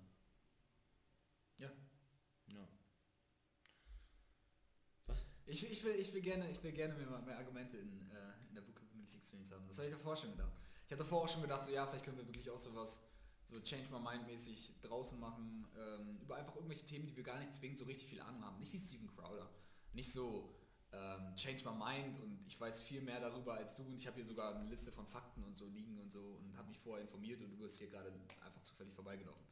[1.57, 1.69] Ja.
[2.47, 2.67] Ja.
[5.07, 5.27] Was?
[5.45, 8.55] Ich, ich, will, ich, will gerne, ich will gerne mehr, mehr Argumente in, äh, in
[8.55, 9.67] der Book Community Experience haben.
[9.67, 10.53] Das habe ich davor schon gedacht.
[10.85, 13.03] Ich habe davor auch schon gedacht, so ja, vielleicht können wir wirklich auch sowas
[13.49, 17.39] so Change My Mind mäßig draußen machen, ähm, über einfach irgendwelche Themen, die wir gar
[17.39, 18.59] nicht zwingend so richtig viel Ahnung haben.
[18.59, 19.49] Nicht wie Steven Crowder.
[19.93, 20.55] Nicht so
[20.91, 24.17] ähm, Change My Mind und ich weiß viel mehr darüber als du und ich habe
[24.17, 27.03] hier sogar eine Liste von Fakten und so liegen und so und habe mich vorher
[27.03, 28.11] informiert und du bist hier gerade
[28.45, 29.45] einfach zufällig vorbeigelaufen.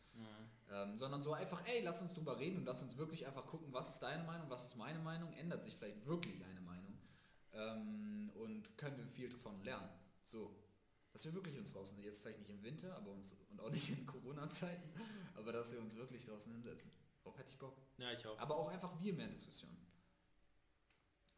[0.69, 3.71] Ähm, sondern so einfach, ey, lass uns drüber reden und lass uns wirklich einfach gucken,
[3.71, 6.97] was ist deine Meinung, was ist meine Meinung, ändert sich vielleicht wirklich eine Meinung
[7.53, 9.89] ähm, und können wir viel davon lernen.
[10.23, 10.55] So,
[11.18, 13.89] dass wir wirklich uns draußen, jetzt vielleicht nicht im Winter, aber uns und auch nicht
[13.89, 14.93] in Corona-Zeiten,
[15.34, 16.91] aber dass wir uns wirklich draußen hinsetzen.
[17.24, 17.76] Darauf hätte ich Bock.
[17.97, 18.38] Ja, ich auch.
[18.38, 19.84] Aber auch einfach wir mehr Diskussionen.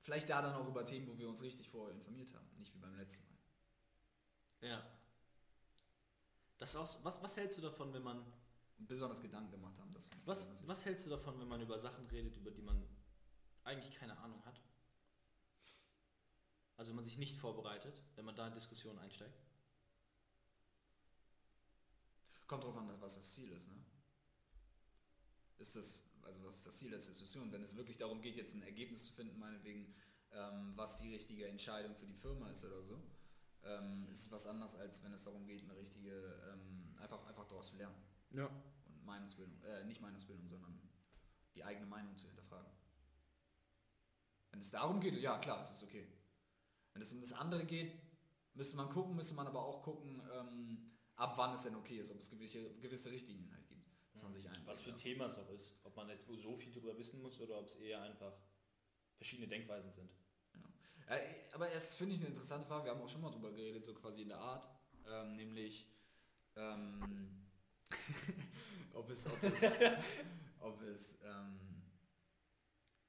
[0.01, 2.79] Vielleicht da dann auch über Themen, wo wir uns richtig vorher informiert haben, nicht wie
[2.79, 4.69] beim letzten Mal.
[4.69, 4.85] Ja.
[6.57, 8.25] Das auch, was, was hältst du davon, wenn man
[8.79, 12.35] besonders Gedanken gemacht haben, dass was, was hältst du davon, wenn man über Sachen redet,
[12.35, 12.85] über die man
[13.63, 14.59] eigentlich keine Ahnung hat?
[16.75, 19.39] Also wenn man sich nicht vorbereitet, wenn man da in Diskussionen einsteigt?
[22.49, 23.75] Kommt drauf an, was das Ziel ist, ne?
[25.59, 27.51] Ist das, also was ist das Ziel der Diskussion?
[27.51, 29.93] Wenn es wirklich darum geht, jetzt ein Ergebnis zu finden, meinetwegen,
[30.31, 33.03] ähm, was die richtige Entscheidung für die Firma ist oder so,
[33.61, 37.45] ähm, ist es was anderes, als wenn es darum geht, eine richtige, ähm, einfach, einfach
[37.45, 38.01] daraus zu lernen.
[38.31, 38.47] Ja.
[38.47, 40.81] Und Meinungsbildung, äh, nicht Meinungsbildung, sondern
[41.53, 42.71] die eigene Meinung zu hinterfragen.
[44.49, 46.07] Wenn es darum geht, ja klar, es ist okay.
[46.93, 47.93] Wenn es um das andere geht,
[48.55, 50.89] müsste man gucken, müsste man aber auch gucken, ähm,
[51.19, 54.33] ab wann es denn okay ist, ob es gewisse, gewisse Richtlinien halt gibt, dass man
[54.33, 54.67] sich einbringt.
[54.67, 54.95] Was für ein.
[54.95, 55.75] Thema es auch ist.
[55.83, 58.33] Ob man jetzt wohl so viel darüber wissen muss oder ob es eher einfach
[59.17, 60.09] verschiedene Denkweisen sind.
[61.09, 61.17] Ja,
[61.53, 63.93] aber es finde ich eine interessante Frage, wir haben auch schon mal drüber geredet, so
[63.95, 64.69] quasi in der Art,
[65.07, 65.87] ähm, nämlich
[66.55, 67.47] ähm,
[68.93, 69.61] ob es, ob es,
[70.59, 71.59] ob es, ähm,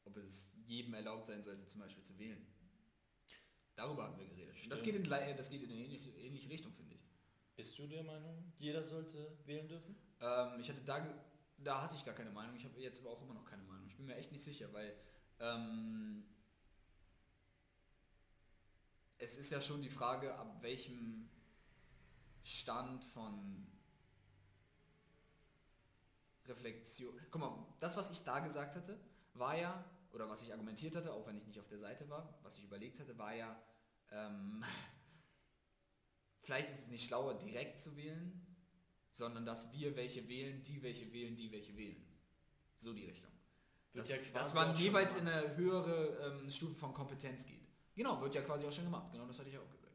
[0.04, 2.44] ob es jedem erlaubt sein sollte, zum Beispiel zu wählen.
[3.76, 4.56] Darüber haben wir geredet.
[4.68, 6.99] Das geht, in, gleich- das geht in eine ähnliche, ähnliche Richtung, finde ich.
[7.61, 9.94] Bist du der Meinung, jeder sollte wählen dürfen?
[10.18, 11.06] Ähm, ich hatte da,
[11.58, 12.56] da hatte ich gar keine Meinung.
[12.56, 13.86] Ich habe jetzt aber auch immer noch keine Meinung.
[13.86, 14.96] Ich bin mir echt nicht sicher, weil
[15.40, 16.24] ähm,
[19.18, 21.28] es ist ja schon die Frage, ab welchem
[22.44, 23.66] Stand von
[26.46, 27.14] Reflexion.
[27.30, 28.98] Guck mal, das, was ich da gesagt hatte,
[29.34, 32.38] war ja, oder was ich argumentiert hatte, auch wenn ich nicht auf der Seite war,
[32.42, 33.54] was ich überlegt hatte, war ja,
[34.12, 34.64] ähm,
[36.51, 38.44] vielleicht ist es nicht schlauer, direkt zu wählen,
[39.12, 42.05] sondern dass wir welche wählen, die welche wählen, die welche wählen.
[42.76, 43.30] So die Richtung.
[43.94, 47.68] Dass, ja dass man jeweils in eine höhere ähm, Stufe von Kompetenz geht.
[47.94, 49.12] Genau, wird ja quasi auch schon gemacht.
[49.12, 49.94] Genau das hatte ich auch gesagt.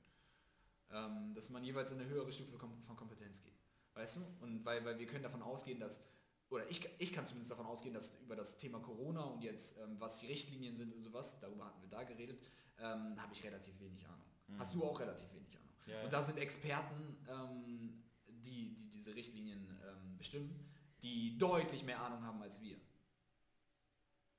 [0.92, 3.60] Ähm, dass man jeweils in eine höhere Stufe von Kompetenz geht.
[3.94, 4.22] Weißt du?
[4.40, 6.02] Und weil, weil wir können davon ausgehen, dass,
[6.50, 10.00] oder ich, ich kann zumindest davon ausgehen, dass über das Thema Corona und jetzt, ähm,
[10.00, 12.40] was die Richtlinien sind und sowas, darüber hatten wir da geredet,
[12.80, 14.26] ähm, habe ich relativ wenig Ahnung.
[14.48, 14.60] Mhm.
[14.60, 15.65] Hast du auch relativ wenig Ahnung.
[15.86, 20.68] Ja, Und da sind Experten, ähm, die, die diese Richtlinien ähm, bestimmen,
[21.04, 22.78] die deutlich mehr Ahnung haben als wir.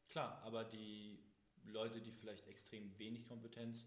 [0.08, 1.22] Klar, aber die
[1.64, 3.84] Leute, die vielleicht extrem wenig Kompetenz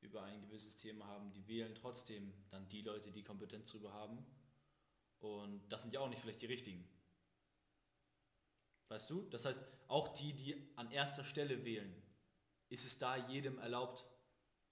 [0.00, 4.24] über ein gewisses Thema haben, die wählen trotzdem dann die Leute, die Kompetenz darüber haben.
[5.20, 6.86] Und das sind ja auch nicht vielleicht die richtigen.
[8.88, 9.22] Weißt du?
[9.30, 11.94] Das heißt, auch die, die an erster Stelle wählen,
[12.68, 14.04] ist es da jedem erlaubt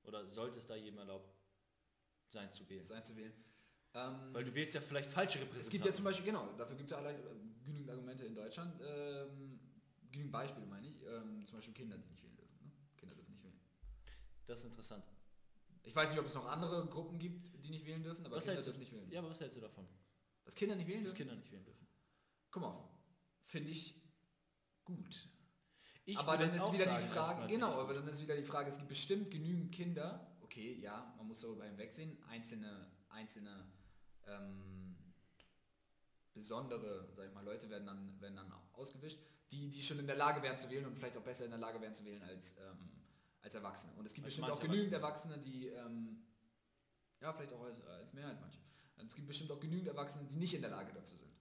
[0.02, 1.37] oder sollte es da jedem erlaubt
[2.30, 2.80] sein zu wählen?
[2.82, 3.32] das einzuwählen.
[3.94, 5.66] Ähm, Weil du wählst ja vielleicht falsche Repräsentanten.
[5.66, 8.34] es gibt ja zum Beispiel, genau, dafür gibt es ja allein äh, genügend Argumente in
[8.34, 9.58] Deutschland, ähm,
[10.10, 12.58] genügend Beispiele meine ich, ähm, zum Beispiel Kinder, die nicht wählen dürfen.
[12.62, 12.70] Ne?
[12.96, 13.58] Kinder dürfen nicht wählen.
[14.46, 15.04] Das ist interessant.
[15.84, 18.44] Ich weiß nicht, ob es noch andere Gruppen gibt, die nicht wählen dürfen, aber Was
[18.44, 19.10] Kinder dürfen nicht wählen.
[19.10, 19.86] Ja, aber was hältst du davon?
[20.44, 21.28] Dass Kinder nicht wählen Dass dürfen?
[21.28, 21.86] Kinder nicht wählen dürfen.
[22.50, 22.88] Guck mal,
[23.46, 23.94] finde ich
[24.84, 25.28] gut.
[26.04, 28.76] Ich aber dann ist wieder die Frage, genau, aber dann ist wieder die Frage, es
[28.76, 30.26] gibt bestimmt genügend Kinder,
[30.58, 33.70] okay, ja, man muss darüber hinwegsehen, einzelne, einzelne
[34.26, 34.96] ähm,
[36.34, 39.18] besondere, sag ich mal, Leute werden dann, werden dann ausgewischt,
[39.50, 41.60] die, die schon in der Lage wären zu wählen und vielleicht auch besser in der
[41.60, 42.90] Lage wären zu wählen als, ähm,
[43.40, 43.92] als Erwachsene.
[43.94, 46.24] Und es gibt Als bestimmt auch genügend Erwachsene, die, ähm,
[47.20, 48.58] ja, vielleicht auch als, als mehr als manche.
[49.06, 51.32] Es gibt bestimmt auch genügend Erwachsene, die nicht in der Lage dazu sind.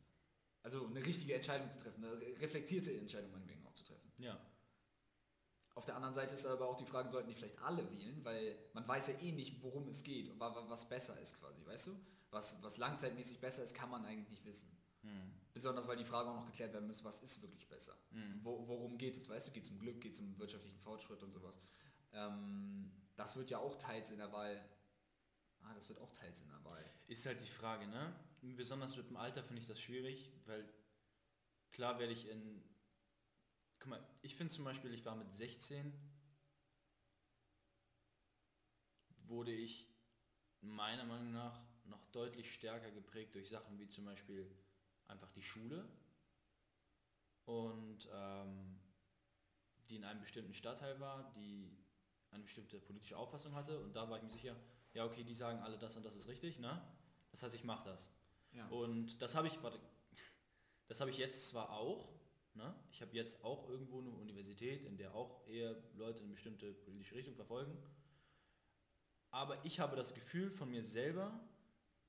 [0.61, 4.11] Also eine richtige Entscheidung zu treffen, eine reflektierte Entscheidung meinetwegen auch zu treffen.
[4.19, 4.39] Ja.
[5.77, 8.57] Auf der anderen Seite ist aber auch die Frage, sollten die vielleicht alle wählen, weil
[8.73, 11.63] man weiß ja eh nicht, worum es geht und wa- wa- was besser ist quasi,
[11.67, 11.99] weißt du?
[12.31, 14.75] Was, was langzeitmäßig besser ist, kann man eigentlich nicht wissen.
[15.03, 15.31] Hm.
[15.53, 17.95] Besonders weil die Frage auch noch geklärt werden muss, was ist wirklich besser?
[18.09, 18.39] Hm.
[18.43, 19.51] Wo, worum geht es, weißt du?
[19.51, 21.59] Geht es um Glück, geht es um wirtschaftlichen Fortschritt und sowas.
[22.11, 24.59] Ähm, das wird ja auch teils in der Wahl,
[25.61, 26.83] ah, das wird auch teils in der Wahl.
[27.05, 28.15] Ist halt die Frage, ne?
[28.41, 30.67] Besonders mit dem Alter finde ich das schwierig, weil
[31.71, 32.63] klar werde ich in.
[33.79, 35.93] Guck mal, ich finde zum Beispiel, ich war mit 16,
[39.27, 39.87] wurde ich
[40.61, 44.49] meiner Meinung nach noch deutlich stärker geprägt durch Sachen wie zum Beispiel
[45.07, 45.87] einfach die Schule
[47.45, 48.79] und ähm,
[49.89, 51.77] die in einem bestimmten Stadtteil war, die
[52.31, 54.55] eine bestimmte politische Auffassung hatte und da war ich mir sicher,
[54.93, 56.81] ja okay, die sagen alle das und das ist richtig, ne?
[57.31, 58.09] Das heißt, ich mache das.
[58.51, 58.67] Ja.
[58.67, 59.79] Und das habe ich, warte,
[60.87, 62.16] das habe ich jetzt zwar auch,
[62.57, 62.75] ne?
[62.91, 67.15] Ich habe jetzt auch irgendwo eine Universität, in der auch eher Leute eine bestimmte politische
[67.15, 67.77] Richtung verfolgen.
[69.31, 71.39] Aber ich habe das Gefühl von mir selber,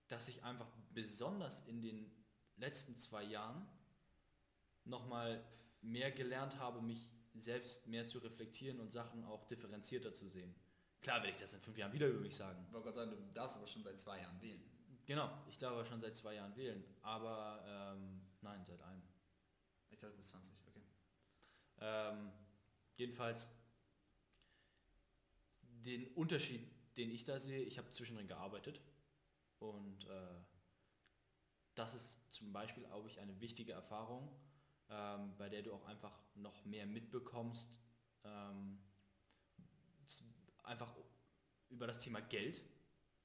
[0.09, 2.11] dass ich einfach besonders in den
[2.57, 3.69] letzten zwei Jahren
[4.85, 5.45] nochmal
[5.83, 10.55] mehr gelernt habe, mich selbst mehr zu reflektieren und Sachen auch differenzierter zu sehen.
[11.01, 12.65] Klar werde ich das in fünf Jahren wieder über mich sagen.
[12.67, 14.63] Ich wollte gerade sagen, du darfst aber schon seit zwei Jahren wählen.
[15.07, 19.03] Genau, ich darf aber schon seit zwei Jahren wählen, aber ähm, nein, seit einem.
[19.91, 20.83] Ich dachte, du bist 20, okay.
[21.81, 22.31] Ähm,
[22.97, 23.51] jedenfalls
[25.63, 26.67] den Unterschied,
[26.97, 28.81] den ich da sehe, ich habe zwischendrin gearbeitet
[29.59, 30.35] und äh,
[31.75, 34.29] das ist zum Beispiel, glaube ich, eine wichtige Erfahrung,
[34.91, 37.79] ähm, bei der du auch einfach noch mehr mitbekommst,
[38.25, 38.79] ähm,
[40.65, 40.93] einfach
[41.71, 42.63] über das Thema Geld,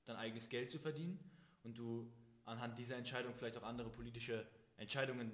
[0.06, 1.20] dein eigenes Geld zu verdienen
[1.64, 2.12] und du
[2.46, 4.46] anhand dieser Entscheidung vielleicht auch andere politische
[4.78, 5.32] Entscheidungen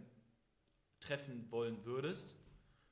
[0.99, 2.35] treffen wollen würdest.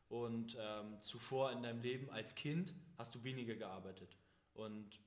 [0.09, 4.15] Und ähm, zuvor in deinem Leben als Kind hast du weniger gearbeitet.
[4.53, 4.99] Und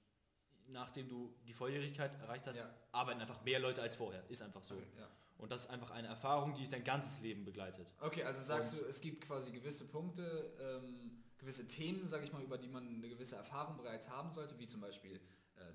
[0.68, 2.70] nachdem du die Volljährigkeit erreicht hast, Ja.
[2.92, 4.22] arbeiten einfach mehr Leute als vorher.
[4.28, 4.74] Ist einfach so.
[4.74, 5.08] okay ja.
[5.38, 7.86] Und das ist einfach eine Erfahrung, die dich dein ganzes Leben begleitet.
[8.00, 12.32] Okay, also sagst Und- du, es gibt quasi gewisse Punkte, ähm, gewisse Themen, sage ich
[12.32, 15.18] mal, über die man eine gewisse Erfahrung bereits haben sollte, wie zum Beispiel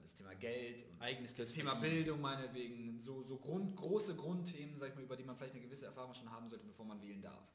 [0.02, 1.76] das Thema Geld und Eigenes Geld das Thema.
[1.76, 5.64] Bildung meinetwegen, so, so Grund, große Grundthemen, sag ich mal, über die man vielleicht eine
[5.64, 7.48] gewisse Erfahrung schon haben sollte, bevor man wählen darf.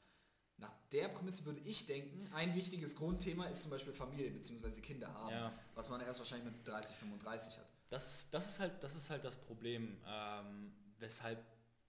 [0.57, 4.81] Nach der Prämisse würde ich denken, ein wichtiges Grundthema ist zum Beispiel Familie bzw.
[4.81, 5.59] Kinder haben, Ja.
[5.73, 7.65] was man erst wahrscheinlich mit 30, 35 hat.
[7.89, 11.43] Das, das, ist halt, das ist halt das Problem, ähm, weshalb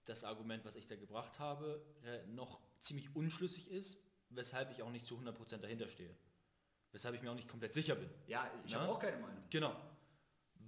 [0.05, 4.89] das Argument, was ich da gebracht habe, äh, noch ziemlich unschlüssig ist, weshalb ich auch
[4.91, 6.13] nicht zu 100% dahinter stehe.
[6.91, 8.09] Weshalb ich mir auch nicht komplett sicher bin.
[8.27, 9.43] Ja, ich habe auch keine Meinung.
[9.49, 9.75] Genau.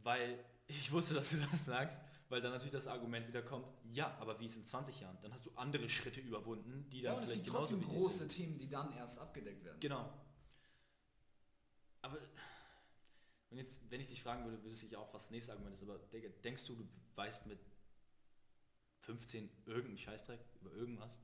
[0.05, 0.37] Weil
[0.67, 1.99] ich wusste, dass du das sagst,
[2.29, 5.17] weil dann natürlich das Argument wieder kommt, ja, aber wie ist in 20 Jahren?
[5.23, 8.17] Dann hast du andere Schritte überwunden, die Ja, dann es vielleicht sind genauso trotzdem große
[8.19, 8.29] sind.
[8.29, 9.79] Themen, die dann erst abgedeckt werden.
[9.79, 10.13] Genau.
[12.03, 12.19] Aber
[13.49, 15.81] und jetzt, wenn ich dich fragen würde, wüsste ich auch, was das nächste Argument ist,
[15.81, 15.97] aber
[16.43, 17.59] denkst du, du weißt mit
[18.99, 21.19] 15 irgendeinen Scheißdreck über irgendwas?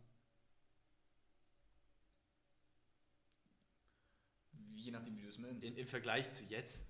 [4.74, 5.64] Je nachdem, wie du es meinst.
[5.64, 6.84] In, Im Vergleich zu jetzt?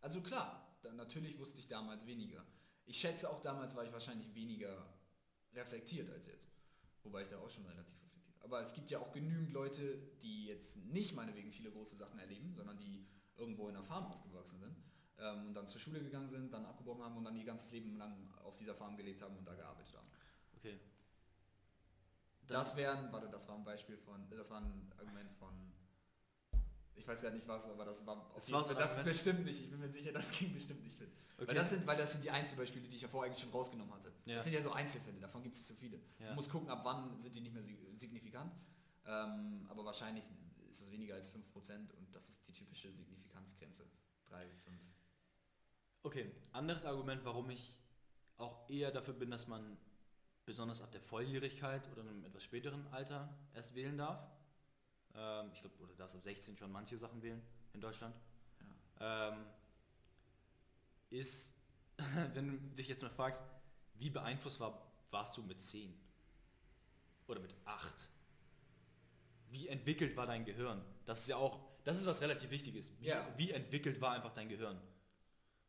[0.00, 2.44] Also klar, natürlich wusste ich damals weniger.
[2.86, 4.86] Ich schätze auch damals war ich wahrscheinlich weniger
[5.54, 6.48] reflektiert als jetzt.
[7.02, 8.42] Wobei ich da auch schon relativ reflektiert.
[8.42, 12.54] Aber es gibt ja auch genügend Leute, die jetzt nicht meinetwegen viele große Sachen erleben,
[12.54, 13.04] sondern die
[13.36, 14.76] irgendwo in einer Farm aufgewachsen sind
[15.18, 17.96] ähm, und dann zur Schule gegangen sind, dann abgebrochen haben und dann ihr ganzes Leben
[17.96, 20.06] lang auf dieser Farm gelebt haben und da gearbeitet haben.
[20.56, 20.78] Okay.
[22.46, 25.52] Dann- Das wären, warte, das war ein Beispiel von, das war ein Argument von,
[26.96, 29.44] ich weiß gar nicht was, aber das war auf Es jeden war so das bestimmt
[29.44, 31.08] nicht, ich bin mir sicher, das ging bestimmt nicht fit.
[31.36, 31.46] okay.
[31.48, 34.12] Weil, das sind, weil das sind die Einzelbeispiele, die ich davor eigentlich schon rausgenommen hatte.
[34.24, 34.36] Ja.
[34.36, 36.00] Das sind ja so Einzelfälle, davon gibt es nicht so viele.
[36.18, 36.30] Ja.
[36.30, 38.52] Du musst gucken, ab wann sind die nicht mehr sig- signifikant.
[39.06, 40.24] Ähm, aber wahrscheinlich
[40.68, 43.84] ist es weniger als 5% und das ist die typische Signifikanzgrenze.
[44.28, 44.80] 3, 5.
[46.02, 47.80] Okay, anderes Argument, warum ich
[48.38, 49.76] auch eher dafür bin, dass man
[50.44, 54.20] besonders ab der Volljährigkeit oder einem etwas späteren Alter erst wählen darf.
[55.16, 57.42] Ähm, ich glaube, oder darfst ab 16 schon manche Sachen wählen
[57.72, 58.14] in Deutschland.
[59.00, 59.44] Ähm,
[61.10, 61.54] ist,
[62.34, 63.42] wenn du dich jetzt mal fragst,
[63.94, 65.94] wie beeinflusst war, warst du mit 10?
[67.28, 68.08] Oder mit 8?
[69.48, 70.82] Wie entwickelt war dein Gehirn?
[71.04, 72.92] Das ist ja auch, das ist was relativ Wichtiges.
[72.98, 73.26] Wie, Ja.
[73.36, 74.78] wie entwickelt war einfach dein Gehirn?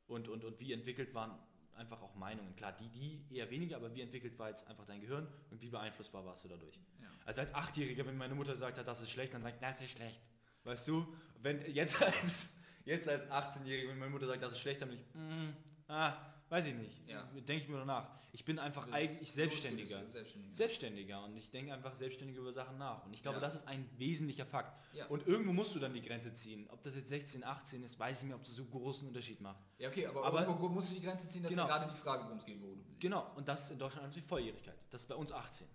[0.07, 1.37] Und, und, und wie entwickelt waren
[1.77, 2.55] einfach auch Meinungen?
[2.55, 5.69] Klar, die, die eher weniger, aber wie entwickelt war jetzt einfach dein Gehirn und wie
[5.69, 6.75] beeinflussbar warst du dadurch?
[7.01, 7.07] Ja.
[7.25, 9.91] Also als Achtjähriger, wenn meine Mutter sagt, hat, das ist schlecht, dann sagt, das ist
[9.91, 10.21] schlecht.
[10.63, 11.07] Weißt du,
[11.41, 12.49] wenn jetzt als,
[12.85, 15.53] jetzt als 18-Jähriger, wenn meine Mutter sagt, das ist schlecht, dann bin ich, mm,
[15.87, 16.13] ah,
[16.49, 17.07] weiß ich nicht.
[17.07, 17.23] Ja.
[17.47, 18.09] Denke ich mir danach.
[18.33, 20.05] Ich bin einfach eigentlich Selbstständiger.
[20.05, 20.53] Selbstständiger.
[20.55, 23.03] Selbstständiger und ich denke einfach selbstständig über Sachen nach.
[23.05, 23.41] Und ich glaube, Ja.
[23.41, 24.77] das ist ein wesentlicher Fakt.
[24.93, 25.07] Ja.
[25.07, 26.67] Und irgendwo musst du dann die Grenze ziehen.
[26.69, 29.59] Ob das jetzt 16, 18 ist, weiß ich nicht, ob das so großen Unterschied macht.
[29.79, 31.65] ja, okay, aber, Aber- irgendwo musst du die Grenze ziehen, das Genau.
[31.67, 33.01] gerade die Frage, worum es geht, wo du lebst.
[33.01, 34.85] Genau, und das ist in Deutschland einfach die Volljährigkeit.
[34.91, 35.65] Das ist bei uns 18.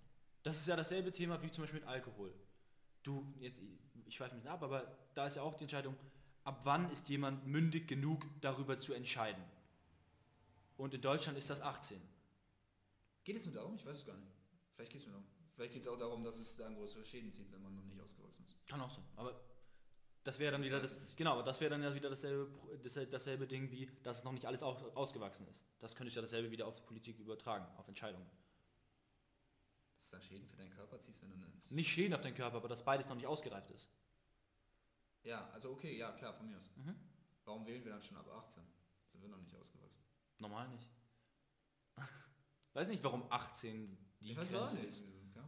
[0.45, 2.33] Das ist ja dasselbe Thema wie zum Beispiel mit Alkohol.
[3.03, 3.61] Du, jetzt,
[4.07, 5.97] ich schweife bisschen ab, aber da ist ja auch die Entscheidung,
[6.45, 9.43] ab wann ist jemand mündig genug, darüber zu entscheiden.
[10.83, 12.01] Und in Deutschland ist das 18.
[13.23, 13.77] Geht es nur darum?
[13.77, 14.33] Ich weiß es gar nicht.
[14.75, 15.29] Vielleicht geht es nur darum.
[15.55, 18.01] Vielleicht geht es auch darum, dass es dann größere Schäden zieht, wenn man noch nicht
[18.01, 18.57] ausgewachsen ist.
[18.67, 19.05] Kann auch sein.
[19.15, 19.41] Aber
[20.25, 21.17] das wäre dann Das wieder das, ich nicht.
[21.17, 24.33] genau, aber das wäre dann ja wieder dasselbe, Pro- das- dasselbe Ding wie, dass noch
[24.33, 25.65] nicht alles au- ausgewachsen ist.
[25.79, 28.29] Das könnte ich ja dasselbe wieder auf die Politik übertragen, auf Entscheidungen.
[29.99, 31.71] Dass du dann Schäden für deinen Körper ziehst, wenn du nennst.
[31.71, 33.89] Nicht Schäden auf den Körper, aber dass beides noch nicht ausgereift ist.
[35.23, 36.73] Ja, also okay, ja klar, von mir aus.
[36.75, 36.97] Mhm.
[37.45, 38.65] Warum wählen wir dann schon ab 18?
[39.13, 40.02] Sind wir noch nicht ausgewachsen?
[40.43, 40.89] Normal nicht.
[42.75, 44.89] Weiß nicht, warum 18 die ich weiß auch Grenze nicht.
[44.89, 45.05] ist.
[45.35, 45.43] Ja.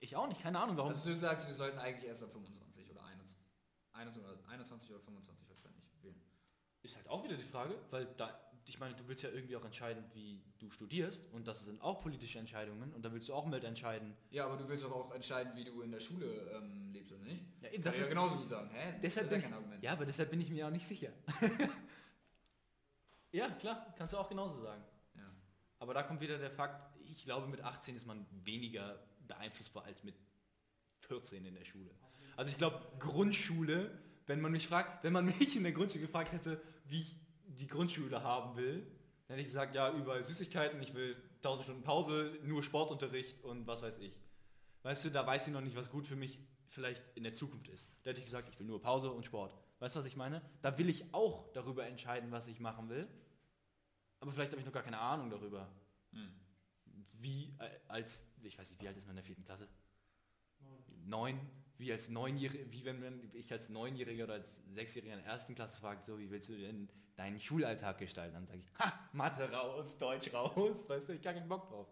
[0.00, 0.90] Ich auch nicht, keine Ahnung warum.
[0.90, 3.46] Also du sagst, wir sollten eigentlich erst ab 25 oder 21,
[3.92, 6.20] 21 oder 21 oder 25, weiß gar nicht, wählen.
[6.82, 9.64] ist halt auch wieder die Frage, weil da, ich meine, du willst ja irgendwie auch
[9.64, 13.46] entscheiden, wie du studierst und das sind auch politische Entscheidungen und da willst du auch
[13.46, 14.16] mit entscheiden.
[14.30, 17.22] Ja, aber du willst doch auch entscheiden, wie du in der Schule ähm, lebst oder
[17.24, 17.44] nicht.
[17.62, 18.68] Ja, eben, Das das ich ist ja genauso gut sagen.
[18.70, 18.98] Hä?
[19.02, 19.82] Deshalb das ist ja ich, kein Argument.
[19.84, 21.12] ja, aber deshalb bin ich mir auch nicht sicher.
[23.32, 24.82] ja, klar, kannst du auch genauso sagen.
[25.14, 25.30] Ja.
[25.78, 30.02] Aber da kommt wieder der Fakt, ich glaube mit 18 ist man weniger beeinflussbar als
[30.04, 30.14] mit
[31.00, 31.90] 14 in der Schule.
[32.36, 33.90] Also ich glaube Grundschule,
[34.26, 37.16] wenn man mich fragt, wenn man mich in der Grundschule gefragt hätte, wie ich
[37.46, 38.86] die Grundschule haben will,
[39.26, 43.66] dann hätte ich gesagt, ja, überall Süßigkeiten, ich will 1000 Stunden Pause, nur Sportunterricht und
[43.66, 44.18] was weiß ich.
[44.82, 47.68] Weißt du, da weiß ich noch nicht, was gut für mich vielleicht in der Zukunft
[47.68, 47.88] ist.
[48.02, 49.54] Da hätte ich gesagt, ich will nur Pause und Sport.
[49.78, 50.42] Weißt du, was ich meine?
[50.62, 53.06] Da will ich auch darüber entscheiden, was ich machen will.
[54.20, 55.68] Aber vielleicht habe ich noch gar keine Ahnung darüber.
[56.12, 56.32] Hm.
[57.12, 59.68] Wie äh, als, ich weiß nicht, wie alt ist man in der vierten Klasse?
[60.60, 60.84] Neun.
[61.04, 61.40] Neun?
[61.78, 65.54] Wie als Neunjähriger, wie wenn man, ich als Neunjähriger oder als Sechsjähriger in der ersten
[65.54, 68.34] Klasse fragt, so, wie willst du denn deinen Schulalltag gestalten?
[68.34, 71.86] Dann sage ich, ha, Mathe raus, Deutsch raus, weißt du, ich gar keinen Bock drauf.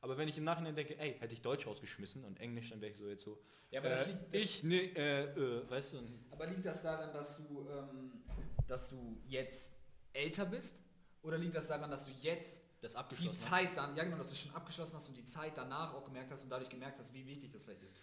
[0.00, 2.92] Aber wenn ich im Nachhinein denke, ey, hätte ich Deutsch rausgeschmissen und Englisch, dann wäre
[2.92, 5.94] ich so jetzt so, Ja, aber das äh, liegt, das, ich, ne, äh, äh, weißt
[5.94, 5.98] du,
[6.30, 8.22] aber liegt das daran, dass du, ähm,
[8.66, 9.72] dass du jetzt
[10.12, 10.82] älter bist?
[11.22, 13.50] Oder liegt das daran, dass du jetzt das die abgeschlossen habe?
[13.66, 16.30] Zeit dann, ja genau, dass du schon abgeschlossen hast und die Zeit danach auch gemerkt
[16.30, 17.94] hast und dadurch gemerkt hast, wie wichtig das vielleicht ist?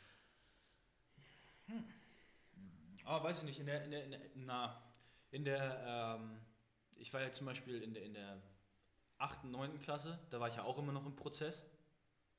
[3.06, 4.84] Ah, weiß ich nicht, in der, in der, in der, na,
[5.32, 6.40] in der, ähm,
[6.96, 8.42] ich war ja zum Beispiel in der, in der
[9.18, 9.80] 8., 9.
[9.80, 11.64] Klasse, da war ich ja auch immer noch im Prozess.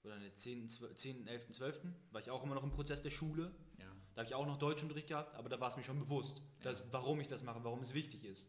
[0.07, 1.81] Oder in der 10., 12., 10., 11., 12.
[2.13, 3.53] war ich auch immer noch im Prozess der Schule.
[3.79, 3.87] Ja.
[4.15, 6.85] Da habe ich auch noch Deutschunterricht gehabt, aber da war es mir schon bewusst, dass,
[6.93, 8.49] warum ich das mache, warum es wichtig ist.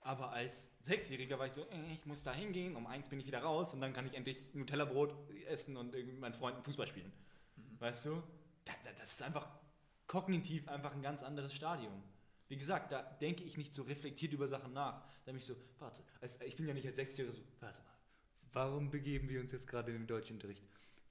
[0.00, 3.26] Aber als Sechsjähriger war ich so, äh, ich muss da hingehen, um eins bin ich
[3.26, 5.14] wieder raus und dann kann ich endlich Nutella-Brot
[5.46, 7.12] essen und irgendwie mit meinen Freunden Fußball spielen.
[7.78, 8.22] Weißt du?
[8.64, 9.48] Da, da, das ist einfach
[10.08, 12.02] kognitiv einfach ein ganz anderes Stadium.
[12.48, 15.04] Wie gesagt, da denke ich nicht so reflektiert über Sachen nach.
[15.24, 16.02] Da bin ich so, warte,
[16.44, 17.96] ich bin ja nicht als Sechsjähriger so, warte mal,
[18.52, 20.64] warum begeben wir uns jetzt gerade in den Deutschunterricht?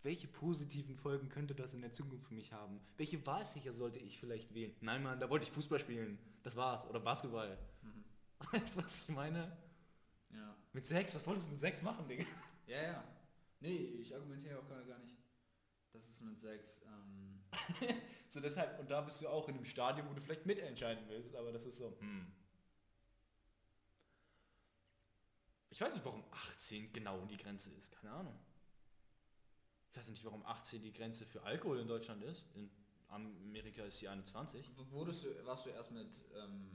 [0.03, 2.79] Welche positiven Folgen könnte das in der Zukunft für mich haben?
[2.97, 4.75] Welche Wahlfächer sollte ich vielleicht wählen?
[4.81, 6.17] Nein, Mann, da wollte ich Fußball spielen.
[6.43, 6.85] Das war's.
[6.87, 7.57] Oder Basketball.
[8.51, 9.57] Weißt du, was ich meine?
[10.29, 10.55] Ja.
[10.73, 12.25] Mit sechs, was wolltest du mit sechs machen, Digga?
[12.67, 13.03] Ja, ja.
[13.59, 15.17] Nee, ich argumentiere auch gerade gar nicht.
[15.91, 16.83] Das ist mit Sex.
[16.85, 17.41] Ähm,
[18.29, 21.35] So deshalb, und da bist du auch in einem Stadium, wo du vielleicht mitentscheiden willst,
[21.35, 22.27] aber das ist so, hm.
[25.69, 28.37] Ich weiß nicht, warum 18 genau die Grenze ist, keine Ahnung.
[29.97, 32.45] Ich weiß nicht, warum 18 die Grenze für Alkohol in Deutschland ist.
[32.53, 32.69] In
[33.07, 34.69] Amerika ist sie 21.
[34.77, 36.69] w- wurdest du, warst du erst mit ähm,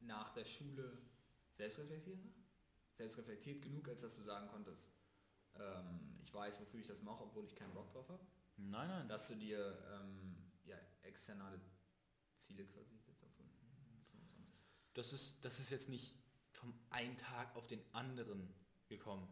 [0.00, 0.96] nach der Schule
[1.52, 2.18] selbstreflektiert?
[2.94, 4.88] Selbstreflektiert genug, als dass du sagen konntest,
[5.56, 8.24] ähm, ich weiß, wofür ich das mache, obwohl ich keinen Bock drauf habe?
[8.56, 11.60] Nein, nein, Dass du dir ähm, ja, externe
[12.38, 14.38] Ziele quasi so- sonst-
[14.94, 16.16] das ist, das ist jetzt nicht
[16.52, 18.54] vom einen Tag auf den anderen
[18.88, 19.28] gekommen,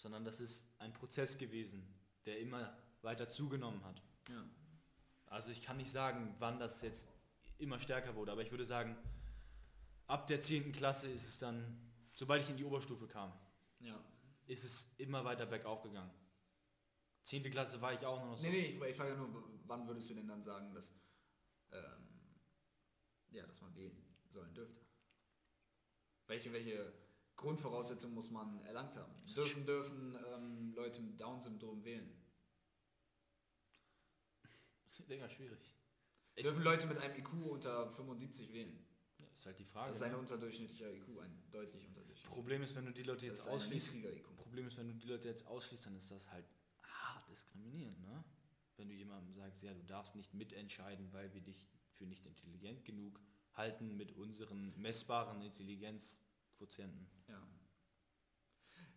[0.00, 1.86] sondern das ist ein Prozess gewesen,
[2.24, 4.02] der immer weiter zugenommen hat.
[4.28, 4.44] Ja.
[5.26, 7.06] Also ich kann nicht sagen, wann das jetzt
[7.58, 8.96] immer stärker wurde, aber ich würde sagen,
[10.06, 10.72] ab der 10.
[10.72, 11.78] Klasse ist es dann,
[12.14, 13.32] sobald ich in die Oberstufe kam,
[13.80, 14.02] ja.
[14.46, 16.10] ist es immer weiter bergauf gegangen.
[17.24, 17.42] 10.
[17.50, 18.42] Klasse war ich auch noch so.
[18.42, 20.94] Nee, nee, ich, ich frage ja nur, wann würdest du denn dann sagen, dass,
[21.72, 22.08] ähm,
[23.30, 24.80] ja, dass man wählen sollen dürfte?
[26.26, 26.92] Welche, welche
[27.40, 29.10] Grundvoraussetzungen muss man erlangt haben?
[29.34, 32.12] Dürfen, dürfen ähm, Leute mit Down-Syndrom wählen?
[35.08, 35.58] Digga, schwierig.
[36.36, 38.78] Ich, Dürfen Leute mit einem IQ unter 75 wählen?
[39.18, 39.88] ja, ist halt die Frage.
[39.88, 40.18] Das ist ein ne?
[40.18, 42.28] unterdurchschnittlicher IQ, ein deutlich unterdurchschnittlicher.
[42.34, 43.92] Problem ist, wenn du die Leute Das jetzt ausschließt.
[44.36, 46.44] Problem ist, wenn du die Leute jetzt ausschließt, dann ist das halt
[46.82, 48.22] hart diskriminierend, ne?
[48.76, 52.84] Wenn du jemandem sagst, ja, du darfst nicht mitentscheiden, weil wir dich für nicht intelligent
[52.84, 53.18] genug
[53.54, 55.40] halten mit unseren messbaren
[56.60, 57.06] Intelligenzquotienten.
[57.28, 57.42] Ja.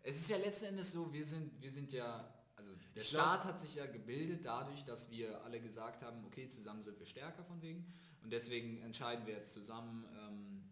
[0.01, 3.21] Es ist ja letzten Endes so, wir sind, wir sind ja, also der Ich glaub-
[3.23, 7.05] Staat hat sich ja gebildet dadurch, dass wir alle gesagt haben, okay, zusammen sind wir
[7.05, 7.85] stärker von wegen
[8.21, 10.69] und deswegen entscheiden wir jetzt zusammen, ähm,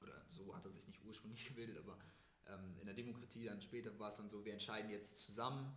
[0.00, 1.98] oder so hat er sich nicht ursprünglich gebildet, aber
[2.46, 5.72] ähm, in der Demokratie dann später war es dann so, wir entscheiden jetzt zusammen,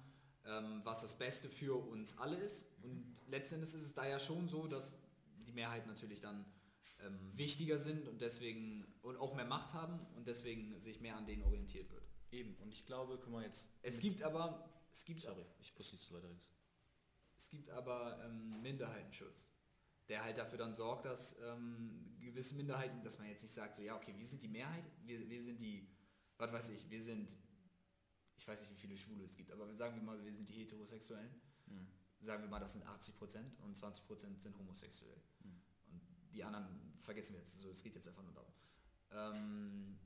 [0.45, 4.17] ähm, was das Beste für uns alle ist und letzten Endes ist es da ja
[4.19, 4.97] schon so, dass
[5.45, 6.45] die Mehrheit natürlich dann
[7.05, 11.25] ähm, wichtiger sind und deswegen und auch mehr Macht haben und deswegen sich mehr an
[11.25, 12.03] denen orientiert wird.
[12.31, 13.69] Eben, und ich glaube, guck mal jetzt.
[13.81, 16.29] Es gibt aber, es gibt, Sorry, ich wusste nicht so weiter.
[16.31, 16.49] ist.
[17.37, 19.51] es gibt aber ähm, Minderheitenschutz,
[20.07, 23.81] der halt dafür dann sorgt, dass ähm, gewisse Minderheiten, dass man jetzt nicht sagt, so
[23.81, 25.87] ja, okay, wir sind die Mehrheit, wir, wir sind die,
[26.37, 27.35] was weiß ich, wir sind,
[28.37, 30.47] ich weiß nicht, wie viele Schwule es gibt, aber wir sagen wir mal, wir sind
[30.47, 31.33] die Heterosexuellen,
[31.67, 31.87] Hm.
[32.21, 35.21] sagen wir mal, das sind 80% und 20% sind homosexuell.
[35.43, 35.60] Hm.
[36.33, 36.67] Die anderen
[37.01, 38.53] vergessen wir jetzt, so, es geht jetzt einfach nur darum.
[39.11, 39.97] Ähm,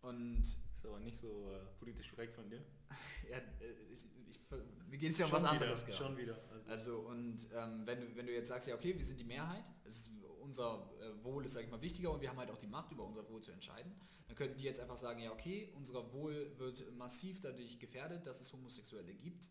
[0.00, 2.64] und Ist aber nicht so äh, politisch korrekt von dir.
[3.30, 4.40] ja, äh, ich, ich,
[4.88, 5.96] mir geht es ja um was Schon anderes wieder.
[5.96, 6.38] Schon wieder.
[6.50, 9.24] Also, Also und ähm, wenn, du, wenn du jetzt sagst, ja okay, wir sind die
[9.24, 10.10] Mehrheit, ist,
[10.40, 12.92] unser äh, Wohl ist, sag ich mal, wichtiger und wir haben halt auch die Macht,
[12.92, 13.92] über unser Wohl zu entscheiden,
[14.26, 18.40] dann könnten die jetzt einfach sagen, ja okay, unser Wohl wird massiv dadurch gefährdet, dass
[18.40, 19.50] es Homosexuelle gibt,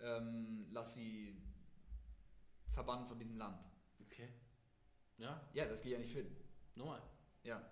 [0.00, 1.40] ähm, lass sie
[2.72, 3.64] verbannen von diesem Land.
[5.18, 6.26] Ja, Ja, das geht ja nicht fit.
[6.74, 7.02] normal.
[7.44, 7.62] Ja,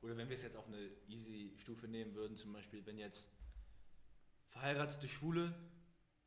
[0.00, 3.28] Oder wenn wir es jetzt auf eine easy Stufe nehmen würden, zum Beispiel, wenn jetzt
[4.50, 5.54] verheiratete Schwule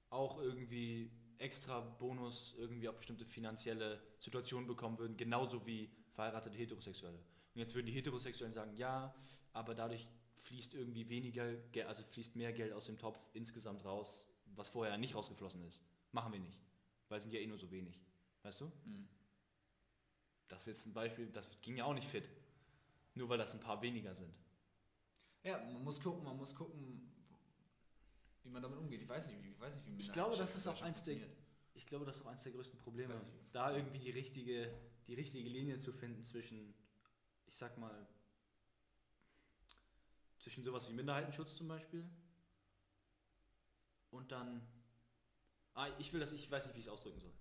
[0.09, 7.17] auch irgendwie extra Bonus irgendwie auf bestimmte finanzielle Situationen bekommen würden, genauso wie verheiratete Heterosexuelle.
[7.17, 9.15] Und jetzt würden die Heterosexuellen sagen, ja,
[9.53, 14.69] aber dadurch fließt irgendwie weniger, also fließt mehr Geld aus dem Topf insgesamt raus, was
[14.69, 15.81] vorher nicht rausgeflossen ist.
[16.11, 16.59] Machen wir nicht,
[17.09, 17.99] weil es sind ja eh nur so wenig.
[18.43, 18.71] Weißt du?
[18.85, 19.07] Mhm.
[20.51, 22.29] Das ist jetzt ein Beispiel, das ging ja auch nicht fit.
[23.15, 24.33] Nur weil das ein paar weniger sind.
[25.43, 27.09] ja, man muss gucken, man muss gucken,
[28.43, 29.01] wie man damit umgeht.
[29.01, 31.03] Ich weiß nicht, wie, ich weiß nicht, wie Ich glaube, das ist auch in eins
[31.03, 31.17] der,
[31.73, 33.51] ich glaube, das ist auch eins der größten Probleme, ich.
[33.53, 34.71] da irgendwie die richtige,
[35.07, 36.73] die richtige Linie zu finden zwischen,
[37.47, 38.07] ich sag mal,
[40.39, 42.03] zwischen sowas wie Minderheitenschutz zum Beispiel
[44.09, 44.61] und dann,
[45.75, 47.33] ah, ich will das, ich weiß nicht, wie ich es ausdrücken soll.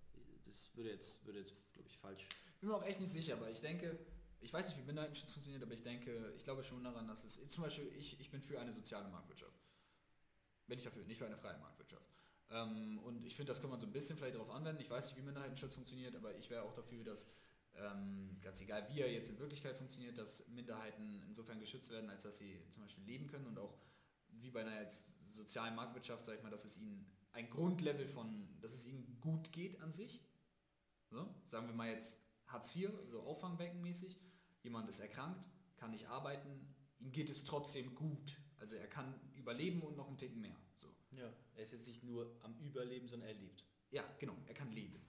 [0.47, 2.27] Das würde jetzt, würde jetzt, glaube ich, falsch.
[2.61, 3.99] Bin mir auch echt nicht sicher, aber ich denke,
[4.41, 7.47] ich weiß nicht, wie Minderheitenschutz funktioniert, aber ich denke, ich glaube schon daran, dass es,
[7.49, 9.59] zum Beispiel, ich, ich bin für eine soziale Marktwirtschaft.
[10.67, 12.07] Bin ich dafür, nicht für eine freie Marktwirtschaft.
[12.51, 14.81] Ähm, und ich finde, das kann man so ein bisschen vielleicht darauf anwenden.
[14.83, 17.29] Ich weiß nicht, wie Minderheitenschutz funktioniert, aber ich wäre auch dafür, dass,
[17.75, 22.23] ähm, ganz egal wie er jetzt in Wirklichkeit funktioniert, dass Minderheiten insofern geschützt werden, als
[22.23, 23.79] dass sie zum Beispiel leben können und auch
[24.33, 28.49] wie bei einer jetzt sozialen Marktwirtschaft, sag ich mal, dass es ihnen ein Grundlevel von,
[28.61, 30.21] dass es ihnen gut geht an sich.
[31.11, 32.19] So, sagen wir mal jetzt
[32.53, 34.21] Hartz IV, so Auffangbeckenmäßig.
[34.63, 38.37] Jemand ist erkrankt, kann nicht arbeiten, ihm geht es trotzdem gut.
[38.59, 40.57] Also er kann überleben und noch einen Ticken mehr.
[40.77, 40.89] So.
[41.13, 43.65] Ja, er ist jetzt nicht nur am Überleben, sondern er lebt.
[43.91, 45.01] Ja, genau, er kann leben.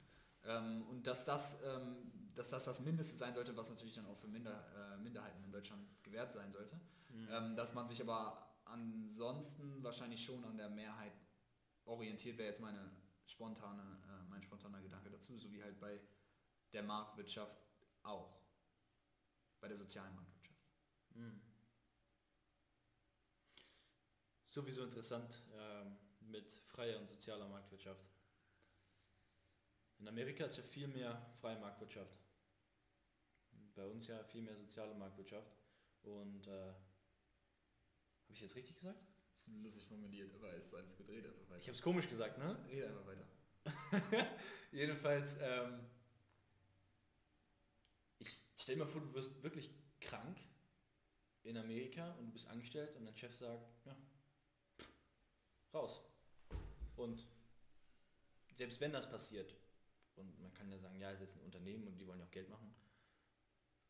[0.43, 4.17] Ähm, und dass das, ähm, dass das das Mindeste sein sollte, was natürlich dann auch
[4.17, 6.79] für Minder, äh, Minderheiten in Deutschland gewährt sein sollte.
[7.09, 7.27] Mhm.
[7.29, 11.13] Ähm, dass man sich aber ansonsten wahrscheinlich schon an der Mehrheit
[11.85, 12.91] orientiert, wäre jetzt meine
[13.25, 15.99] spontane, äh, mein spontaner Gedanke dazu, so wie halt bei
[16.73, 17.61] der Marktwirtschaft
[18.03, 18.39] auch.
[19.59, 20.59] Bei der sozialen Marktwirtschaft.
[21.13, 21.41] Mhm.
[24.47, 28.03] Sowieso interessant ähm, mit freier und sozialer Marktwirtschaft.
[29.99, 32.17] In Amerika ist ja viel mehr freie Marktwirtschaft.
[33.75, 35.51] Bei uns ja viel mehr soziale Marktwirtschaft.
[36.01, 38.99] Und äh, habe ich jetzt richtig gesagt?
[39.35, 41.61] Das ist lustig formuliert, aber ist alles gut, red einfach Ich weiter.
[41.67, 42.57] habe es komisch gesagt, ne?
[42.69, 43.27] Red einfach weiter.
[44.71, 45.79] Jedenfalls, ähm,
[48.61, 50.39] stell mir vor, du wirst wirklich krank
[51.43, 53.95] in Amerika und du bist angestellt und dein Chef sagt, ja,
[55.73, 56.01] raus.
[56.95, 57.25] Und
[58.55, 59.55] selbst wenn das passiert,
[60.15, 62.25] und man kann ja sagen, ja, es ist jetzt ein Unternehmen und die wollen ja
[62.25, 62.73] auch Geld machen,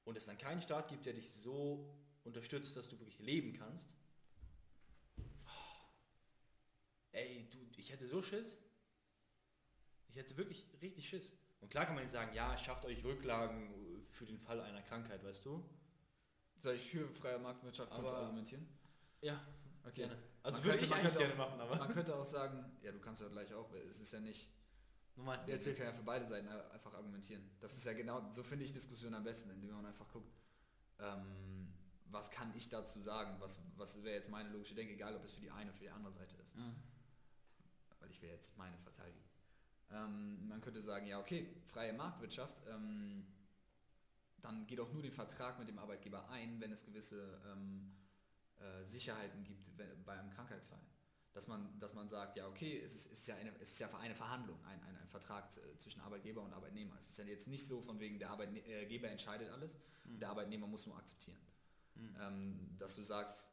[0.03, 1.93] und es dann keinen Staat gibt, der dich so
[2.23, 3.95] unterstützt, dass du wirklich leben kannst,
[7.11, 8.57] ey, du, ich hätte so Schiss.
[10.07, 11.33] Ich hätte wirklich richtig Schiss.
[11.61, 15.23] Und klar kann man jetzt sagen, ja, schafft euch Rücklagen für den Fall einer Krankheit,
[15.23, 15.63] weißt du?
[16.57, 18.67] Soll ich für freie Marktwirtschaft kurz Aber- argumentieren?
[19.21, 19.39] Ja,
[19.83, 20.01] Okay.
[20.07, 20.17] gerne.
[20.43, 21.75] Also Man würde könnte- ich eigentlich gerne machen, aber...
[21.75, 24.49] Man könnte auch sagen, ja, du kannst ja gleich auch, es ist ja nicht,
[25.15, 25.73] Nochmal, wir erzähl.
[25.75, 27.43] können ja für beide Seiten einfach argumentieren.
[27.59, 30.31] Das ist ja genau, so finde ich Diskussionen am besten, indem man einfach guckt,
[30.99, 31.73] ähm,
[32.05, 35.31] was kann ich dazu sagen, was, was wäre jetzt meine logische Denke, egal ob es
[35.31, 36.55] für die eine oder für die andere Seite ist.
[36.55, 36.75] Mhm.
[37.99, 39.23] Weil ich will jetzt meine verteidigen.
[39.91, 43.25] Ähm, man könnte sagen, ja okay, freie Marktwirtschaft, ähm,
[44.41, 47.91] dann geht auch nur den Vertrag mit dem Arbeitgeber ein, wenn es gewisse ähm,
[48.59, 50.79] äh, Sicherheiten gibt we- bei einem Krankheitsfall.
[51.33, 53.89] Dass man, dass man sagt, ja okay, es ist, ist ja eine, es ist ja
[53.99, 56.95] eine Verhandlung, ein, ein, ein Vertrag äh, zwischen Arbeitgeber und Arbeitnehmer.
[56.99, 60.19] Es ist ja jetzt nicht so von wegen, der Arbeitgeber entscheidet alles, Mhm.
[60.19, 61.39] der Arbeitnehmer muss nur akzeptieren.
[61.95, 62.77] Mhm.
[62.79, 63.51] Dass du sagst,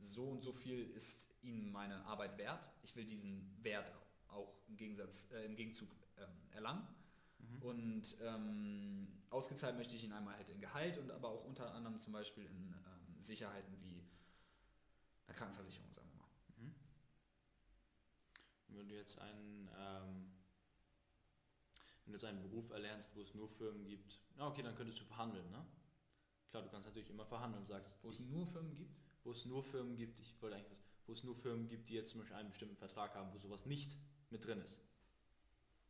[0.00, 3.92] so und so viel ist Ihnen meine Arbeit wert, ich will diesen Wert
[4.30, 6.86] auch im, Gegensatz, äh, im Gegenzug ähm, erlangen.
[7.38, 7.62] Mhm.
[7.62, 11.98] Und ähm, ausgezahlt möchte ich ihn einmal halt in Gehalt und aber auch unter anderem
[11.98, 14.04] zum Beispiel in ähm, Sicherheiten wie
[15.26, 16.28] einer Krankenversicherung, sagen wir mal.
[16.56, 16.74] Mhm.
[18.68, 20.30] Wenn du jetzt einen, ähm,
[22.04, 25.00] wenn du jetzt einen Beruf erlernst, wo es nur Firmen gibt, na okay, dann könntest
[25.00, 25.64] du verhandeln, ne?
[26.50, 28.98] Klar, du kannst natürlich immer verhandeln und sagst, Wo es nur Firmen gibt.
[29.24, 31.94] wo es nur Firmen gibt, ich wollte eigentlich was, wo es nur Firmen gibt, die
[31.94, 33.96] jetzt zum Beispiel einen bestimmten Vertrag haben, wo sowas nicht
[34.30, 34.76] mit drin ist.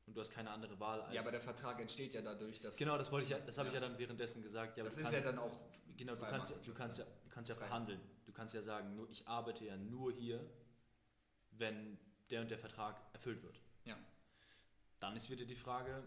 [0.07, 1.15] Und du hast keine andere Wahl als.
[1.15, 2.77] Ja, aber der Vertrag entsteht ja dadurch, dass...
[2.77, 3.81] genau, das wollte ich ja, das habe ich Ja.
[3.81, 4.79] ja dann währenddessen gesagt.
[4.79, 5.57] Ja, das du ist kannst- ja dann auch...
[5.97, 7.11] Genau, du kannst, ja, du kannst ja, ja.
[7.25, 8.01] du kannst ja verhandeln.
[8.25, 10.49] Du kannst ja sagen, nur, ich arbeite ja nur hier,
[11.51, 11.99] wenn
[12.31, 13.61] der und der Vertrag erfüllt wird.
[13.85, 13.99] Ja.
[15.01, 16.05] Dann ist wieder die Frage,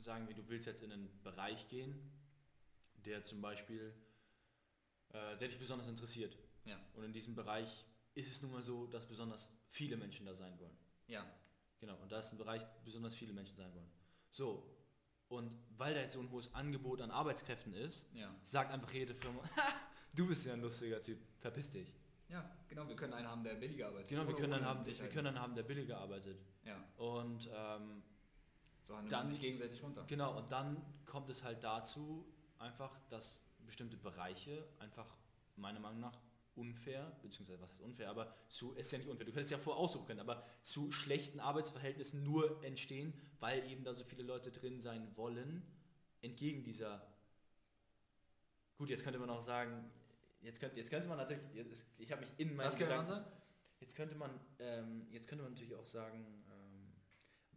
[0.00, 2.10] sagen wir, du willst jetzt in einen Bereich gehen,
[3.04, 3.92] der zum Beispiel,
[5.10, 6.36] äh, der dich besonders interessiert.
[6.64, 6.80] Ja.
[6.94, 10.58] Und in diesem Bereich ist es nun mal so, dass besonders viele Menschen da sein
[10.58, 10.76] wollen.
[11.06, 11.24] Ja.
[11.80, 13.90] Genau, und da ist ein Bereich, besonders viele Menschen sein wollen.
[14.30, 14.64] So,
[15.28, 18.34] und weil da jetzt so ein hohes Angebot an Arbeitskräften ist, Ja.
[18.42, 19.74] sagt einfach jede Firma, "Ha,
[20.14, 21.92] du bist ja ein lustiger Typ, verpiss dich.
[22.28, 24.08] Ja, genau, wir können einen haben, der billiger arbeitet.
[24.08, 26.38] Genau, wir können, dann ohne haben, wir können dann haben, der billiger arbeitet.
[26.64, 28.02] Ja, Und ähm,
[28.82, 30.04] so handelt Dann- man sich gegenseitig runter.
[30.06, 32.26] genau, und dann kommt es halt dazu,
[32.58, 35.16] einfach, dass bestimmte Bereiche einfach
[35.56, 36.18] meiner Meinung nach
[36.58, 39.80] unfair, beziehungsweise was heißt unfair, aber zu, ist ja nicht unfair, du hättest ja vorher
[39.80, 44.80] aussuchen können, aber zu schlechten Arbeitsverhältnissen nur entstehen, weil eben da so viele Leute drin
[44.80, 45.62] sein wollen,
[46.20, 47.06] entgegen dieser,
[48.76, 49.90] gut, jetzt könnte man auch sagen,
[50.40, 53.06] jetzt könnte, jetzt könnte man natürlich, jetzt, ich habe mich in meinen Was könnte man
[53.06, 53.24] sagen?
[53.80, 56.92] Jetzt könnte man, ähm, jetzt könnte man natürlich auch sagen, ähm,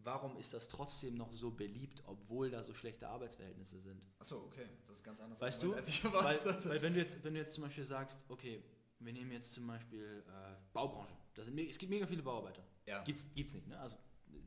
[0.03, 4.07] warum ist das trotzdem noch so beliebt, obwohl da so schlechte Arbeitsverhältnisse sind?
[4.19, 5.41] Achso, okay, das ist ganz anders.
[5.41, 5.73] Weißt du?
[5.73, 8.63] als ich Weil, weil wenn du jetzt, wenn du jetzt zum Beispiel sagst, okay,
[9.03, 11.13] wir nehmen jetzt zum Beispiel äh, Baubranche.
[11.33, 12.63] Das sind, es gibt mega viele Bauarbeiter.
[12.85, 13.03] Ja.
[13.03, 13.79] Gibt's, gibt's nicht, ne?
[13.79, 13.97] Also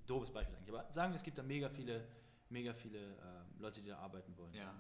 [0.06, 0.74] doofes Beispiel eigentlich.
[0.74, 2.06] Aber sagen wir, es gibt da mega viele,
[2.50, 4.54] mega viele äh, Leute, die da arbeiten wollen.
[4.54, 4.74] Ja.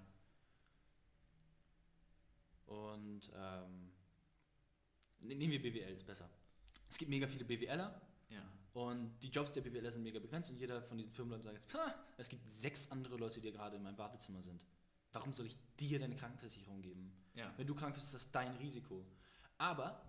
[2.66, 3.90] Und ähm,
[5.20, 6.28] ne- nehmen wir BWL, ist besser.
[6.88, 8.00] Es gibt mega viele BWLer
[8.30, 8.42] Ja.
[8.72, 11.74] und die Jobs der BWLer sind mega begrenzt und jeder von diesen Firmenleuten sagt jetzt,
[11.74, 14.60] "Ha, es gibt sechs andere Leute, die gerade in meinem Wartezimmer sind.
[15.12, 17.12] Warum soll ich dir deine Krankenversicherung geben?
[17.34, 17.52] Ja.
[17.56, 19.04] Wenn du krank bist, ist das dein Risiko.
[19.58, 20.00] Aber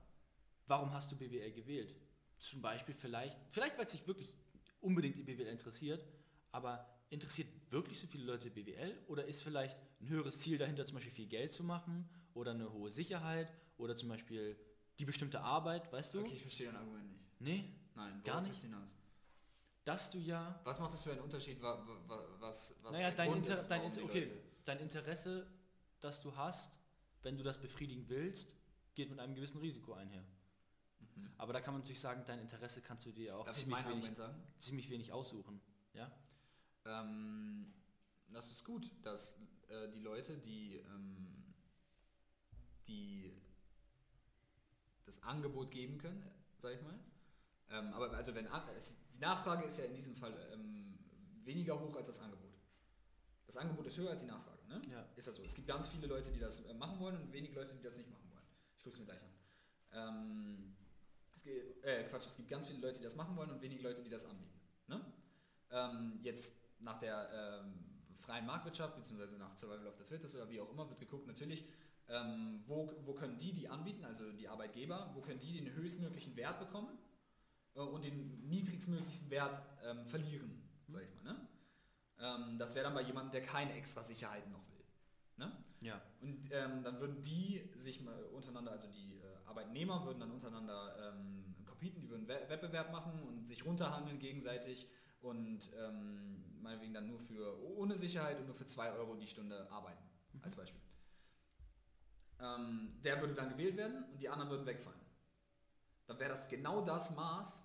[0.67, 1.95] warum hast du BWL gewählt?
[2.39, 4.35] Zum Beispiel vielleicht, vielleicht weil es dich wirklich
[4.81, 6.05] unbedingt in BWL interessiert,
[6.51, 10.95] aber interessiert wirklich so viele Leute BWL oder ist vielleicht ein höheres Ziel dahinter, zum
[10.95, 14.57] Beispiel viel Geld zu machen oder eine hohe Sicherheit oder zum Beispiel
[14.99, 16.19] die bestimmte Arbeit, weißt du?
[16.19, 17.25] Okay, ich verstehe dein Argument nicht.
[17.39, 17.65] Nee,
[17.95, 18.61] Nein, Gar nicht?
[18.61, 18.97] hinaus?
[19.85, 23.11] dass du ja, Was macht das für einen Unterschied, wa, wa, wa, was, was naja,
[23.11, 24.31] dein, Inter ist, dein, Inter okay,
[24.65, 25.47] dein Interesse,
[25.99, 26.71] das du hast,
[27.21, 28.55] wenn du das befriedigen willst,
[28.95, 30.23] geht mit einem gewissen Risiko einher.
[31.15, 31.29] Mhm.
[31.37, 34.11] Aber da kann man natürlich sagen, dein Interesse kannst du dir auch ziemlich wenig,
[34.59, 35.61] ziemlich wenig aussuchen.
[35.93, 36.11] Ja?
[36.85, 37.73] Ähm,
[38.29, 39.37] das ist gut, dass
[39.69, 41.43] äh, die Leute, die, ähm,
[42.87, 43.33] die
[45.05, 46.25] das Angebot geben können,
[46.57, 46.97] sag ich mal.
[47.69, 50.97] Ähm, aber also wenn an- es, die Nachfrage ist ja in diesem Fall ähm,
[51.43, 52.53] weniger hoch als das Angebot.
[53.45, 54.81] Das Angebot ist höher als die Nachfrage, ne?
[54.89, 55.05] Ja.
[55.15, 55.43] Ist das so?
[55.43, 57.97] Es gibt ganz viele Leute, die das äh, machen wollen und wenig Leute, die das
[57.97, 58.24] nicht machen
[58.85, 59.33] gucke es mir gleich an.
[59.93, 60.75] Ähm,
[61.35, 63.81] es gibt, äh, Quatsch, es gibt ganz viele Leute, die das machen wollen und wenig
[63.81, 64.59] Leute, die das anbieten.
[64.87, 65.01] Ne?
[65.71, 67.73] Ähm, jetzt nach der ähm,
[68.19, 71.65] freien Marktwirtschaft, beziehungsweise nach Survival of the Fittest oder wie auch immer, wird geguckt natürlich,
[72.09, 76.35] ähm, wo, wo können die, die anbieten, also die Arbeitgeber, wo können die den höchstmöglichen
[76.35, 76.95] Wert bekommen
[77.73, 81.23] äh, und den niedrigstmöglichen Wert ähm, verlieren, sag ich mal.
[81.23, 81.47] Ne?
[82.19, 84.85] Ähm, das wäre dann bei jemandem, der keine extra Sicherheiten noch will.
[85.37, 85.51] Ne?
[85.81, 86.01] Ja.
[86.21, 91.13] Und ähm, dann würden die sich mal untereinander, also die äh, Arbeitnehmer würden dann untereinander
[91.13, 94.87] ähm, competen, die würden We Wettbewerb machen und sich runterhandeln gegenseitig
[95.21, 99.69] und ähm, meinetwegen dann nur für ohne Sicherheit und nur für 2 Euro die Stunde
[99.71, 100.03] arbeiten,
[100.41, 100.81] als Beispiel.
[102.39, 104.99] Ähm, der würde dann gewählt werden und die anderen würden wegfallen.
[106.07, 107.63] Dann wäre das genau das Maß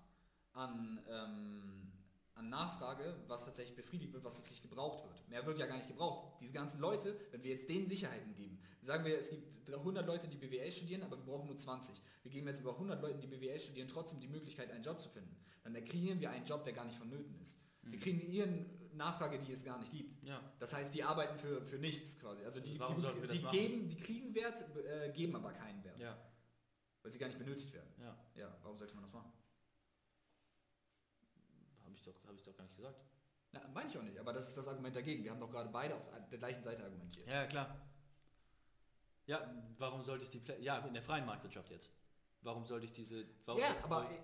[0.53, 1.90] an, ähm,
[2.35, 5.27] an Nachfrage, was tatsächlich befriedigt wird, was tatsächlich gebraucht wird.
[5.29, 6.39] Mehr wird ja gar nicht gebraucht.
[6.41, 10.27] Diese ganzen Leute, wenn wir jetzt denen Sicherheiten geben, sagen wir, es gibt 100 Leute,
[10.27, 12.01] die BWL studieren, aber wir brauchen nur 20.
[12.23, 15.09] Wir geben jetzt über 100 Leuten, die BWL studieren, trotzdem die Möglichkeit, einen Job zu
[15.09, 15.35] finden.
[15.63, 17.59] Dann kreieren wir einen Job, der gar nicht vonnöten ist.
[17.83, 18.01] Wir Mhm.
[18.01, 20.23] kriegen ihren Nachfrage, die es gar nicht gibt.
[20.23, 20.41] Ja.
[20.59, 22.43] Das heißt, die arbeiten für, für nichts quasi.
[22.43, 22.87] Also die, wir
[23.27, 26.17] die, die, geben, die kriegen Wert, äh, geben aber keinen Wert, Ja.
[27.01, 27.89] weil sie gar nicht benötigt werden.
[27.99, 28.17] Ja.
[28.35, 29.31] Ja, warum sollte man das machen?
[32.01, 32.99] Habe ich, doch, hab ich doch gar nicht gesagt.
[33.51, 35.23] Na, meine ich auch nicht, aber das ist das Argument dagegen.
[35.23, 37.27] Wir haben doch gerade beide auf der gleichen Seite argumentiert.
[37.27, 37.75] Ja, klar.
[39.25, 41.91] Ja, warum sollte ich die Plä Ja, in der freien Marktwirtschaft jetzt.
[42.41, 43.21] Warum sollte ich diese.
[43.57, 44.17] Ja, aber äh,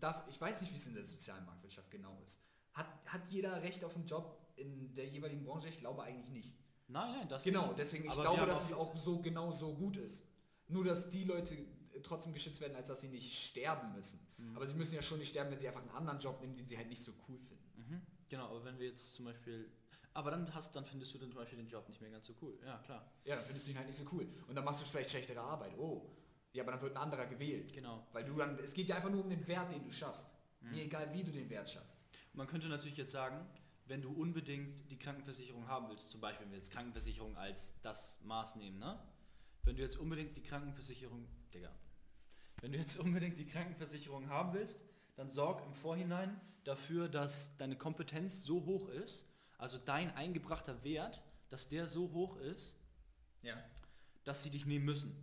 [0.00, 2.40] darf, ich weiß nicht, wie es in der sozialen Marktwirtschaft genau ist.
[2.72, 5.68] Hat, hat jeder Recht auf einen Job in der jeweiligen Branche?
[5.68, 6.54] Ich glaube eigentlich nicht.
[6.86, 7.78] Nein, nein, das Genau, nicht.
[7.78, 10.24] deswegen, ich Aber glaube, dass es auch so genau so gut ist.
[10.68, 11.56] Nur, dass die Leute
[12.02, 14.18] trotzdem geschützt werden, als dass sie nicht sterben müssen.
[14.38, 14.56] Mhm.
[14.56, 16.66] Aber sie müssen ja schon nicht sterben, wenn sie einfach einen anderen Job nehmen, den
[16.66, 17.70] sie halt nicht so cool finden.
[17.76, 18.02] Mhm.
[18.28, 19.70] Genau, aber wenn wir jetzt zum Beispiel.
[20.14, 22.34] Aber dann hast, dann findest du dann zum Beispiel den Job nicht mehr ganz so
[22.42, 22.58] cool.
[22.64, 23.12] Ja, klar.
[23.24, 24.26] Ja, dann findest du ihn halt nicht so cool.
[24.48, 25.76] Und dann machst du vielleicht schlechtere Arbeit.
[25.78, 26.10] Oh.
[26.52, 27.72] Ja, aber dann wird ein anderer gewählt.
[27.72, 28.06] Genau.
[28.12, 30.34] Weil du dann, es geht ja einfach nur um den Wert, den du schaffst.
[30.60, 30.70] Mhm.
[30.70, 32.00] Mir egal, wie du den Wert schaffst.
[32.32, 33.46] Man könnte natürlich jetzt sagen,
[33.86, 38.20] wenn du unbedingt die Krankenversicherung haben willst, zum Beispiel wenn wir jetzt Krankenversicherung als das
[38.22, 38.98] Maß nehmen, ne?
[39.62, 41.70] Wenn du jetzt unbedingt die Krankenversicherung, Digga,
[42.60, 44.84] wenn du jetzt unbedingt die Krankenversicherung haben willst,
[45.16, 49.24] dann sorg im Vorhinein dafür, dass deine Kompetenz so hoch ist,
[49.58, 52.76] also dein eingebrachter Wert, dass der so hoch ist,
[53.42, 53.56] Ja.
[54.24, 55.14] dass sie dich nehmen müssen,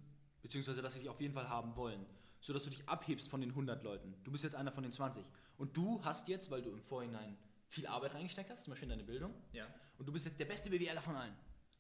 [0.42, 2.06] beziehungsweise dass sie dich auf jeden Fall haben wollen,
[2.42, 4.16] so dass du dich abhebst von den 100 Leuten.
[4.24, 5.24] Du bist jetzt einer von den 20
[5.58, 8.98] und du hast jetzt, weil du im Vorhinein viel Arbeit reingesteckt hast, zum Beispiel in
[8.98, 9.66] deine Bildung, Ja.
[9.98, 11.34] und du bist jetzt der beste BWLer von allen.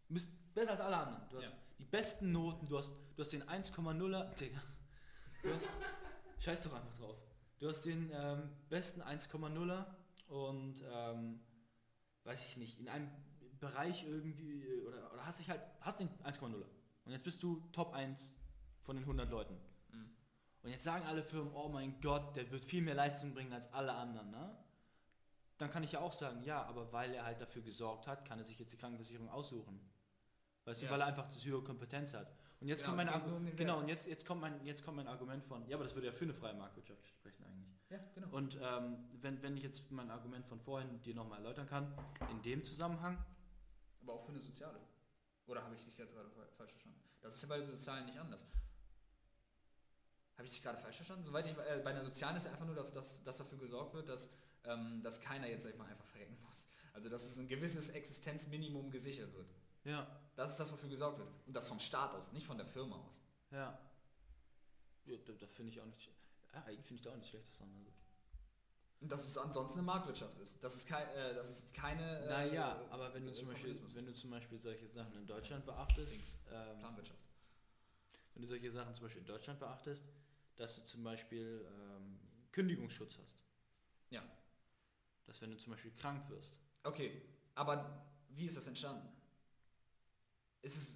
[0.07, 1.29] Du bist besser als alle anderen.
[1.29, 1.57] Du hast Ja.
[1.79, 4.61] die besten Noten, du hast, du hast den 1,0er, Digga,
[5.45, 5.69] du hast,
[6.39, 7.17] scheiß doch einfach drauf.
[7.59, 9.85] Du hast den ähm, besten 1,0er
[10.27, 11.39] und, ähm,
[12.23, 13.09] weiß ich nicht, in einem
[13.59, 16.65] Bereich irgendwie, äh, oder, oder hast dich halt, hast den 1,0er.
[17.05, 18.33] Und jetzt bist du Top 1
[18.81, 19.55] von den 100 Leuten.
[19.91, 20.09] Mhm.
[20.63, 23.71] Und jetzt sagen alle Firmen, oh mein Gott, der wird viel mehr Leistung bringen als
[23.71, 24.57] alle anderen, ne?
[25.57, 28.39] Dann kann ich ja auch sagen, ja, aber weil er halt dafür gesorgt hat, kann
[28.39, 29.79] er sich jetzt die Krankenversicherung aussuchen.
[30.65, 30.87] Weißt Ja.
[30.89, 32.27] du, weil er einfach das höhere Kompetenz hat.
[32.65, 35.07] Und jetzt Genau, kommt mein um genau, und jetzt, jetzt, kommt mein, jetzt kommt mein
[35.07, 37.79] Argument von, ja, aber das würde ja für eine freie Marktwirtschaft sprechen eigentlich.
[37.91, 38.27] Ja, genau.
[38.35, 41.95] Und ähm, wenn, wenn ich jetzt mein Argument von vorhin dir nochmal erläutern kann,
[42.31, 43.23] in dem Zusammenhang,
[44.01, 44.79] Aber auch für eine soziale.
[45.45, 46.99] Oder habe ich dich jetzt gerade fa- falsch verstanden?
[47.21, 48.47] Das ist ja bei der sozialen nicht anders.
[50.37, 51.23] Habe ich dich gerade falsch verstanden?
[51.23, 53.93] Soweit ich äh, bei einer sozialen ist ja einfach nur, dass, dass, dass dafür gesorgt
[53.93, 54.27] wird, dass,
[54.63, 56.67] ähm, dass keiner jetzt sag ich mal einfach verrecken muss.
[56.93, 59.53] Also dass es ein gewisses Existenzminimum gesichert wird.
[59.83, 61.29] Ja, Das ist das, wofür gesorgt wird.
[61.47, 63.21] Und das vom Staat aus, nicht von der Firma aus.
[63.51, 63.77] ja.
[65.05, 66.09] ja da da finde ich auch nicht, sch-
[66.53, 67.93] ja, eigentlich finde ich da auch nicht schlecht, das sondern gut.
[69.01, 70.63] Und dass es ansonsten eine Marktwirtschaft ist.
[70.63, 72.19] Das ist, kein, äh, das ist keine...
[72.23, 75.27] äh, Naja, aber wenn du, äh, zum Beispiel, wenn du zum Beispiel solche Sachen in
[75.27, 77.19] Deutschland beachtest, ähm, Planwirtschaft.
[78.33, 80.03] wenn du solche Sachen zum Beispiel in Deutschland beachtest,
[80.55, 82.19] dass du zum Beispiel ähm,
[82.51, 83.35] Kündigungsschutz hast.
[84.09, 84.23] Ja.
[85.25, 87.21] Dass wenn du zum Beispiel krank wirst, Okay,
[87.55, 89.09] aber wie ist das entstanden?
[90.65, 90.95] Ist es...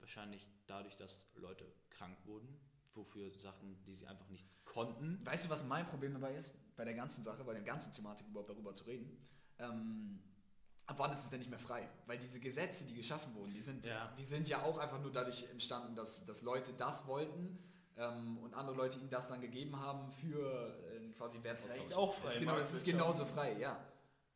[0.00, 2.48] wahrscheinlich dadurch, dass Leute krank wurden,
[2.94, 5.20] wofür Sachen, die sie einfach nicht konnten.
[5.24, 6.54] Weißt du, was mein Problem dabei ist?
[6.76, 9.16] Bei der ganzen Sache, bei der ganzen Thematik überhaupt darüber zu reden.
[9.58, 10.20] Ähm,
[10.86, 11.88] ab wann ist es denn nicht mehr frei?
[12.06, 14.12] Weil diese Gesetze, die geschaffen wurden, die sind, Ja.
[14.18, 17.58] die sind ja auch einfach nur dadurch entstanden, dass, dass Leute das wollten
[17.96, 21.78] ähm, und andere Leute ihnen das dann gegeben haben für äh, quasi Wertaustausch.
[21.78, 23.84] eigentlich auch frei, Das ist, genau, das ist genauso frei, ja.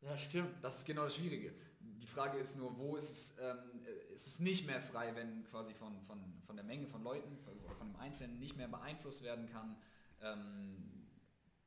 [0.01, 0.63] Ja, stimmt.
[0.63, 1.53] Das ist genau das Schwierige.
[2.01, 5.43] Die Frage ist nur, wo ist es, ähm, äh, ist es nicht mehr frei, wenn
[5.45, 8.67] quasi von, von, von der Menge von Leuten von- oder von dem Einzelnen nicht mehr
[8.67, 9.75] beeinflusst werden kann,
[10.21, 11.07] ähm,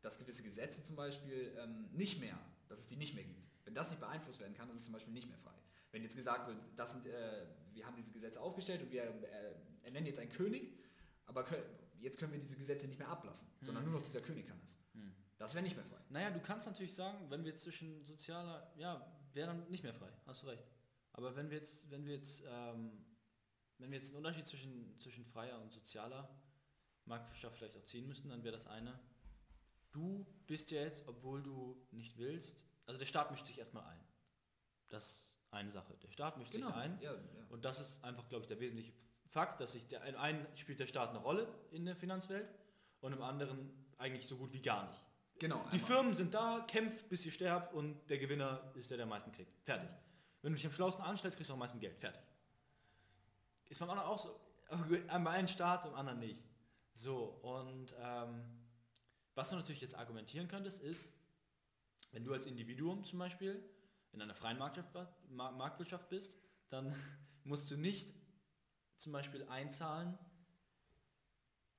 [0.00, 3.40] dass gewisse Gesetze zum Beispiel ähm, nicht mehr, dass es die nicht mehr gibt.
[3.64, 5.54] Wenn das nicht beeinflusst werden kann, ist es zum Beispiel nicht mehr frei.
[5.92, 9.54] Wenn jetzt gesagt wird, das sind, äh, wir haben diese Gesetze aufgestellt und wir äh,
[9.84, 10.72] ernennen jetzt einen König,
[11.26, 11.62] aber kö-
[12.00, 14.78] jetzt können wir diese Gesetze nicht mehr ablassen, sondern nur noch dieser König kann es.
[14.94, 15.12] Hm.
[15.38, 15.98] Das wäre nicht mehr frei.
[16.08, 20.10] Naja, du kannst natürlich sagen, wenn wir zwischen sozialer, ja, wäre dann nicht mehr frei,
[20.26, 20.64] hast du recht.
[21.12, 23.04] Aber wenn wir jetzt, wenn wir jetzt, ähm,
[23.78, 26.28] wenn wir jetzt einen Unterschied zwischen, zwischen freier und sozialer
[27.04, 28.98] Marktwirtschaft vielleicht auch ziehen müssten, dann wäre das eine,
[29.90, 34.00] du bist ja jetzt, obwohl du nicht willst, also der Staat mischt sich erstmal ein.
[34.88, 35.94] Das ist eine Sache.
[36.02, 36.98] Der Staat mischt sich ein.
[37.00, 37.20] Ja, ja.
[37.50, 38.92] Und das ist einfach, glaube ich, der wesentliche
[39.28, 42.48] Fakt, dass sich der, in einen spielt der Staat eine Rolle in der Finanzwelt
[43.00, 45.02] und im anderen eigentlich so gut wie gar nicht.
[45.38, 45.58] Genau.
[45.64, 45.80] Die einmal.
[45.80, 49.32] Firmen sind da, kämpft bis ihr sterbt und der Gewinner ist der, der am meisten
[49.32, 49.52] kriegt.
[49.64, 49.88] Fertig.
[50.40, 51.98] Wenn du dich am schlausten anstellst, kriegst du am meisten Geld.
[51.98, 52.22] Fertig.
[53.68, 54.38] Ist anderen auch so.
[54.68, 56.38] Bei einem Staat, beim anderen nicht.
[56.94, 58.42] So, und ähm,
[59.34, 61.12] was du natürlich jetzt argumentieren könntest, ist,
[62.12, 63.62] wenn du als Individuum zum Beispiel
[64.12, 66.36] in einer freien Marktwirtschaft, Ma- Marktwirtschaft bist,
[66.68, 66.94] dann
[67.44, 68.12] musst du nicht
[68.96, 70.18] zum Beispiel einzahlen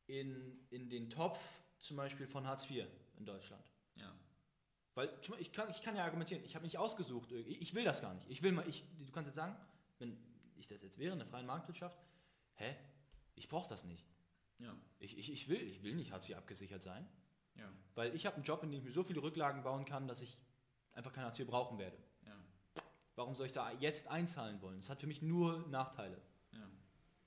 [0.07, 1.39] in, in den Topf
[1.79, 2.85] zum Beispiel von Hartz IV
[3.17, 3.63] in Deutschland.
[3.95, 4.13] Ja.
[4.95, 5.09] Weil
[5.39, 8.13] ich kann, ich kann ja argumentieren, ich habe nicht ausgesucht, ich, ich will das gar
[8.13, 8.29] nicht.
[8.29, 9.55] Ich will mal, ich, du kannst jetzt sagen,
[9.99, 10.17] wenn
[10.55, 11.97] ich das jetzt wäre in der freien Marktwirtschaft,
[12.55, 12.75] hä,
[13.35, 14.05] ich brauche das nicht.
[14.59, 14.75] Ja.
[14.99, 17.07] Ich, ich, ich, will, ich will nicht Hartz IV abgesichert sein,
[17.55, 17.69] Ja.
[17.95, 20.21] weil ich habe einen Job, in dem ich mir so viele Rücklagen bauen kann, dass
[20.21, 20.37] ich
[20.93, 21.97] einfach kein Hartz IV brauchen werde.
[22.25, 22.35] Ja.
[23.15, 24.77] Warum soll ich da jetzt einzahlen wollen?
[24.79, 26.21] Das hat für mich nur Nachteile.
[26.51, 26.69] Ja.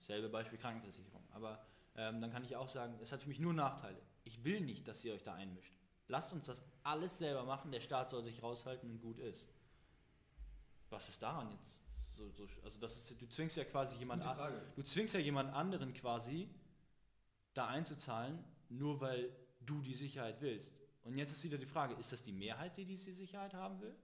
[0.01, 1.25] Selbe Beispiel Krankenversicherung.
[1.33, 1.65] Aber
[1.97, 4.01] ähm, dann kann ich auch sagen, es hat für mich nur Nachteile.
[4.27, 5.73] Ich will nicht, dass ihr euch da einmischt.
[6.09, 9.47] Lasst uns das alles selber machen, der Staat soll sich raushalten und gut ist.
[10.91, 11.81] Was ist daran jetzt
[12.17, 15.53] so, so also das ist, du zwingst ja quasi jemand an, du zwingst ja jemand
[15.53, 16.49] anderen quasi
[17.55, 20.73] da einzuzahlen, nur weil du die Sicherheit willst.
[21.05, 23.95] Und jetzt ist wieder die Frage, ist das die Mehrheit, die diese Sicherheit haben will?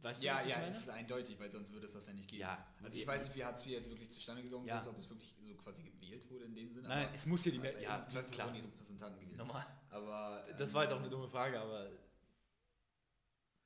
[0.00, 0.68] Weißt du, Ja, was ich ja, meine?
[0.68, 2.40] es ist eindeutig, weil sonst würde es das ja nicht geben.
[2.42, 4.78] Ja, Also ich weiß nicht, wie Hartz IV jetzt wirklich zustande gekommen Ja.
[4.78, 6.86] ist, ob es wirklich so quasi gewählt wurde in dem Sinne.
[6.88, 9.38] Nein, aber- es muss ja die Mehrheit, ja, Zweifel klar, die Repräsentanten gewählt.
[9.38, 9.66] normal.
[9.90, 11.90] Aber Das ähm, war jetzt auch eine dumme Frage, aber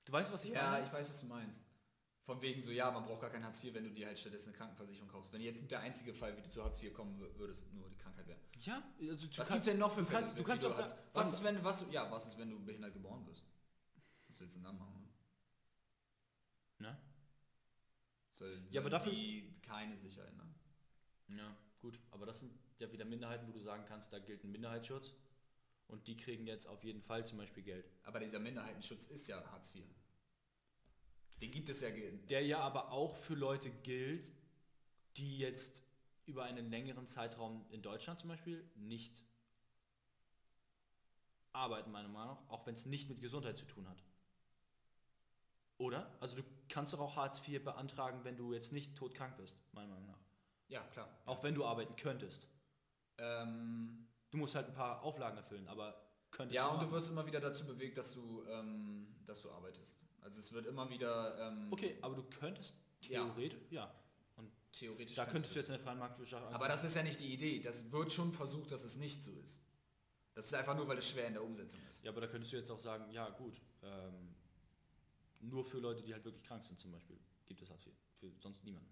[0.04, 0.86] du weißt, was ich Ja, meine?
[0.86, 1.64] ich weiß, was du meinst.
[2.24, 4.50] Von wegen so, ja, man braucht gar kein Hartz IV, wenn du dir halt stattdessen
[4.50, 5.32] eine Krankenversicherung kaufst.
[5.32, 7.96] Wenn jetzt der einzige Fall, wie du zu Hartz IV kommen wür- würdest, nur die
[7.96, 8.38] Krankheit wäre.
[8.60, 10.20] Ja, also du Was kannst- gibt's denn noch für du Fälle?
[10.22, 12.64] kannst- du kannst auch sagen- was was- ist, wenn, was, ja, was ist, wenn du
[12.64, 13.44] behindert geboren wirst?
[14.28, 15.01] Was willst du denn dann machen?
[16.82, 16.98] Ne?
[18.32, 20.54] Soll, Ja, aber sollen dafür- die keine Sicherheit, ne?
[21.28, 24.50] Ja, gut, aber das sind ja wieder Minderheiten, wo du sagen kannst, da gilt ein
[24.52, 25.14] Minderheitsschutz
[25.88, 27.88] und die kriegen jetzt auf jeden Fall zum Beispiel Geld.
[28.02, 29.84] Aber dieser Minderheitenschutz ist ja Hartz IV.
[31.40, 31.90] Den gibt es ja.
[31.90, 34.30] Der ja aber auch für Leute gilt,
[35.16, 35.82] die jetzt
[36.26, 39.24] über einen längeren Zeitraum in Deutschland zum Beispiel nicht
[41.52, 44.02] arbeiten, meiner Meinung nach, auch wenn es nicht mit Gesundheit zu tun hat.
[45.82, 46.10] Oder?
[46.20, 49.88] Also du kannst doch auch Hartz IV beantragen, wenn du jetzt nicht todkrank bist, meiner
[49.88, 50.18] Meinung nach.
[50.68, 51.08] Ja, klar.
[51.26, 52.48] Auch wenn du arbeiten könntest.
[53.18, 55.94] Ähm, Du musst halt ein paar Auflagen erfüllen, aber
[56.30, 56.88] könntest ja, und machen.
[56.88, 59.98] du wirst immer wieder dazu bewegt, dass du, ähm, dass du arbeitest.
[60.22, 63.24] Also es wird immer wieder ähm, Okay, aber du könntest Ja.
[63.26, 63.92] theoretisch, ja.
[64.36, 65.14] Und theoretisch.
[65.16, 67.60] da könntest du jetzt in der freien Marktwirtschaft Aber das ist ja nicht die Idee.
[67.60, 69.60] Das wird schon versucht, dass es nicht so ist.
[70.32, 72.02] Das ist einfach nur, weil es schwer in der Umsetzung ist.
[72.02, 74.34] Ja, aber da könntest du jetzt auch sagen, ja gut, ähm,
[75.42, 77.92] nur für Leute, die halt wirklich krank sind zum Beispiel, gibt es Hartz IV.
[78.18, 78.88] Für sonst niemanden.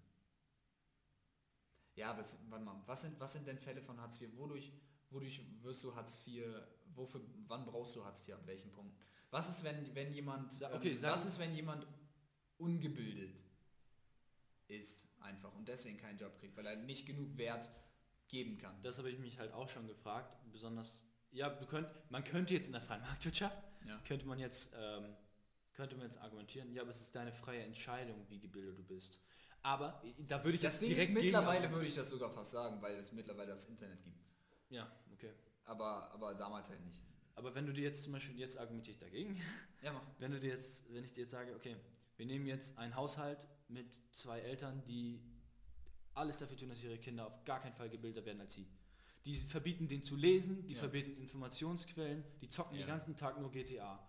[1.95, 4.29] Ja, aber es, warte mal, was sind, was sind denn Fälle von Hartz IV?
[4.35, 4.71] Wodurch,
[5.09, 6.43] wodurch wirst du Hartz IV,
[6.95, 8.95] wofür, wann brauchst du Hartz IV, ab welchem Punkt?
[9.29, 11.87] Was ist, wenn, wenn jemand, ähm, okay, was ist, wenn jemand
[12.57, 13.33] ungebildet
[14.67, 17.69] ist einfach und deswegen keinen Job kriegt, weil er nicht genug Wert
[18.27, 18.81] geben kann.
[18.83, 22.71] Das habe ich mich halt auch schon gefragt, besonders, ja, könnt, man könnte jetzt in
[22.73, 23.99] der freien Marktwirtschaft, Ja.
[24.07, 25.13] könnte man jetzt, ähm,
[25.73, 29.19] könnte man jetzt argumentieren, ja, aber es ist deine freie Entscheidung, wie gebildet du bist.
[29.63, 32.09] Aber äh, da würde ich Das jetzt Ding ist, direkt mittlerweile gegen- würde ich das
[32.09, 34.17] sogar fast sagen, weil es mittlerweile das Internet gibt.
[34.69, 35.31] Ja, okay.
[35.65, 36.99] Aber, aber damals halt nicht.
[37.35, 39.39] Aber wenn du dir jetzt zum Beispiel, jetzt argumentiere ich dagegen,
[39.81, 40.01] Ja, mach.
[40.19, 41.75] wenn du dir jetzt, wenn ich dir jetzt sage, okay,
[42.17, 45.21] wir nehmen jetzt einen Haushalt mit zwei Eltern, die
[46.13, 48.67] alles dafür tun, dass ihre Kinder auf gar keinen Fall gebildeter werden als sie.
[49.25, 50.79] Die verbieten denen zu lesen, die Ja.
[50.79, 52.83] verbieten Informationsquellen, die zocken Ja.
[52.85, 53.99] den ganzen Tag nur GTA.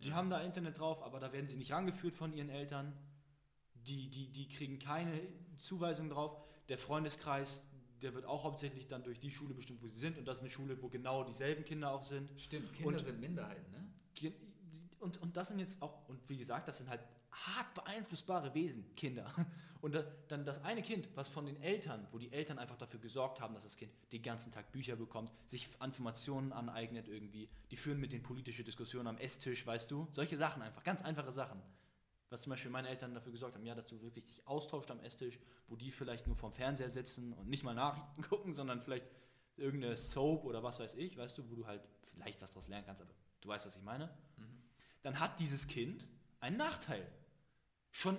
[0.00, 2.92] Die haben da Internet drauf, aber da werden sie nicht rangeführt von ihren Eltern.
[3.86, 5.20] Die, die, die kriegen keine
[5.58, 6.36] Zuweisung drauf.
[6.68, 7.62] Der Freundeskreis,
[8.02, 10.18] der wird auch hauptsächlich dann durch die Schule bestimmt, wo sie sind.
[10.18, 12.30] Und das ist eine Schule, wo genau dieselben Kinder auch sind.
[12.38, 14.32] Stimmt, Kinder Und- sind Minderheiten, ne?
[14.98, 17.00] Und, und das sind jetzt auch, und wie gesagt, das sind halt
[17.44, 19.32] hart beeinflussbare Wesen, Kinder.
[19.82, 22.98] Und da, dann das eine Kind, was von den Eltern, wo die Eltern einfach dafür
[22.98, 27.76] gesorgt haben, dass das Kind den ganzen Tag Bücher bekommt, sich Informationen aneignet irgendwie, die
[27.76, 30.08] führen mit den politische Diskussionen am Esstisch, weißt du?
[30.12, 31.60] Solche Sachen einfach, ganz einfache Sachen.
[32.30, 34.98] Was zum Beispiel meine Eltern dafür gesorgt haben, ja, dass du wirklich dich austauscht am
[35.00, 35.38] Esstisch,
[35.68, 39.06] wo die vielleicht nur vorm Fernseher sitzen und nicht mal Nachrichten gucken, sondern vielleicht
[39.56, 41.82] irgendeine Soap oder was weiß ich, weißt du, wo du halt
[42.12, 43.10] vielleicht was daraus lernen kannst, aber
[43.40, 44.06] du weißt, was ich meine
[44.38, 44.62] Mhm.
[45.02, 46.08] dann hat dieses Kind
[46.40, 47.06] einen Nachteil.
[47.96, 48.18] Schon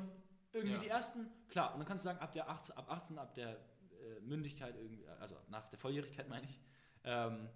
[0.53, 0.81] irgendwie Ja.
[0.81, 3.51] die ersten, klar, und dann kannst du sagen, ab der 18, ab 18, ab der
[3.51, 6.59] äh, Mündigkeit, irgendwie, also nach der Volljährigkeit meine ich,
[7.03, 7.47] ähm,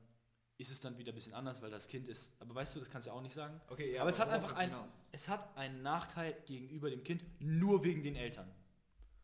[0.59, 2.91] ist es dann wieder ein bisschen anders, weil das Kind ist, aber weißt du, das
[2.91, 3.59] kannst du auch nicht sagen.
[3.69, 4.91] Okay, ja, aber es hat einfach ein, hinaus?
[5.11, 8.47] es hat einen Nachteil gegenüber dem Kind, nur wegen den Eltern.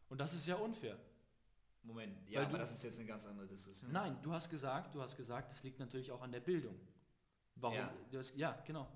[0.09, 0.97] Und das ist ja unfair.
[1.83, 3.91] Moment, ja, Weil aber du- das ist jetzt eine ganz andere Diskussion.
[3.91, 6.75] Nein, du hast gesagt, du hast gesagt, es liegt natürlich auch an der Bildung.
[7.55, 7.75] Warum?
[7.77, 7.93] Ja.
[8.15, 8.87] Hast, ja, genau.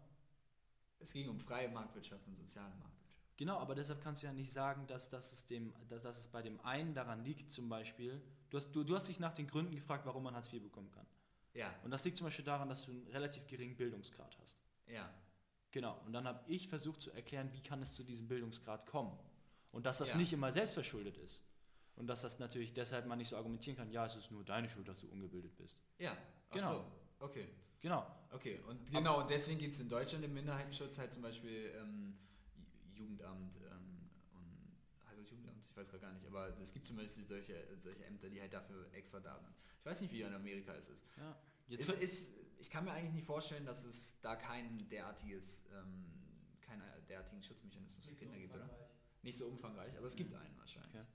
[0.98, 3.01] Es ging um freie Marktwirtschaft und soziale Marktwirtschaft.
[3.42, 6.28] Genau, aber deshalb kannst du ja nicht sagen, dass, dass, es, dem, dass, dass es
[6.28, 9.48] bei dem einen daran liegt, zum Beispiel, du hast, du, du hast dich nach den
[9.48, 11.08] Gründen gefragt, warum man Hartz IV bekommen kann.
[11.56, 14.62] Ja, Und das liegt zum Beispiel daran, dass du einen relativ geringen Bildungsgrad hast.
[14.86, 15.10] ja.
[15.72, 19.18] Genau, und dann habe ich versucht zu erklären, wie kann es zu diesem Bildungsgrad kommen.
[19.72, 20.18] Und dass das Ja.
[20.18, 21.42] nicht immer selbstverschuldet ist.
[21.96, 24.70] Und dass das natürlich deshalb man nicht so argumentieren kann, ja, es ist nur deine
[24.70, 25.82] Schuld, dass du ungebildet bist.
[25.98, 26.16] Ja,
[26.50, 26.72] ach Genau.
[26.74, 26.86] so.
[27.26, 27.48] Okay,
[27.80, 28.06] Genau.
[28.34, 28.60] okay.
[28.68, 32.16] Und genau, und deswegen gibt es in Deutschland im Minderheitenschutz halt zum Beispiel ähm,
[33.02, 35.64] Jugendamt ähm, und heißt das Jugendamt?
[35.70, 38.54] Ich weiß gerade gar nicht, aber es gibt zum Beispiel solche, solche Ämter, die halt
[38.54, 39.54] dafür extra da sind.
[39.80, 41.04] Ich weiß nicht, wie in Amerika es ist.
[41.18, 41.36] Ja.
[41.68, 46.06] Jetzt Ist, ist, ich kann mir eigentlich nicht vorstellen, dass es da kein derartiges, ähm,
[46.62, 48.64] keinen derartigen Schutzmechanismus für Nicht so Kinder gibt, oder?
[48.64, 48.90] umfangreich.
[49.24, 50.94] Nicht so umfangreich, aber es gibt einen wahrscheinlich.
[50.94, 51.06] Ja.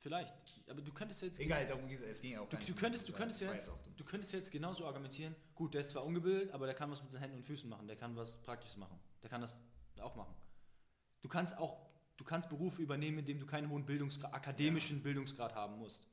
[0.00, 0.34] vielleicht,
[0.68, 3.08] aber du könntest jetzt Egal, darum ging es, es ging ja auch Du, du könntest,
[3.08, 6.74] du könntest jetzt, du könntest jetzt genauso argumentieren, gut, der ist zwar ungebildet, aber der
[6.74, 9.40] kann was mit seinen Händen und Füßen machen, der kann was Praktisches machen, der kann
[9.40, 9.56] das
[10.00, 10.34] auch machen.
[11.22, 11.86] Du kannst auch,
[12.16, 16.06] du kannst Berufe übernehmen, in dem du keinen hohen Bildungsgrad, akademischen Bildungsgrad haben musst.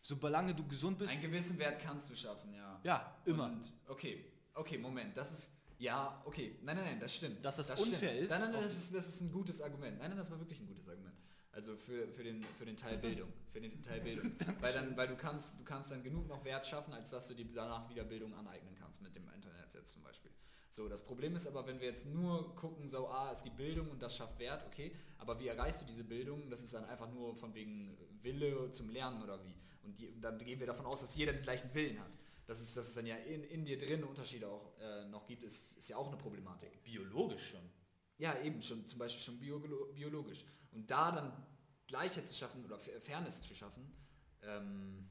[0.00, 2.78] Solange du gesund bist, Einen gewissen Wert kannst du schaffen, ja.
[2.82, 3.46] ja, immer.
[3.46, 7.44] Und, okay, okay, Moment, das ist, ja, okay, nein, nein, nein, das stimmt.
[7.44, 7.94] Dass das stimmt.
[7.94, 9.98] unfair ist, Nein, nein, nein, das ist, das ist ein gutes Argument.
[9.98, 11.14] Nein, nein, das war wirklich ein gutes Argument.
[11.52, 14.32] Also für, für, den, für den Teil Bildung, für den Teil Bildung.
[14.60, 17.34] weil dann, weil du kannst, du kannst dann genug noch Wert schaffen, als dass du
[17.34, 20.32] dir danach wieder Bildung aneignen kannst mit dem Internet jetzt zum Beispiel.
[20.74, 23.92] So, das Problem ist aber, wenn wir jetzt nur gucken, so, ah, es gibt Bildung
[23.92, 26.50] und das schafft Wert, okay, aber wie erreichst du diese Bildung?
[26.50, 29.54] Das ist dann einfach nur von wegen Wille zum Lernen oder wie?
[29.84, 32.18] Und die, dann gehen wir davon aus, dass jeder den gleichen Willen hat.
[32.46, 35.44] Dass es, dass es dann ja in, in dir drin Unterschiede auch äh, noch gibt,
[35.44, 36.82] ist, ist ja auch eine Problematik.
[36.82, 37.70] Biologisch schon.
[38.18, 39.60] Ja, eben, schon, zum Beispiel schon bio,
[39.94, 40.44] biologisch.
[40.72, 41.46] Und da dann
[41.86, 43.94] Gleichheit zu schaffen oder Fa- Fairness zu schaffen,
[44.42, 45.08] ähm,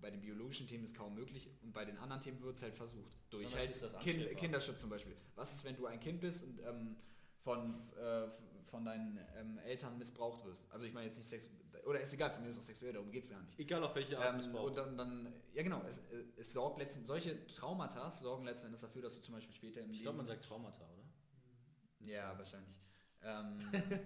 [0.00, 2.74] bei den biologischen Themen ist kaum möglich und bei den anderen Themen wird es halt
[2.74, 3.16] versucht.
[3.30, 4.36] Durch halt das kind.
[4.36, 5.16] Kinderschutz zum Beispiel.
[5.34, 6.96] Was ist, wenn du ein Kind bist und ähm,
[7.42, 8.28] von, äh,
[8.66, 10.64] von deinen ähm, Eltern missbraucht wirst?
[10.70, 13.10] Also ich meine jetzt nicht sexuell, oder ist egal, von mir ist auch sexuell, darum
[13.10, 13.58] geht es mir nicht.
[13.58, 14.64] Egal auf welche Art Ähm, Missbrauch.
[14.64, 18.80] und dann, dann, ja genau, es, äh, es sorgt letzten, solche Traumata sorgen letzten Endes
[18.80, 21.04] dafür, dass du zum Beispiel später im ich glaube, man sagt Traumata, oder?
[22.00, 22.76] Ja, wahrscheinlich.
[23.22, 23.58] Ähm,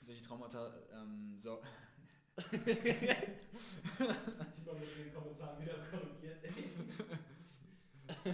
[0.00, 1.62] solche Traumata ähm, so,
[2.36, 2.58] Die
[4.66, 6.38] man mit in den Kommentaren wieder korrigiert.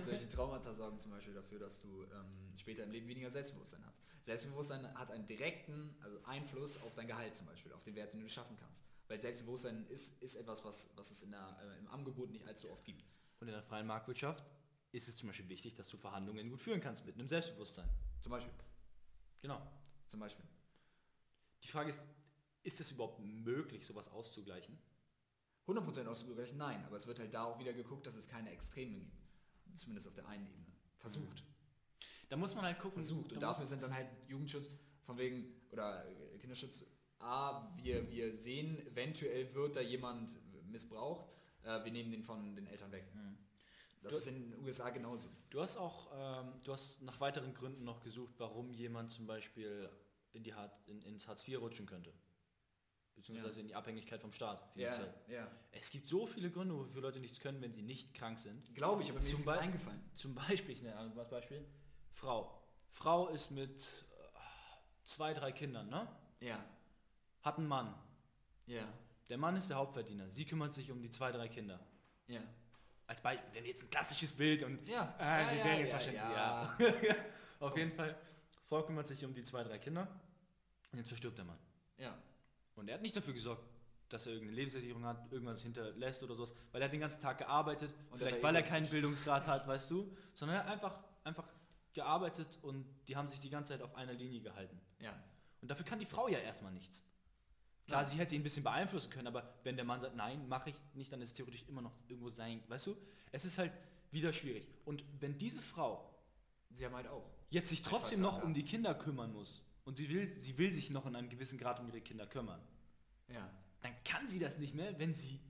[0.04, 4.00] solche Traumata sorgen zum Beispiel dafür, dass du ähm, später im Leben weniger Selbstbewusstsein hast.
[4.22, 8.20] Selbstbewusstsein hat einen direkten also Einfluss auf dein Gehalt zum Beispiel, auf den Wert, den
[8.20, 8.84] du schaffen kannst.
[9.08, 12.70] Weil Selbstbewusstsein ist, ist etwas, was, was es in der, äh, im Angebot nicht allzu
[12.70, 13.04] oft gibt.
[13.40, 14.44] Und in der freien Marktwirtschaft
[14.92, 17.88] ist es zum Beispiel wichtig, dass du Verhandlungen gut führen kannst mit einem Selbstbewusstsein.
[18.20, 18.52] Zum Beispiel.
[19.42, 19.60] Genau.
[20.06, 20.44] Zum Beispiel.
[21.62, 22.00] Die Frage ist,
[22.62, 24.78] ist es überhaupt möglich, sowas auszugleichen?
[25.66, 28.94] 100% auszugleichen, nein, aber es wird halt da auch wieder geguckt, dass es keine Extreme
[28.94, 29.12] gibt.
[29.74, 30.66] Zumindest auf der einen Ebene.
[30.98, 31.44] Versucht.
[32.28, 32.94] Da muss man halt gucken.
[33.02, 33.30] versucht.
[33.30, 34.68] da Und muss- dafür sind dann halt Jugendschutz
[35.04, 36.84] von wegen oder äh, Kinderschutz
[37.18, 40.32] A, wir, wir sehen, eventuell wird da jemand
[40.70, 41.28] missbraucht,
[41.62, 43.04] äh, wir nehmen den von den Eltern weg.
[44.02, 45.28] Das Du- ist in den USA genauso.
[45.50, 49.90] Du hast auch, ähm, du hast nach weiteren Gründen noch gesucht, warum jemand zum Beispiel
[50.32, 52.12] in die Hart, in, ins Hartz IV rutschen könnte.
[53.16, 53.60] Beziehungsweise Ja.
[53.60, 54.62] in die Abhängigkeit vom Staat.
[54.72, 55.12] finanziell.
[55.28, 55.46] ja.
[55.72, 58.74] Es gibt so viele Gründe, wofür Leute nichts können, wenn sie nicht krank sind.
[58.74, 60.00] Glaube ich, aber mir Zum ist nichts eingefallen.
[60.14, 61.64] Zum Beispiel, ich nenne ein anderes Beispiel,
[62.14, 62.62] Frau.
[62.92, 64.38] Frau ist mit äh,
[65.04, 66.08] zwei, drei Kindern, ne?
[66.40, 66.64] Ja,
[67.42, 67.94] Hat einen Mann.
[68.66, 68.86] ja,
[69.28, 70.28] Der Mann ist der Hauptverdiener.
[70.30, 71.78] Sie kümmert sich um die zwei, drei Kinder.
[72.26, 72.40] ja.
[73.06, 76.20] Als Beispiel, wenn jetzt ein klassisches Bild und Ja, Ah, ja, ja, jetzt ja, wahrscheinlich-
[76.22, 76.76] ja.
[77.60, 78.16] auf jeden Fall,
[78.68, 80.06] Frau kümmert sich um die zwei, drei Kinder
[80.92, 81.58] und jetzt verstirbt der Mann.
[81.98, 82.16] ja.
[82.74, 83.62] Und er hat nicht dafür gesorgt,
[84.08, 87.38] dass er irgendeine Lebensversicherung hat, irgendwas hinterlässt oder sowas, weil er hat den ganzen Tag
[87.38, 91.46] gearbeitet, Und vielleicht weil er keinen Bildungsgrad hat, weißt du, sondern er hat einfach, einfach
[91.92, 94.80] gearbeitet und die haben sich die ganze Zeit auf einer Linie gehalten.
[95.00, 95.12] ja.
[95.62, 97.04] Und dafür kann die Frau ja erstmal nichts.
[97.86, 98.08] Klar, Ja.
[98.08, 100.76] sie hätte ihn ein bisschen beeinflussen können, aber wenn der Mann sagt, nein, mache ich
[100.94, 102.96] nicht, dann ist es theoretisch immer noch irgendwo sein, weißt du?
[103.30, 103.70] Es ist halt
[104.10, 104.66] wieder schwierig.
[104.86, 106.08] Und wenn diese Frau
[106.70, 107.28] Sie haben halt auch.
[107.50, 110.90] jetzt sich trotzdem noch um die Kinder kümmern muss und sie will, sie will sich
[110.90, 112.60] noch in einem gewissen Grad um ihre Kinder kümmern,
[113.28, 113.48] Ja.
[113.82, 115.40] dann kann sie das nicht mehr, wenn sie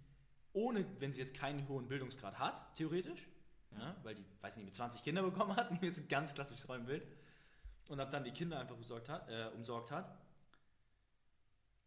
[0.52, 3.28] ohne, wenn sie jetzt keinen hohen Bildungsgrad hat, theoretisch,
[3.78, 3.96] ja.
[4.02, 7.06] weil die, weiß nicht, mit 20 Kinder bekommen hat, jetzt ein ganz klassisches Rollenbild,
[7.88, 10.16] und ab dann die Kinder einfach besorgt hat, äh, umsorgt hat.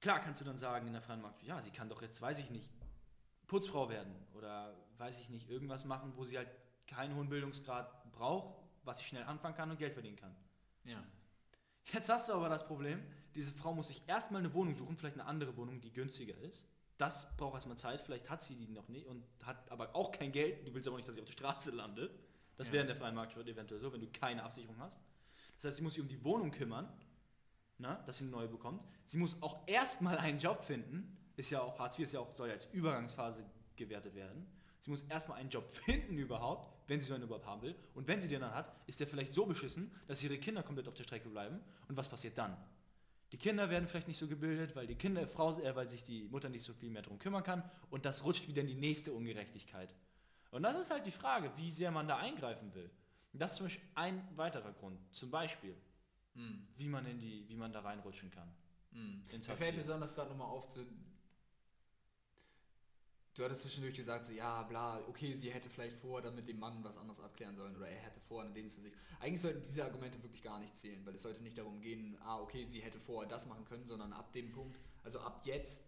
[0.02, 2.40] Klar kannst du dann sagen in der freien Markt, ja, sie kann doch jetzt, weiß
[2.40, 2.70] ich nicht,
[3.48, 6.50] Putzfrau werden oder weiß ich nicht, irgendwas machen, wo sie halt
[6.88, 8.54] keinen hohen Bildungsgrad braucht,
[8.84, 10.36] was sie schnell anfangen kann und Geld verdienen kann.
[10.84, 11.02] Ja.
[11.92, 13.04] Jetzt hast du aber das Problem,
[13.36, 16.66] diese Frau muss sich erstmal eine Wohnung suchen, vielleicht eine andere Wohnung, die günstiger ist.
[16.98, 20.32] Das braucht erstmal Zeit, vielleicht hat sie die noch nicht und hat aber auch kein
[20.32, 20.66] Geld.
[20.68, 22.12] Du willst aber nicht, dass sie auf der Straße landet.
[22.56, 22.74] Das Ja.
[22.74, 25.00] wäre in der freien Marktwirtschaft eventuell so, wenn du keine Absicherung hast.
[25.58, 26.88] Das heißt, sie muss sich um die Wohnung kümmern,
[27.80, 28.84] na, dass sie eine neue bekommt.
[29.06, 31.18] Sie muss auch erstmal einen Job finden.
[31.36, 33.44] Ist ja auch Hartz IV ist ja auch, soll ja als Übergangsphase
[33.76, 34.46] gewertet werden.
[34.80, 37.76] Sie muss erstmal einen Job finden überhaupt, wenn sie so einen überhaupt haben will.
[37.96, 40.88] Und wenn sie den dann hat, ist der vielleicht so beschissen, dass ihre Kinder komplett
[40.88, 41.60] auf der Strecke bleiben.
[41.88, 42.56] Und was passiert dann?
[43.32, 46.26] Die Kinder werden vielleicht nicht so gebildet, weil die Kinder, Frau, äh, weil sich die
[46.26, 47.64] Mutter nicht so viel mehr darum kümmern kann.
[47.90, 49.96] Und das rutscht wieder in die nächste Ungerechtigkeit.
[50.52, 52.92] Und das ist halt die Frage, wie sehr man da eingreifen will.
[53.34, 55.00] Und das ist zum Beispiel ein weiterer Grund.
[55.12, 55.76] Zum Beispiel,
[56.36, 56.68] Hm.
[56.78, 58.50] wie man in die, wie man da reinrutschen kann.
[58.92, 59.24] Hm.
[59.32, 60.86] Mir fällt besonders gerade nochmal auf, zu,
[63.36, 66.60] du hattest zwischendurch gesagt, so ja, bla, okay, sie hätte vielleicht vorher dann mit dem
[66.60, 69.02] Mann was anderes abklären sollen oder er hätte vorher eine Lebensversicherung.
[69.20, 72.40] Eigentlich sollten diese Argumente wirklich gar nicht zählen, weil es sollte nicht darum gehen, ah,
[72.40, 75.82] okay, sie hätte vorher das machen können, sondern ab dem Punkt, also ab jetzt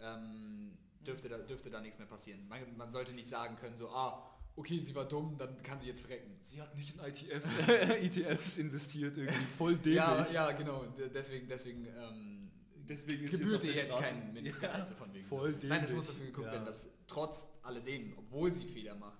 [0.00, 2.46] ähm, dürfte, da, dürfte da nichts mehr passieren.
[2.48, 4.22] Man, man sollte nicht sagen können, so, ah,
[4.56, 6.36] okay, sie war dumm, dann kann sie jetzt verrecken.
[6.42, 9.96] Sie hat nicht in ITF, ETFs investiert, irgendwie voll dämlich.
[9.96, 12.41] Ja, ja, genau, deswegen, deswegen, ähm,
[12.88, 14.04] Deswegen gebührt sie ihr auf der jetzt Straße.
[14.08, 15.26] kein Mindestgehalt so von wegen.
[15.26, 15.66] voll so.
[15.66, 16.52] Nein, es muss dafür geguckt Ja.
[16.52, 19.18] werden, dass trotz alledem, obwohl sie Fehler macht,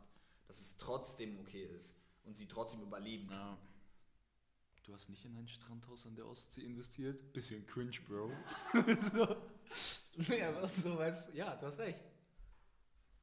[0.48, 3.28] dass es trotzdem okay ist und sie trotzdem überleben.
[3.30, 3.56] Ja.
[4.84, 7.32] Du hast nicht in ein Strandhaus an der Ostsee investiert?
[7.32, 8.32] Bisschen cringe, Bro.
[9.12, 9.36] so.
[10.16, 12.02] Nee, aber so weißt ja, du hast recht.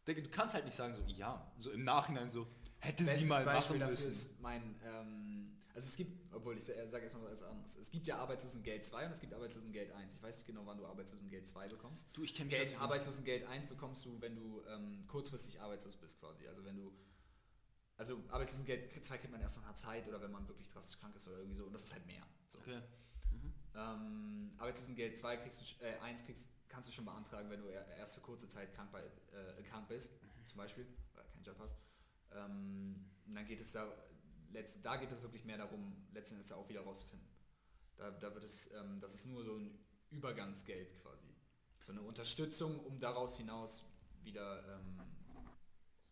[0.08, 2.48] Denke, du kannst halt nicht sagen so, ja, so im Nachhinein so,
[2.80, 4.10] hätte sie Bestes mal Beispiel machen müssen.
[4.10, 8.18] ist mein, ähm, also es gibt, obwohl ich sage erstmal was anderes, es gibt ja
[8.18, 10.14] Arbeitslosengeld 2 und es gibt Arbeitslosengeld 1.
[10.16, 12.08] Ich weiß nicht genau, wann du Arbeitslosengeld 2 bekommst.
[12.14, 16.20] Du, ich kenne mich Geld, Arbeitslosengeld 1 bekommst du, wenn du ähm, kurzfristig arbeitslos bist
[16.20, 16.48] quasi.
[16.48, 16.92] Also wenn du,
[17.98, 21.16] also Arbeitslosengeld 2 kriegt man erst nach einer Zeit oder wenn man wirklich drastisch krank
[21.16, 22.26] ist oder irgendwie so und das ist halt mehr.
[22.48, 22.60] So.
[22.60, 22.82] Okay.
[23.76, 27.88] Ähm, Arbeitslosengeld 2 kriegst du, äh, 1 kriegst, kannst du schon beantragen, wenn du er-
[27.98, 30.12] erst für kurze Zeit krank, bei, äh, krank bist,
[30.46, 31.76] zum Beispiel, oder keinen Job hast.
[32.32, 33.88] Ähm, und dann geht es da,
[34.52, 37.28] letzt, da geht es wirklich mehr darum, letzten Endes auch wieder rauszufinden.
[37.98, 39.78] Da, da wird es, ähm, das ist nur so ein
[40.10, 41.28] Übergangsgeld quasi.
[41.84, 43.86] So eine Unterstützung, um daraus hinaus
[44.22, 45.00] wieder ähm,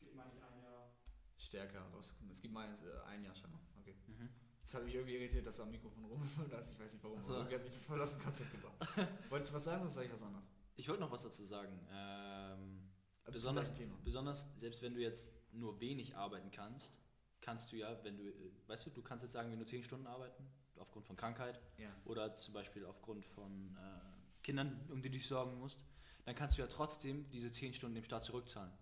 [0.02, 0.92] Es mal nicht ein Jahr.
[1.38, 2.32] stärker rauszukommen.
[2.32, 3.52] Es gibt meines äh, ein Jahr schon.
[3.80, 3.96] Okay.
[4.08, 4.30] Mhm.
[4.62, 6.72] Das hat mich irgendwie irritiert, dass du am Mikrofon rumgefallen hast.
[6.74, 7.20] Ich weiß nicht warum.
[7.22, 7.34] Ach so.
[7.34, 8.76] aber Irgendwie hat mich das voll aus dem Konzept gebracht.
[9.30, 10.46] Wolltest du was sagen, sonst sage ich was anderes.
[10.76, 11.80] Ich wollte noch was dazu sagen.
[11.92, 12.90] Ähm,
[13.24, 13.72] Also besonders,
[14.04, 17.00] besonders, selbst wenn du jetzt nur wenig arbeiten kannst,
[17.48, 18.24] kannst du ja, wenn du,
[18.68, 20.46] weißt du, du kannst jetzt sagen, wenn du 10 Stunden arbeiten,
[20.80, 21.90] aufgrund von Krankheit, Ja.
[22.04, 25.86] oder zum Beispiel aufgrund von äh, Kindern, um die du dich sorgen musst,
[26.26, 28.74] dann kannst du ja trotzdem diese 10 Stunden dem Staat zurückzahlen.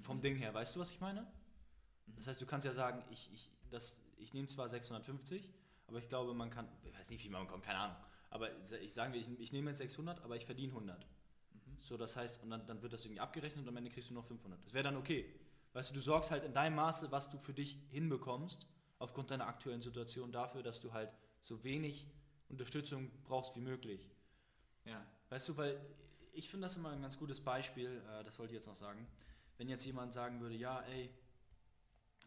[0.00, 1.30] Vom Ding her, weißt du, was ich meine?
[2.16, 5.52] Das heißt, du kannst ja sagen, ich, ich, das, ich nehme zwar 650,
[5.88, 7.96] aber ich glaube, man kann, ich weiß nicht, wie viel man bekommt, keine Ahnung,
[8.30, 8.48] aber
[8.80, 11.06] ich sagen wir, ich, ich nehme jetzt 600, aber ich verdiene 100.
[11.80, 14.14] So, das heißt, und dann, dann wird das irgendwie abgerechnet und am Ende kriegst du
[14.14, 14.64] noch 500.
[14.64, 15.26] Das wäre dann okay.
[15.72, 18.66] Weißt du, du sorgst halt in deinem Maße, was du für dich hinbekommst,
[18.98, 22.06] aufgrund deiner aktuellen Situation dafür, dass du halt so wenig
[22.48, 24.10] Unterstützung brauchst wie möglich.
[24.84, 25.04] Ja.
[25.30, 25.80] Weißt du, weil
[26.32, 29.06] ich finde das immer ein ganz gutes Beispiel, äh, das wollte ich jetzt noch sagen.
[29.56, 31.10] Wenn jetzt jemand sagen würde, ja, ey,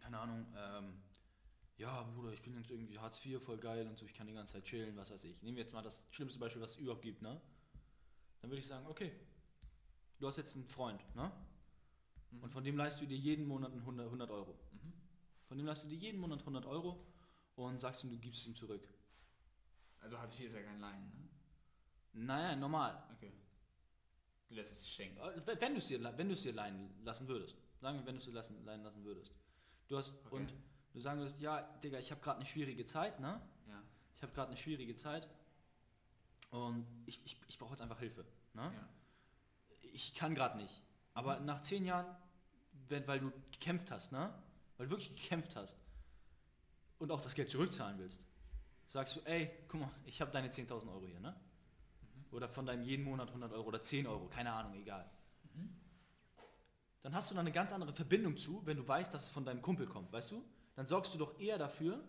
[0.02, 1.02] keine Ahnung, ähm,
[1.78, 4.34] ja, Bruder, ich bin jetzt irgendwie Hartz IV voll geil und so, ich kann die
[4.34, 5.42] ganze Zeit chillen, was weiß ich.
[5.42, 7.42] Nehmen wir jetzt mal das schlimmste Beispiel, was es überhaupt gibt, ne?
[8.42, 9.12] Dann würde ich sagen, okay,
[10.20, 11.32] du hast jetzt einen Freund, ne?
[12.42, 14.54] Und von dem leistest du dir jeden Monat 100, 100 Euro.
[14.72, 14.94] Mhm.
[15.48, 17.06] Von dem leistest du dir jeden Monat 100 Euro
[17.56, 18.88] und sagst ihm, du gibst es ihm zurück.
[20.00, 21.30] Also Hartz IV ist ja kein Leihen, ne?
[22.14, 23.04] Naja, normal.
[23.16, 23.34] Okay.
[24.48, 25.18] Du lässt es dir schenken.
[25.18, 27.56] Äh, Wenn du es dir, wenn du es dir leihen lassen würdest.
[27.82, 29.34] Sagen wir, wenn du es dir lassen, leihen lassen würdest.
[29.88, 30.36] Du hast, Okay.
[30.36, 30.54] und
[30.94, 33.42] du sagen würdest, ja, Digga, ich habe gerade eine schwierige Zeit, ne?
[33.68, 33.84] Ja.
[34.16, 35.28] Ich habe gerade eine schwierige Zeit
[36.52, 38.72] und ich, ich, ich brauche jetzt einfach Hilfe, ne?
[38.74, 38.90] Ja.
[39.94, 40.82] Ich kann gerade nicht.
[41.16, 42.06] Aber nach zehn Jahren,
[42.88, 44.32] wenn, weil du gekämpft hast, ne?
[44.78, 45.76] Weil du wirklich gekämpft hast
[47.00, 48.20] und auch das Geld zurückzahlen willst,
[48.90, 51.36] sagst du, ey, guck mal, ich habe deine 10.000 Euro hier, ne?
[52.32, 55.10] Oder von deinem jeden Monat 100 Euro oder 10 Euro, keine Ahnung, egal.
[57.02, 59.46] Dann hast du da eine ganz andere Verbindung zu, wenn du weißt, dass es von
[59.46, 60.44] deinem Kumpel kommt, weißt du?
[60.76, 62.04] Dann sorgst du doch eher dafür,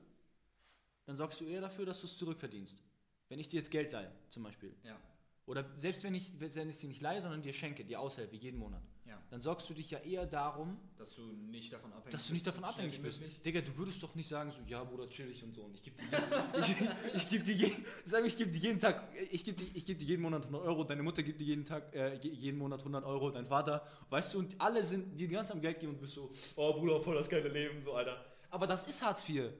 [1.04, 2.82] dann sorgst du eher dafür, dass du es zurückverdienst.
[3.28, 4.74] Wenn ich dir jetzt Geld leihe, zum Beispiel.
[4.82, 4.98] Ja.
[5.44, 8.36] Oder selbst wenn ich, wenn ich es dir nicht leihe, sondern dir schenke, dir aushelfe,
[8.36, 8.82] jeden Monat.
[9.06, 9.22] Ja.
[9.30, 12.46] Dann sorgst du dich ja eher darum, Dass du nicht davon abhängig dass du nicht
[12.46, 13.20] davon abhängig bist.
[13.20, 13.40] möglich.
[13.42, 15.96] Digga, du würdest doch nicht sagen so, ja Bruder, chillig und so und ich gebe
[15.96, 17.72] dir, jeden- ich, ich, ich dir, je-
[18.04, 20.82] sag ich gebe dir jeden Tag, ich gebe dir, ich dir jeden Monat 100 Euro,
[20.84, 24.34] deine Mutter gibt dir jeden Tag, äh, je- jeden Monat 100 Euro, dein Vater, weißt
[24.34, 27.14] du, und alle sind, die ganze am Geld geben und bist so, oh Bruder, voll
[27.14, 28.24] das geile Leben, so Alter.
[28.50, 29.50] Aber das ist Hartz IV.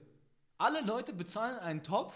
[0.59, 2.14] Alle Leute bezahlen einen Topf,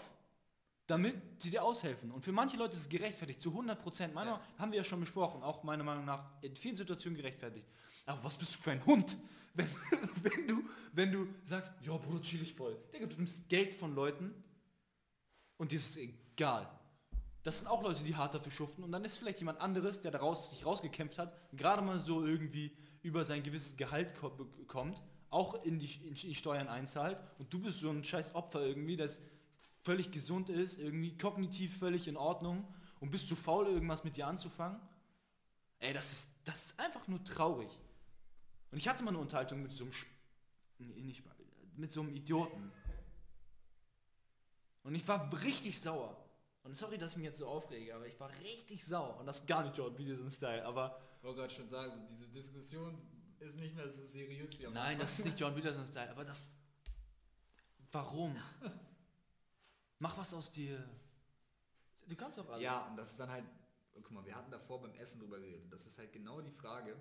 [0.87, 2.11] damit sie dir aushelfen.
[2.11, 4.13] Und für manche Leute ist es gerechtfertigt, zu 100 Prozent.
[4.13, 4.41] Meiner Ja.
[4.57, 7.67] haben wir ja schon besprochen, auch meiner Meinung nach in vielen Situationen gerechtfertigt.
[8.05, 9.15] Aber was bist du für ein Hund,
[9.53, 9.67] wenn,
[10.23, 10.63] wenn, du,
[10.93, 12.77] wenn du sagst, ja Bruder, chill ich voll.
[12.93, 14.33] Digga, du nimmst Geld von Leuten
[15.57, 16.69] und dir ist es egal.
[17.43, 20.11] Das sind auch Leute, die hart dafür schuften und dann ist vielleicht jemand anderes, der
[20.11, 25.63] daraus sich rausgekämpft hat, gerade mal so irgendwie über sein gewisses Gehalt ko- bekommt, auch
[25.63, 29.21] in die, in die Steuern einzahlt und du bist so ein scheiß Opfer irgendwie, das
[29.83, 32.65] völlig gesund ist, irgendwie kognitiv völlig in Ordnung
[32.99, 34.79] und bist zu faul, irgendwas mit dir anzufangen.
[35.79, 37.69] Ey, das ist, das ist einfach nur traurig.
[38.71, 40.05] Und ich hatte mal eine Unterhaltung mit so einem, Sch-
[40.77, 41.33] nee, nicht, Sp-
[41.75, 42.71] mit so einem Idioten.
[44.83, 46.17] Und ich war richtig sauer.
[46.63, 49.17] Und sorry, dass ich mich jetzt so aufrege, aber ich war richtig sauer.
[49.19, 52.07] Und das ist gar nicht Jordan Peterson Style, aber Ich wollte gerade schon sagen, so
[52.15, 53.01] diese Diskussion
[53.39, 56.23] ist nicht mehr so seriös wie am nein, das ist nicht Jordan Peterson Style, aber
[56.23, 56.51] das,
[57.91, 58.35] warum?
[60.01, 60.83] Mach was aus dir.
[62.07, 62.63] Du kannst auch alles.
[62.63, 63.45] Ja, und das ist dann halt,
[63.93, 65.71] guck mal, wir hatten davor beim Essen drüber geredet.
[65.71, 66.99] Das ist halt genau die Frage.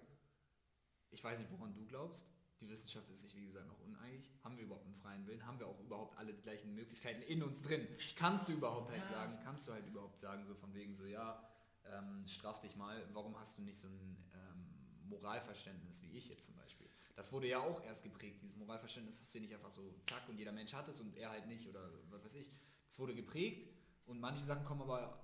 [1.10, 2.31] Ich weiß nicht, woran du glaubst.
[2.60, 4.28] Die Wissenschaft ist sich, wie gesagt, noch uneinig.
[4.44, 5.47] Haben wir überhaupt einen freien Willen?
[5.47, 7.89] Haben wir auch überhaupt alle die gleichen Möglichkeiten in uns drin?
[8.16, 9.09] Kannst du überhaupt halt Ja.
[9.12, 11.43] sagen, kannst du halt überhaupt sagen, so von wegen so, ja,
[11.86, 16.44] ähm, straf dich mal, warum hast du nicht so ein ähm, Moralverständnis wie ich jetzt
[16.44, 16.90] zum Beispiel?
[17.16, 20.28] Das wurde ja auch erst geprägt, dieses Moralverständnis hast du ja nicht einfach so zack
[20.28, 22.51] und jeder Mensch hat es und er halt nicht oder was weiß ich.
[22.90, 23.68] Es wurde geprägt
[24.06, 25.18] und manche Sachen kommen aber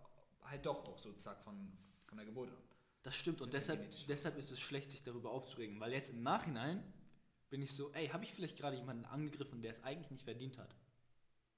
[0.45, 1.77] halt doch auch so zack von,
[2.07, 2.57] von der Geburt an.
[3.03, 6.11] Das stimmt und Sind ja deshalb, deshalb ist es schlecht, sich darüber aufzuregen, weil jetzt
[6.11, 6.83] im Nachhinein
[7.51, 10.59] bin ich so, ey, habe ich vielleicht gerade jemanden angegriffen, der es eigentlich nicht verdient
[10.59, 10.75] hat?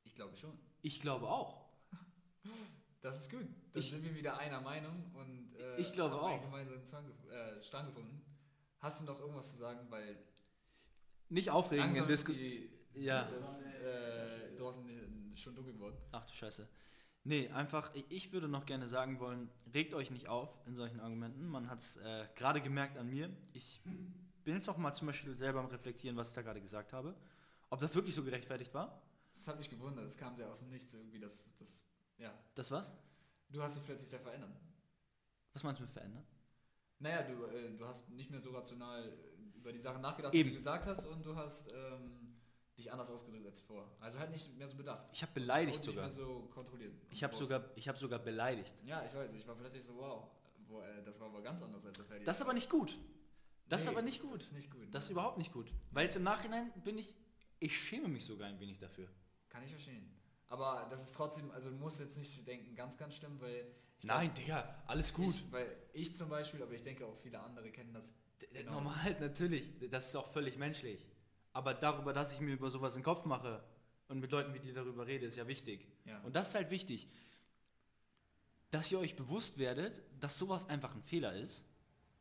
[0.04, 0.58] Ich glaube schon.
[0.82, 1.68] Ich glaube auch.
[3.00, 3.42] Das ist gut.
[3.72, 6.42] Dann Ich- sind wir wieder einer Meinung und äh, Ich glaube auch.
[6.42, 8.20] gemeinsamen Zwang äh, Strang gefunden.
[8.80, 9.86] Hast du noch irgendwas zu sagen?
[9.88, 10.18] Weil
[11.28, 13.22] Nicht aufregen langsam ist die, Ja.
[13.22, 14.84] das, äh, draußen
[15.42, 15.96] schon dunkel geworden.
[16.12, 16.68] Ach du Scheiße.
[17.24, 21.46] Nee, einfach, ich- würde noch gerne sagen wollen, regt euch nicht auf in solchen Argumenten.
[21.48, 23.28] Man hat es äh, gerade gemerkt an mir.
[23.52, 23.82] Ich
[24.44, 27.14] bin jetzt auch mal zum Beispiel selber am Reflektieren, was ich da gerade gesagt habe.
[27.70, 29.02] Ob das wirklich so gerechtfertigt war.
[29.34, 30.06] Das hat mich gewundert.
[30.06, 31.18] Das kam sehr aus dem Nichts irgendwie.
[31.20, 31.84] Das, das,
[32.16, 32.32] ja.
[32.54, 32.92] Das was?
[33.50, 34.50] Du hast dich plötzlich sehr verändert.
[35.52, 36.24] Was meinst du mit verändern?
[36.98, 40.48] Naja, du, äh, du hast nicht mehr so rational äh, über die Sachen nachgedacht, Eben.
[40.50, 42.27] wie du gesagt hast, und du hast ähm,
[42.78, 43.90] dich anders ausgedrückt als vor.
[44.00, 45.06] Also halt nicht mehr so bedacht.
[45.12, 46.06] Ich habe beleidigt sogar.
[46.06, 46.94] Nicht mehr so kontrolliert.
[47.10, 48.74] Ich habe sogar, ich habe sogar beleidigt.
[48.84, 49.32] Ja, ich weiß.
[49.34, 50.28] Ich war plötzlich so, wow.
[50.68, 52.24] Wo, äh, das war aber ganz anders als der Ferdi.
[52.24, 52.96] Das ist aber nicht gut.
[53.68, 54.36] Das ist Nee, aber nicht gut.
[54.36, 54.86] Das ist nicht gut.
[54.92, 55.72] Das ist überhaupt nicht gut.
[55.90, 57.14] Weil jetzt im Nachhinein bin ich,
[57.58, 59.08] ich schäme mich sogar ein wenig dafür.
[59.48, 60.08] Kann ich verstehen.
[60.46, 63.66] Aber das ist trotzdem, also du musst jetzt nicht denken, ganz, ganz schlimm, weil...
[64.02, 65.34] Nein, glaub, Digga, alles gut.
[65.34, 68.14] Ich, weil ich zum Beispiel, aber ich denke auch viele andere kennen das.
[68.64, 69.72] Normal, natürlich.
[69.90, 71.04] Das ist auch völlig menschlich.
[71.52, 73.62] Aber darüber, dass ich mir über sowas in den Kopf mache
[74.08, 75.86] und mit Leuten wie dir darüber rede, ist ja wichtig.
[76.04, 76.20] Ja.
[76.20, 77.08] Und das ist halt wichtig,
[78.70, 81.64] dass ihr euch bewusst werdet, dass sowas einfach ein Fehler ist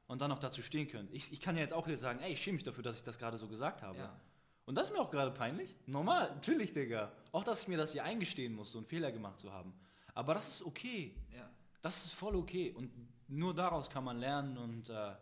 [0.07, 1.13] und dann auch dazu stehen könnt.
[1.13, 3.03] Ich, ich kann ja jetzt auch hier sagen, ey, ich schäme mich dafür, dass ich
[3.03, 3.97] das gerade so gesagt habe.
[3.97, 4.19] Ja.
[4.65, 5.75] Und das ist mir auch gerade peinlich.
[5.85, 7.11] Normal, natürlich, Digga.
[7.31, 9.73] Auch, dass ich mir das hier eingestehen muss, so einen Fehler gemacht zu haben.
[10.13, 11.15] Aber das ist okay.
[11.33, 11.49] Ja.
[11.81, 12.91] Das ist voll okay und
[13.27, 15.15] nur daraus kann man lernen und äh,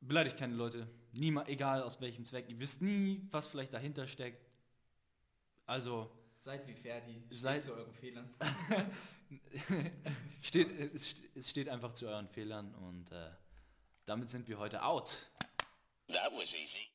[0.00, 0.86] beleidigt keine Leute.
[1.18, 2.48] Niemand, egal aus welchem Zweck.
[2.48, 4.40] Ihr wisst nie, was vielleicht dahinter steckt.
[5.66, 6.08] Also
[6.38, 8.32] Seid wie Ferdi, Seid- zu euren Fehlern.
[10.42, 13.30] steht, es, es steht einfach zu euren Fehlern und äh,
[14.06, 15.18] damit sind wir heute out.
[16.06, 16.88] That was easy.